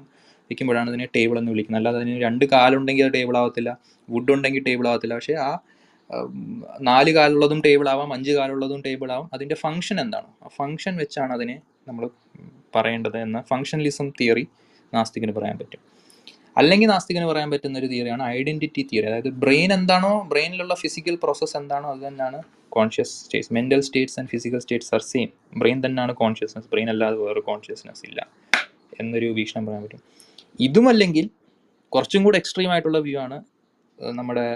വെക്കുമ്പോഴാണ് 0.50 0.88
അതിനെ 0.92 1.06
ടേബിൾ 1.16 1.36
എന്ന് 1.38 1.52
വിളിക്കുന്നത്. 1.54 1.80
അല്ലാതെ 1.80 1.98
അതിന് 2.02 2.20
രണ്ട് 2.26 2.44
കാലുണ്ടെങ്കിൽ 2.54 3.04
അത് 3.04 3.14
ടേബിൾ 3.18 3.36
ആവത്തില്ല. 3.42 3.70
വുഡ് 4.08 4.32
ഉണ്ടെങ്കിൽ 4.36 4.62
ടേബിൾ 4.68 4.86
ആവത്തില്ല. 4.92 5.14
പക്ഷേ 5.14 5.34
ആ 5.48 5.50
നാല് 6.88 7.10
കാലുള്ളതും 7.16 7.58
ടേബിൾ 7.66 7.88
ആവാം 7.92 8.10
അഞ്ച് 8.16 8.32
കാലുള്ളതും 8.38 8.80
ടേബിൾ 8.86 9.08
ആവാം. 9.14 9.28
അതിന്റെ 9.34 9.56
ഫംഗ്ഷൻ 9.64 9.96
എന്താണ്? 10.04 10.28
ആ 10.44 10.48
ഫംഗ്ഷൻ 10.58 10.94
വെച്ചാണ് 11.02 11.32
അതിനെ 11.36 11.56
നമ്മൾ 11.88 12.04
പറയേണ്ടത് 12.76 13.18
എന്ന 13.26 13.38
ഫങ്ഷണലിസം 13.50 14.06
തിയറി 14.20 14.44
നാസ്തികന് 14.92 15.32
പറയാൻ 15.38 15.56
പറ്റും. 15.58 15.80
അല്ലെങ്കിൽ 16.60 16.88
നാസ്തികന് 16.92 17.26
പറയാൻ 17.30 17.48
പറ്റുന്ന 17.52 17.76
ഒരു 17.82 17.88
തിയറിയാണ് 17.92 18.22
ഐഡന്റിറ്റി 18.36 18.82
തിയറി 18.90 19.06
അതായത് 19.10 19.28
ബ്രെയിൻ 19.42 19.70
എന്താണോ 19.78 20.12
ബ്രെയിനിലുള്ള 20.30 20.74
ഫിസിക്കൽ 20.74 21.16
പ്രോസസ്സ് 21.24 21.56
എന്താണോ 21.60 21.88
അത് 21.94 22.00
തന്നെയാണ് 22.06 22.38
conscious 22.76 23.12
states 23.24 23.52
mental 23.56 23.80
states 23.88 24.16
and 24.20 24.30
physical 24.32 24.60
states 24.64 24.90
are 24.94 25.02
same 25.12 25.28
brain 25.60 25.78
തന്നെയാണ് 25.86 26.12
കോൺഷ്യസ്നസ് 26.22 26.68
ബ്രെയിൻ 26.72 26.88
അല്ലാതെ 26.94 27.16
വേറെ 27.26 27.40
കോൺഷ്യസ്നസ് 27.50 28.02
ഇല്ല 28.08 28.20
എന്നൊരു 29.00 29.28
വീക്ഷണം 29.38 29.64
പറയാൻ 29.66 29.82
പറ്റും. 29.84 30.02
ഇതുമല്ലെങ്കിൽ 30.60 31.26
കുറച്ചും 31.92 32.22
കൂടെ 32.24 32.38
എക്സ്ട്രീം 32.38 32.70
ആയിട്ടുള്ള 32.72 32.98
വ്യൂ 32.98 33.18
ആണ് 33.26 33.38
നമ്മുടെ 34.20 34.46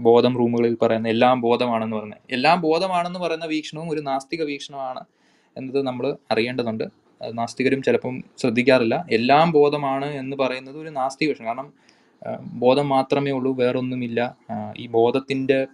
ബോധം 0.00 0.38
റൂമുകളിൽ 0.38 0.76
പറയുന്ന 0.82 1.08
എല്ലാം 1.08 1.40
ബോധമാണെന്ന് 1.40 1.96
പറയുന്നത് 1.96 2.20
എല്ലാം 2.30 2.60
ബോധമാണെന്ന് 2.60 3.20
പറയുന്ന 3.20 3.44
വീക്ഷണവും 3.44 3.90
ഒരു 3.90 4.00
നാസ്തിക 4.00 4.42
വീക്ഷണമാണ് 4.42 5.04
എന്നത് 5.56 5.86
നമ്മൾ 5.86 6.16
അറിയേണ്ടതുണ്ട്. 6.30 6.84
നാസ്തികരും 7.34 7.82
ചിലപ്പം 7.82 8.24
ശ്രദ്ധിക്കാറില്ല. 8.38 9.06
എല്ലാം 9.10 9.52
ബോധമാണ് 9.52 10.04
എന്ന് 10.04 10.36
പറയുന്നത് 10.36 10.78
ഒരു 10.78 10.88
നാസ്തിക 10.88 11.28
വീക്ഷണം. 11.28 11.46
കാരണം 11.46 11.72
ബോധം 12.40 12.88
മാത്രമേ 12.88 13.30
ഉള്ളൂ 13.30 13.52
വേറൊന്നുമില്ല. 13.52 14.36
ഈ 14.76 14.86
ബോധത്തിന്റെ 14.86 15.66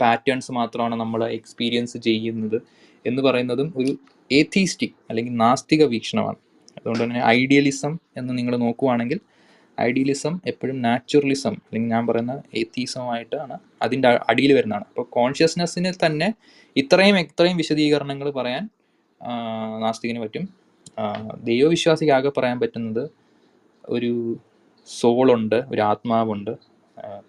പാറ്റേൺസ് 0.00 0.52
മാത്രമാണ് 0.52 0.94
നമ്മൾ 0.94 1.24
എക്സ്പീരിയൻസ് 1.24 1.98
ചെയ്യുന്നത് 1.98 2.62
എന്ന് 3.06 3.22
പറയുന്നതും 3.22 3.74
ഒരു 3.76 3.96
ഏത്തീസ്റ്റിക് 4.32 4.96
അല്ലെങ്കിൽ 5.10 5.34
നാസ്തിക 5.36 5.84
വീക്ഷണമാണ്. 5.84 6.36
അതുകൊണ്ട് 6.78 7.04
തന്നെ 7.04 7.24
ഐഡിയലിസം 7.24 7.98
എന്ന് 8.16 8.38
നിങ്ങൾ 8.38 8.56
നോക്കുവാണെങ്കിൽ 8.56 9.20
ഐഡിയലിസം 9.82 10.40
എപ്പോഴും 10.46 10.82
നാച്ചുറലിസം 10.82 11.54
അല്ലെങ്കിൽ 11.66 11.90
ഞാൻ 11.90 12.06
പറയുന്ന 12.06 12.34
എത്തീസമായിട്ടാണ് 12.54 13.58
അതിന്റെ 13.82 14.08
അടിയിൽ 14.30 14.52
വരുന്നതാണ്. 14.52 14.86
അപ്പോൾ 14.88 15.06
കോൺഷ്യസ്നെസ്സിന് 15.10 15.92
തന്നെ 16.06 16.28
ഇത്രയും 16.76 17.16
ഇത്രയും 17.18 17.56
വിശദീകരണങ്ങൾ 17.56 18.30
പറയാൻ 18.30 18.68
നാസ്തികന് 19.80 20.20
പറ്റും. 20.20 20.44
ദൈവവിശ്വാസിക്കാകെ 21.44 22.30
പറയാൻ 22.36 22.60
പറ്റുന്നത് 22.60 23.04
ഒരു 23.88 24.36
സോളുണ്ട് 25.00 25.58
ഒരു 25.72 25.82
ആത്മാവുണ്ട്. 25.82 26.50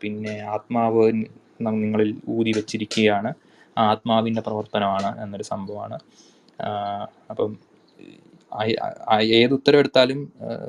പിന്നെ 0.01 0.39
ആത്മാവ് 0.53 1.03
നിങ്ങളിൽ 1.61 2.09
ഊതി 2.29 2.51
വച്ചിരിക്കുകയാണ്. 2.57 3.33
ആത്മാവിന്റെ 3.77 4.41
പ്രവർത്തനമാണ് 4.41 5.23
എന്നൊരു 5.23 5.43
സംഭവമാണ്. 5.43 5.97
അപ്പം 7.29 7.51
ഏത് 9.39 9.53
ഉത്തരം 9.53 9.79
എടുത്താലും 9.79 10.19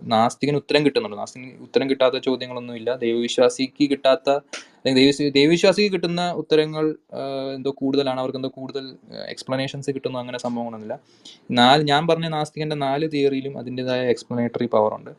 നാസ്തികന് 0.03 0.57
ഉത്തരം 0.57 0.85
കിട്ടുന്നുണ്ട്. 0.87 1.17
നാസ്തികന് 1.17 1.51
ഉത്തരം 1.61 1.91
കിട്ടാത്ത 1.91 2.17
ചോദ്യങ്ങളൊന്നുമില്ല 2.19 2.97
ദൈവവിശ്വാസിക്ക് 2.97 3.91
കിട്ടാത്ത 3.91 4.31
അല്ലെങ്കിൽ 4.31 5.01
ദൈവ 5.03 5.31
ദൈവവിശ്വാസിക്ക് 5.35 5.93
കിട്ടുന്ന 5.93 6.23
ഉത്തരങ്ങൾ 6.33 6.87
എന്തോ 7.57 7.71
കൂടുതലാണ്. 7.71 8.21
അവർക്ക് 8.21 8.39
എന്തോ 8.39 8.51
കൂടുതൽ 8.59 8.85
എക്സ്പ്ലനേഷൻസ് 9.29 9.91
കിട്ടുന്നു. 9.91 10.19
അങ്ങനെ 10.19 10.39
സംഭവങ്ങളൊന്നുമില്ല. 10.39 10.99
നാല് 11.51 11.83
ഞാൻ 11.83 12.07
പറഞ്ഞ 12.07 12.29
നാസ്തികന്റെ 12.29 12.77
നാല് 12.77 13.09
തിയറിയിലും 13.09 13.59
അതിന്റെതായ 13.59 14.03
എക്സ്പ്ലനേറ്ററി 14.15 14.67
പവർ 14.67 14.95
ഉണ്ട്. 14.95 15.13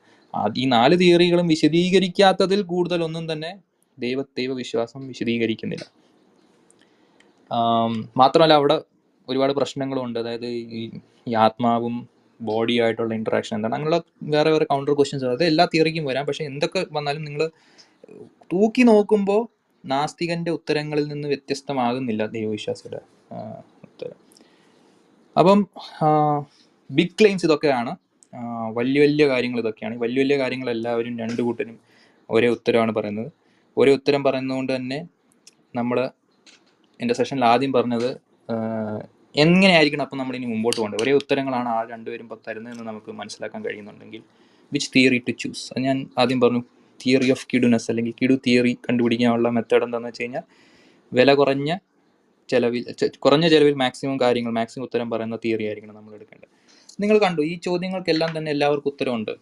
ഈ 0.58 0.66
നാല് 0.66 0.96
തിയറികളും 1.00 1.48
വിശദീകരിക്കാത്തതിൽ 1.48 2.62
കൂടുതലൊന്നും 2.62 3.32
തന്നെ 3.32 3.52
ദൈവ 4.00 4.22
ദൈവവിശ്വാസം 4.38 5.08
വിശദീകരിക്കുന്നില്ല. 5.08 5.86
മാത്രമല്ല 8.18 8.54
അവിടെ 8.54 8.82
ഒരുപാട് 9.30 9.54
പ്രശ്നങ്ങളും 9.54 10.04
ഉണ്ട് 10.06 10.20
അതായത് 10.20 10.46
ഈ 10.46 11.34
ആത്മാവും 11.46 11.96
ബോഡിയായിട്ടുള്ള 12.42 13.14
ഇൻട്രാക്ഷൻ 13.14 13.56
എന്താണ്? 13.56 13.76
അങ്ങനെയുള്ള 13.76 14.02
വേറെ 14.24 14.50
വേറെ 14.52 14.66
കൗണ്ടർ 14.66 14.94
ക്വസ്റ്റ്യൻസ് 14.94 15.26
അത് 15.26 15.44
എല്ലാ 15.44 15.66
തിയറിക്കും 15.74 16.06
വരാം. 16.06 16.26
പക്ഷെ 16.26 16.44
എന്തൊക്കെ 16.44 16.86
വന്നാലും 16.92 17.24
നിങ്ങൾ 17.24 17.52
തൂക്കി 18.54 18.82
നോക്കുമ്പോൾ 18.82 19.48
നാസ്തികന്റെ 19.86 20.52
ഉത്തരങ്ങളിൽ 20.52 21.08
നിന്ന് 21.08 21.28
വ്യത്യസ്തമാകുന്നില്ല 21.28 22.26
ദൈവവിശ്വാസിയുടെ 22.26 23.02
ഉത്തരം. 23.84 24.18
അപ്പം 25.38 25.68
ബിഗ് 26.92 27.16
ക്ലെയിംസ് 27.22 27.46
ഇതൊക്കെയാണ്. 27.46 27.92
വലിയ 28.74 29.02
വലിയ 29.02 29.28
കാര്യങ്ങൾ 29.28 29.60
ഇതൊക്കെയാണ്. 29.60 29.96
വലിയ 29.98 30.22
വലിയ 30.24 30.38
കാര്യങ്ങൾ 30.38 30.70
എല്ലാവരും 30.70 31.20
രണ്ട് 31.20 31.42
കൂട്ടരും 31.42 31.80
ഒരേ 32.30 32.48
ഉത്തരമാണ് 32.48 32.92
പറയുന്നത്. 32.92 33.32
ഒരേ 33.78 33.92
ഉത്തരം 33.94 34.24
പറയുന്നതുകൊണ്ട് 34.24 34.76
തന്നെ 34.76 35.08
നമ്മൾ 35.76 36.10
എന്റെ 37.02 37.14
സെഷനിൽ 37.14 37.46
ആദ്യം 37.46 37.74
പറഞ്ഞത് 37.74 38.10
എങ്ങനെയായിരിക്കണം 39.36 40.04
അപ്പം 40.06 40.18
നമ്മൾ 40.18 40.36
ഇനി 40.36 40.46
മുമ്പോട്ട് 40.46 40.78
പോകേണ്ടത്? 40.80 41.02
ഒരേ 41.04 41.14
ഉത്തരങ്ങളാണ് 41.22 41.70
ആ 41.76 41.80
രണ്ടുപേരും 41.94 42.28
തരുന്നത് 42.48 42.74
എന്ന് 42.74 42.86
നമുക്ക് 42.90 43.12
മനസ്സിലാക്കാൻ 43.22 43.62
കഴിയുന്നുണ്ടെങ്കിൽ 43.66 44.22
വിച്ച് 44.72 44.90
തിയറി 44.96 45.20
ടു 45.28 45.34
ചൂസ് 45.42 45.66
ഞാൻ 45.88 45.98
ആദ്യം 46.18 46.40
പറഞ്ഞു 46.44 46.62
തിയറി 47.00 47.28
ഓഫ് 47.32 47.46
കിഡുനെസ് 47.52 47.88
അല്ലെങ്കിൽ 47.92 48.14
കിഡു 48.22 48.36
തിയറി 48.46 48.74
കണ്ടുപിടിക്കാനുള്ള 48.88 49.50
മെത്തേഡ് 49.58 49.86
എന്താണെന്ന് 49.88 50.12
വെച്ച് 50.12 50.24
കഴിഞ്ഞാൽ 50.24 50.46
വില 51.12 51.30
കുറഞ്ഞ 51.34 51.70
ചിലവിൽ 52.50 52.84
കുറഞ്ഞ 53.26 53.46
ചിലവിൽ 53.48 53.76
മാക്സിമം 53.84 54.18
കാര്യങ്ങൾ 54.24 54.52
മാക്സിമം 54.60 54.84
ഉത്തരം 54.88 55.08
പറയുന്ന 55.12 55.38
തിയറി 55.46 55.66
ആയിരിക്കണം 55.68 55.96
നമ്മൾ 55.96 56.14
എടുക്കേണ്ടത്. 56.18 56.52
നിങ്ങൾ 57.02 57.18
കണ്ടു 57.26 57.42
ഈ 57.52 57.56
ചോദ്യങ്ങൾക്കെല്ലാം 57.68 58.32
തന്നെ 58.38 58.52
എല്ലാവർക്കും 58.56 58.92
ഉത്തരമുണ്ട്. 58.94 59.34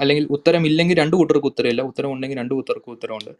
അല്ലെങ്കിൽ 0.00 0.26
ഉത്തരം 0.36 0.66
ഇല്ലെങ്കിൽ 0.66 0.96
രണ്ട് 0.98 1.16
കൂട്ടർക്കും 1.16 1.48
ഉത്തരമില്ല. 1.52 1.82
ഉത്തരം 1.82 2.10
ഉണ്ടെങ്കിൽ 2.14 2.38
രണ്ട് 2.38 2.54
കൂട്ടർക്കും 2.54 2.92
ഉത്തരമുണ്ട്. 2.92 3.32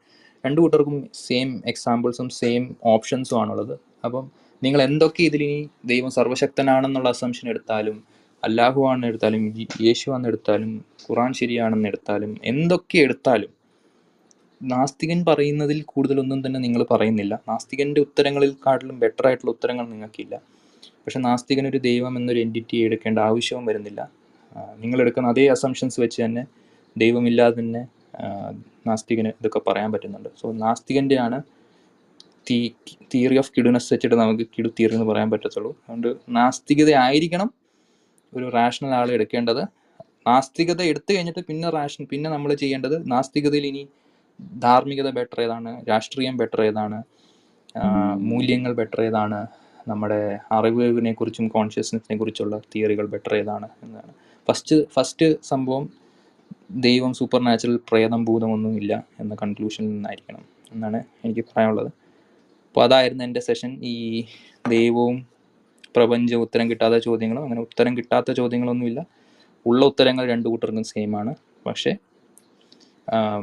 രണ്ട് 0.44 0.60
കൂട്ടർക്കും 0.60 0.96
സെയിം 1.26 1.62
എക്സാമ്പിൾസും 1.66 2.28
സെയിം 2.40 2.64
ഓപ്ഷൻസും 2.94 3.38
ആണുള്ളത്. 3.42 3.74
അപ്പം 4.04 4.24
നിങ്ങൾ 4.62 4.82
എന്തൊക്കെ 4.82 5.22
ഇതിലിനി 5.22 5.58
ദൈവം 5.84 6.10
സർവശക്തനാണെന്നുള്ള 6.10 7.08
അസംഷൻ 7.08 7.48
എടുത്താലും 7.48 7.96
അല്ലാഹു 8.42 8.80
ആണെന്ന് 8.88 9.06
എടുത്താലും 9.06 9.42
യേശു 9.86 10.06
ആണെന്ന് 10.10 10.28
എടുത്താലും 10.28 10.72
ഖുറാൻ 11.04 11.32
ശരിയാണെന്ന് 11.32 11.88
എടുത്താലും 11.88 12.32
എന്തൊക്കെ 12.44 12.98
എടുത്താലും 12.98 13.52
നാസ്തികൻ 14.60 15.24
പറയുന്നതിൽ 15.28 15.82
കൂടുതലൊന്നും 15.86 16.46
തന്നെ 16.46 16.60
നിങ്ങൾ 16.60 16.82
പറയുന്നില്ല. 16.90 17.34
നാസ്തികന്റെ 17.48 18.00
ഉത്തരങ്ങളിൽ 18.00 18.56
കാട്ടിലും 18.66 19.00
ബെറ്റർ 19.02 19.26
ആയിട്ടുള്ള 19.26 19.50
ഉത്തരങ്ങൾ 19.50 19.86
നിങ്ങൾക്കില്ല. 19.86 20.34
പക്ഷെ 21.04 21.18
നാസ്തികൻ 21.18 21.66
ഒരു 21.68 21.78
ദൈവം 21.78 22.16
എന്നൊരു 22.18 22.40
എന്റിറ്റി 22.40 22.76
എടുക്കേണ്ട 22.76 23.18
ആവശ്യവും 23.18 23.66
വരുന്നില്ല. 23.66 24.00
എടുക്കുന്ന 25.04 25.28
അതേ 25.34 25.44
അസംഷൻസ് 25.56 25.98
വെച്ച് 26.04 26.18
തന്നെ 26.24 26.44
ദൈവമില്ലാതെ 26.96 27.56
തന്നെ 27.60 27.82
നാസ്തികന് 28.88 29.30
ഇതൊക്കെ 29.40 29.60
പറയാൻ 29.68 29.88
പറ്റുന്നുണ്ട്. 29.94 30.30
സോ 30.40 30.46
നാസ്തികന്റെ 30.64 31.16
ആണ് 31.26 31.38
തീ 32.48 32.58
തിയറി 33.12 33.36
ഓഫ് 33.42 33.50
കിഡുനസ് 33.56 33.88
വെച്ചിട്ട് 33.92 34.16
നമുക്ക് 34.20 34.44
കിടു 34.54 34.68
തിയറി 34.78 34.94
എന്ന് 34.98 35.08
പറയാൻ 35.10 35.28
പറ്റത്തുള്ളൂ. 35.32 35.72
അതുകൊണ്ട് 35.84 36.08
നാസ്തികത 36.38 36.90
ആയിരിക്കണം 37.06 37.48
ഒരു 38.32 38.46
റാഷണൽ 38.56 38.92
ആൾ 38.98 39.08
എടുക്കേണ്ടത്. 39.16 39.62
നാസ്തികത 40.28 40.80
എടുത്തു 40.90 41.10
കഴിഞ്ഞിട്ട് 41.14 41.42
പിന്നെ 41.50 41.68
റാഷൻ 41.76 42.02
പിന്നെ 42.12 42.28
നമ്മൾ 42.34 42.50
ചെയ്യേണ്ടത് 42.62 42.96
നാസ്തികതയിൽ 43.12 43.66
ഇനി 43.70 43.82
ധാർമ്മികത 44.64 45.08
ബെറ്റർ 45.18 45.38
ഏതാണ് 45.44 45.70
രാഷ്ട്രീയം 45.90 46.34
ബെറ്റർ 46.40 46.60
ഏതാണ് 46.68 46.98
മൂല്യങ്ങൾ 48.30 48.72
ബെറ്റർ 48.80 49.00
ഏതാണ് 49.06 49.38
നമ്മുടെ 49.90 50.20
അറിവിനെ 50.56 51.12
കുറിച്ചും 51.20 51.46
കോൺഷ്യസ്നെസ്സിനെ 51.56 52.16
കുറിച്ചുള്ള 52.20 52.54
തിയറികൾ 52.72 53.06
ബെറ്റർ 53.14 53.32
ഏതാണ് 53.40 53.68
എന്നാണ്. 53.84 54.12
ഫസ്റ്റ് 54.48 54.76
ഫസ്റ്റ് 54.94 55.26
സംഭവം 55.50 55.84
ദൈവം 56.86 57.12
സൂപ്പർ 57.18 57.40
നാച്ചുറൽ 57.46 57.76
പ്രേതം 57.88 58.24
ഭൂതമൊന്നും 58.24 58.74
ഇല്ല 58.80 58.92
എന്ന 59.20 59.34
കൺക്ലൂഷനിൽ 59.42 59.90
നിന്നായിരിക്കണം 59.90 60.42
എന്നാണ് 60.72 60.98
എനിക്ക് 61.24 61.44
പറയാനുള്ളത്. 61.50 61.90
അപ്പോൾ 62.68 62.82
അതായിരുന്നു 62.84 63.24
എന്റെ 63.24 63.40
സെഷൻ 63.48 63.70
ഈ 63.92 63.94
ദൈവവും 64.74 65.16
പ്രപഞ്ചവും 65.96 66.42
ഉത്തരം 66.46 66.66
കിട്ടാത്ത 66.70 66.96
ചോദ്യങ്ങളും 67.06 67.42
അങ്ങനെ 67.44 67.60
ഉത്തരം 67.60 67.92
കിട്ടാത്ത 67.98 68.30
ചോദ്യങ്ങളൊന്നുമില്ല 68.32 69.00
ഉള്ള 69.66 69.80
ഉത്തരങ്ങൾ 69.90 70.24
രണ്ടു 70.32 70.48
കൂട്ടർക്കും 70.52 70.84
സെയിം 70.92 71.12
ആണ്. 71.20 71.32
പക്ഷേ 71.66 71.92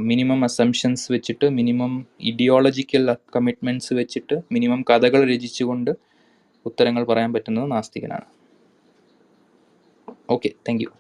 മിനിമം 0.10 0.40
അസംഷൻസ് 0.48 1.06
വെച്ചിട്ട് 1.14 1.46
മിനിമം 1.50 1.94
ഇഡിയോളജിക്കൽ 2.32 3.06
കമ്മിറ്റ്മെന്റ്സ് 3.36 3.94
വെച്ചിട്ട് 4.00 4.36
മിനിമം 4.56 4.82
കഥകൾ 4.90 5.22
രചിച്ചുകൊണ്ട് 5.34 5.92
ഉത്തരങ്ങൾ 6.66 7.04
പറയാൻ 7.12 7.32
പറ്റുന്നത് 7.34 7.68
നാസ്തികനാണ്. 7.72 8.28
Okay 10.30 10.50
thank 10.68 10.84
you 10.84 10.92